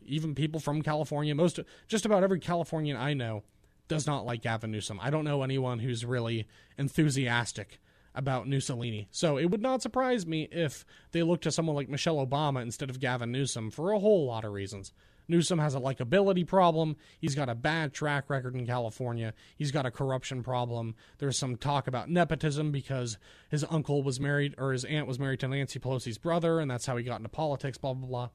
even 0.09 0.35
people 0.35 0.61
from 0.61 0.83
California, 0.83 1.35
most 1.35 1.61
just 1.89 2.07
about 2.07 2.23
every 2.23 2.41
Californian 2.41 2.97
I 2.97 3.15
know 3.15 3.43
does 3.89 4.07
not 4.07 4.27
like 4.27 4.43
Gavin 4.43 4.71
Newsom. 4.71 4.99
I 5.01 5.11
don't 5.11 5.25
know 5.25 5.43
anyone 5.43 5.79
who's 5.79 6.05
really 6.05 6.47
enthusiastic 6.77 7.79
about 8.15 8.49
Mussolini. 8.49 9.09
So 9.11 9.37
it 9.37 9.47
would 9.47 9.61
not 9.61 9.83
surprise 9.83 10.27
me 10.27 10.49
if 10.51 10.85
they 11.13 11.23
look 11.23 11.43
to 11.43 11.53
someone 11.53 11.77
like 11.77 11.89
Michelle 11.89 12.27
Obama 12.27 12.63
instead 12.63 12.91
of 12.91 12.99
Gavin 12.99 13.31
Newsom 13.31 13.71
for 13.71 13.93
a 13.93 13.99
whole 13.99 14.27
lot 14.27 14.45
of 14.45 14.53
reasons. 14.53 14.93
Newsom 15.29 15.59
has 15.59 15.75
a 15.75 15.81
likability 15.81 16.47
problem. 16.47 16.97
He's 17.19 17.35
got 17.35 17.49
a 17.49 17.55
bad 17.55 17.93
track 17.93 18.31
record 18.31 18.55
in 18.55 18.67
California. 18.67 19.35
He's 19.57 19.73
got 19.73 19.87
a 19.87 19.91
corruption 19.91 20.43
problem. 20.43 20.95
There's 21.19 21.39
some 21.39 21.57
talk 21.57 21.89
about 21.89 22.09
nepotism 22.09 22.71
because 22.71 23.19
his 23.51 23.65
uncle 23.69 24.03
was 24.03 24.21
married 24.21 24.55
or 24.57 24.73
his 24.73 24.85
aunt 24.85 25.07
was 25.07 25.19
married 25.19 25.41
to 25.41 25.49
Nancy 25.49 25.79
Pelosi's 25.79 26.19
brother, 26.19 26.61
and 26.61 26.71
that's 26.71 26.87
how 26.87 26.97
he 26.97 27.05
got 27.05 27.17
into 27.19 27.29
politics, 27.29 27.77
blah, 27.77 27.95
blah, 27.95 28.09
blah. 28.09 28.29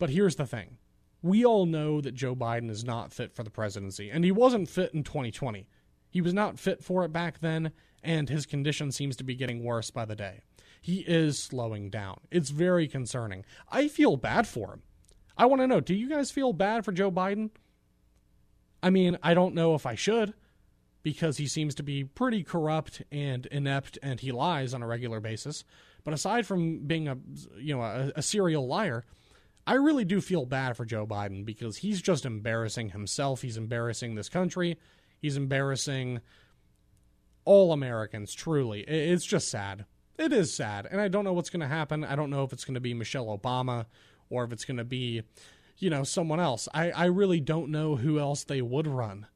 But 0.00 0.10
here's 0.10 0.34
the 0.34 0.46
thing 0.46 0.78
we 1.22 1.44
all 1.44 1.66
know 1.66 2.00
that 2.00 2.14
Joe 2.14 2.34
Biden 2.34 2.70
is 2.70 2.82
not 2.82 3.12
fit 3.12 3.32
for 3.32 3.44
the 3.44 3.50
presidency, 3.50 4.10
and 4.10 4.24
he 4.24 4.32
wasn't 4.32 4.68
fit 4.68 4.92
in 4.94 5.04
2020. 5.04 5.68
He 6.08 6.20
was 6.20 6.34
not 6.34 6.58
fit 6.58 6.82
for 6.82 7.04
it 7.04 7.12
back 7.12 7.38
then, 7.38 7.70
and 8.02 8.28
his 8.28 8.46
condition 8.46 8.90
seems 8.90 9.14
to 9.16 9.24
be 9.24 9.36
getting 9.36 9.62
worse 9.62 9.90
by 9.90 10.06
the 10.06 10.16
day. 10.16 10.40
He 10.80 11.00
is 11.00 11.38
slowing 11.38 11.90
down. 11.90 12.20
It's 12.30 12.48
very 12.48 12.88
concerning. 12.88 13.44
I 13.70 13.86
feel 13.86 14.16
bad 14.16 14.48
for 14.48 14.72
him. 14.72 14.82
I 15.36 15.44
want 15.44 15.60
to 15.60 15.66
know 15.66 15.80
do 15.80 15.94
you 15.94 16.08
guys 16.08 16.30
feel 16.30 16.54
bad 16.54 16.84
for 16.84 16.92
Joe 16.92 17.12
Biden? 17.12 17.50
I 18.82 18.88
mean, 18.88 19.18
I 19.22 19.34
don't 19.34 19.54
know 19.54 19.74
if 19.74 19.84
I 19.84 19.94
should 19.94 20.32
because 21.02 21.36
he 21.36 21.46
seems 21.46 21.74
to 21.74 21.82
be 21.82 22.04
pretty 22.04 22.42
corrupt 22.42 23.02
and 23.12 23.44
inept 23.46 23.98
and 24.02 24.20
he 24.20 24.32
lies 24.32 24.72
on 24.72 24.82
a 24.82 24.86
regular 24.86 25.20
basis. 25.20 25.64
But 26.04 26.14
aside 26.14 26.46
from 26.46 26.86
being 26.86 27.08
a 27.08 27.18
you 27.58 27.76
know 27.76 27.82
a, 27.82 28.12
a 28.16 28.22
serial 28.22 28.66
liar, 28.66 29.04
I 29.70 29.74
really 29.74 30.04
do 30.04 30.20
feel 30.20 30.46
bad 30.46 30.76
for 30.76 30.84
Joe 30.84 31.06
Biden 31.06 31.44
because 31.44 31.76
he's 31.76 32.02
just 32.02 32.26
embarrassing 32.26 32.88
himself. 32.88 33.42
He's 33.42 33.56
embarrassing 33.56 34.16
this 34.16 34.28
country. 34.28 34.76
He's 35.22 35.36
embarrassing 35.36 36.22
all 37.44 37.72
Americans, 37.72 38.34
truly. 38.34 38.80
It's 38.80 39.24
just 39.24 39.48
sad. 39.48 39.84
It 40.18 40.32
is 40.32 40.52
sad. 40.52 40.88
And 40.90 41.00
I 41.00 41.06
don't 41.06 41.22
know 41.22 41.34
what's 41.34 41.50
going 41.50 41.60
to 41.60 41.68
happen. 41.68 42.02
I 42.02 42.16
don't 42.16 42.30
know 42.30 42.42
if 42.42 42.52
it's 42.52 42.64
going 42.64 42.74
to 42.74 42.80
be 42.80 42.94
Michelle 42.94 43.26
Obama 43.26 43.86
or 44.28 44.42
if 44.42 44.52
it's 44.52 44.64
going 44.64 44.78
to 44.78 44.84
be, 44.84 45.22
you 45.78 45.88
know, 45.88 46.02
someone 46.02 46.40
else. 46.40 46.66
I, 46.74 46.90
I 46.90 47.04
really 47.04 47.38
don't 47.38 47.70
know 47.70 47.94
who 47.94 48.18
else 48.18 48.42
they 48.42 48.62
would 48.62 48.88
run. 48.88 49.28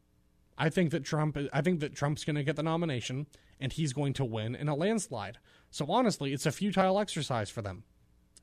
I 0.59 0.69
think 0.69 0.91
that 0.91 1.05
Trump 1.05 1.39
I 1.53 1.61
think 1.61 1.79
that 1.79 1.95
Trump's 1.95 2.25
going 2.25 2.35
to 2.35 2.43
get 2.43 2.57
the 2.57 2.65
nomination 2.65 3.29
and 3.61 3.73
he's 3.73 3.93
going 3.93 4.15
to 4.15 4.25
win 4.25 4.57
in 4.57 4.69
a 4.69 4.75
landslide. 4.75 5.39
So 5.71 5.87
honestly, 5.89 6.33
it's 6.33 6.45
a 6.45 6.51
futile 6.51 6.99
exercise 6.99 7.51
for 7.51 7.63
them. 7.63 7.85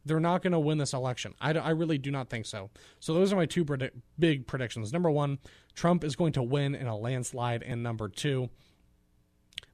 They're 0.06 0.20
not 0.20 0.42
going 0.42 0.54
to 0.54 0.60
win 0.60 0.78
this 0.78 0.94
election. 0.94 1.36
I, 1.40 1.54
I 1.54 1.70
really 1.72 1.98
do 1.98 2.12
not 2.12 2.30
think 2.30 2.46
so. 2.46 2.70
So 3.00 3.14
those 3.14 3.32
are 3.32 3.36
my 3.36 3.46
two 3.46 3.64
predi- 3.64 3.92
big 4.18 4.48
predictions. 4.48 4.92
Number 4.92 5.12
one, 5.12 5.40
Trump 5.76 6.04
is 6.04 6.16
going 6.16 6.34
to 6.34 6.44
win 6.44 6.74
in 6.76 6.88
a 6.88 6.98
landslide. 6.98 7.64
And 7.64 7.84
number 7.84 8.10
two, 8.10 8.50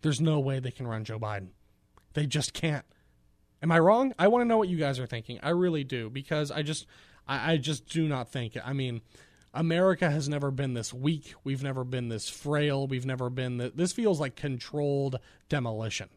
there's 0.02 0.22
no 0.22 0.40
way 0.40 0.60
they 0.60 0.72
can 0.72 0.88
run 0.88 1.06
Joe 1.06 1.20
Biden. 1.20 1.50
They 2.14 2.26
just 2.26 2.54
can't. 2.54 2.86
Am 3.62 3.72
I 3.72 3.80
wrong? 3.80 4.14
I 4.20 4.28
want 4.28 4.42
to 4.42 4.48
know 4.48 4.58
what 4.58 4.70
you 4.70 4.78
guys 4.78 5.00
are 5.00 5.08
thinking. 5.08 5.40
I 5.42 5.50
really 5.50 5.84
do 5.84 6.10
because 6.10 6.52
I 6.52 6.62
just 6.62 6.86
I, 7.28 7.54
I 7.54 7.58
just 7.58 7.88
do 7.88 8.08
not 8.08 8.32
think 8.32 8.56
it. 8.56 8.62
I 8.66 8.74
mean, 8.74 9.02
America 9.54 10.10
has 10.10 10.30
never 10.30 10.52
been 10.52 10.74
this 10.74 10.94
weak. 10.94 11.34
We've 11.44 11.64
never 11.64 11.84
been 11.84 12.10
this 12.10 12.30
frail. 12.30 12.88
We've 12.88 13.06
never 13.06 13.30
been 13.30 13.58
that. 13.58 13.78
This 13.78 13.94
feels 13.94 14.20
like 14.20 14.36
controlled 14.36 15.20
demolition. 15.50 16.10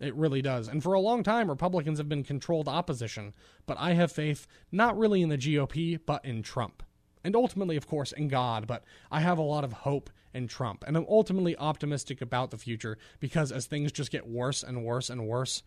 It 0.00 0.14
really 0.14 0.42
does. 0.42 0.68
And 0.68 0.82
for 0.82 0.94
a 0.94 1.00
long 1.00 1.22
time, 1.22 1.50
Republicans 1.50 1.98
have 1.98 2.08
been 2.08 2.22
controlled 2.22 2.68
opposition. 2.68 3.34
But 3.66 3.78
I 3.80 3.94
have 3.94 4.12
faith 4.12 4.46
not 4.70 4.96
really 4.96 5.22
in 5.22 5.28
the 5.28 5.38
GOP, 5.38 5.98
but 6.04 6.24
in 6.24 6.42
Trump. 6.42 6.82
And 7.24 7.34
ultimately, 7.34 7.76
of 7.76 7.88
course, 7.88 8.12
in 8.12 8.28
God. 8.28 8.66
But 8.66 8.84
I 9.10 9.20
have 9.20 9.38
a 9.38 9.42
lot 9.42 9.64
of 9.64 9.72
hope 9.72 10.10
in 10.32 10.46
Trump. 10.46 10.84
And 10.86 10.96
I'm 10.96 11.06
ultimately 11.08 11.56
optimistic 11.56 12.20
about 12.20 12.50
the 12.50 12.58
future 12.58 12.96
because 13.18 13.50
as 13.50 13.66
things 13.66 13.90
just 13.90 14.12
get 14.12 14.28
worse 14.28 14.62
and 14.62 14.84
worse 14.84 15.10
and 15.10 15.26
worse, 15.26 15.62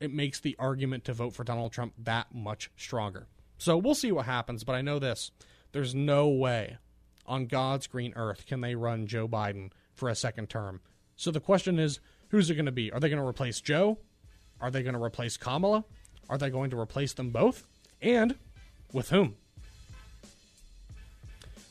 it 0.00 0.12
makes 0.12 0.40
the 0.40 0.56
argument 0.58 1.04
to 1.04 1.12
vote 1.12 1.32
for 1.32 1.44
Donald 1.44 1.72
Trump 1.72 1.94
that 1.98 2.34
much 2.34 2.70
stronger. 2.76 3.28
So 3.58 3.76
we'll 3.76 3.94
see 3.94 4.12
what 4.12 4.26
happens. 4.26 4.64
But 4.64 4.74
I 4.74 4.82
know 4.82 4.98
this 4.98 5.30
there's 5.72 5.94
no 5.94 6.28
way 6.28 6.78
on 7.24 7.46
God's 7.46 7.86
green 7.86 8.12
earth 8.16 8.46
can 8.46 8.60
they 8.60 8.74
run 8.74 9.06
Joe 9.06 9.28
Biden 9.28 9.70
for 9.94 10.08
a 10.08 10.14
second 10.14 10.48
term. 10.48 10.80
So 11.16 11.30
the 11.30 11.40
question 11.40 11.78
is 11.78 12.00
Who's 12.36 12.50
it 12.50 12.54
going 12.56 12.66
to 12.66 12.70
be? 12.72 12.92
Are 12.92 13.00
they 13.00 13.08
going 13.08 13.22
to 13.22 13.26
replace 13.26 13.62
Joe? 13.62 13.96
Are 14.60 14.70
they 14.70 14.82
going 14.82 14.94
to 14.94 15.02
replace 15.02 15.38
Kamala? 15.38 15.86
Are 16.28 16.36
they 16.36 16.50
going 16.50 16.68
to 16.68 16.78
replace 16.78 17.14
them 17.14 17.30
both? 17.30 17.64
And 18.02 18.34
with 18.92 19.08
whom? 19.08 19.36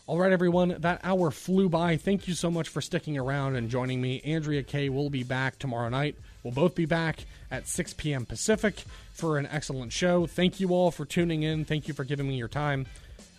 All 0.08 0.18
right, 0.18 0.32
everyone, 0.32 0.78
that 0.80 1.02
hour 1.04 1.30
flew 1.30 1.70
by. 1.70 1.98
Thank 1.98 2.28
you 2.28 2.34
so 2.34 2.50
much 2.50 2.68
for 2.68 2.82
sticking 2.82 3.16
around 3.16 3.58
and 3.58 3.70
joining 3.70 4.02
me. 4.02 4.22
Andrea 4.26 4.64
Kaye 4.64 4.90
will 4.90 5.12
be 5.12 5.22
back 5.22 5.60
tomorrow 5.60 5.90
night. 5.90 6.16
We'll 6.42 6.52
both 6.52 6.74
be 6.74 6.88
back 6.88 7.26
at 7.52 7.68
6 7.68 7.94
p.m. 7.94 8.26
Pacific 8.26 8.86
for 9.14 9.38
an 9.38 9.48
excellent 9.52 9.94
show. 9.94 10.26
Thank 10.26 10.60
you 10.60 10.70
all 10.70 10.90
for 10.90 11.06
tuning 11.06 11.44
in. 11.44 11.66
Thank 11.66 11.88
you 11.88 11.94
for 11.94 12.04
giving 12.04 12.28
me 12.28 12.38
your 12.38 12.48
time. 12.48 12.88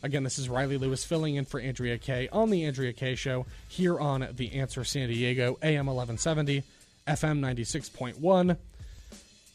Again, 0.04 0.22
this 0.22 0.38
is 0.38 0.48
Riley 0.48 0.78
Lewis 0.78 1.04
filling 1.04 1.34
in 1.34 1.44
for 1.44 1.58
Andrea 1.58 1.98
Kaye 1.98 2.28
on 2.30 2.50
The 2.50 2.64
Andrea 2.66 2.92
Kaye 2.92 3.16
Show 3.16 3.46
here 3.68 3.98
on 3.98 4.28
The 4.36 4.52
Answer 4.52 4.84
San 4.84 5.08
Diego, 5.08 5.58
AM 5.60 5.86
1170. 5.86 6.62
FM 7.06 7.40
96.1. 7.40 8.56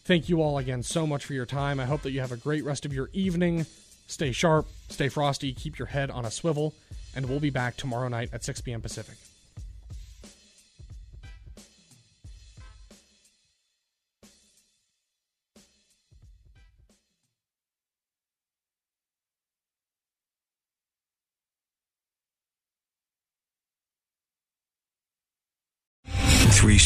Thank 0.03 0.29
you 0.29 0.41
all 0.41 0.57
again 0.57 0.83
so 0.83 1.05
much 1.05 1.25
for 1.25 1.33
your 1.33 1.45
time. 1.45 1.79
I 1.79 1.85
hope 1.85 2.01
that 2.01 2.11
you 2.11 2.21
have 2.21 2.31
a 2.31 2.37
great 2.37 2.63
rest 2.63 2.85
of 2.85 2.93
your 2.93 3.09
evening. 3.13 3.65
Stay 4.07 4.31
sharp, 4.31 4.67
stay 4.89 5.09
frosty, 5.09 5.53
keep 5.53 5.77
your 5.77 5.87
head 5.87 6.09
on 6.09 6.25
a 6.25 6.31
swivel, 6.31 6.73
and 7.15 7.29
we'll 7.29 7.39
be 7.39 7.49
back 7.49 7.77
tomorrow 7.77 8.07
night 8.07 8.29
at 8.33 8.43
6 8.43 8.61
p.m. 8.61 8.81
Pacific. 8.81 9.15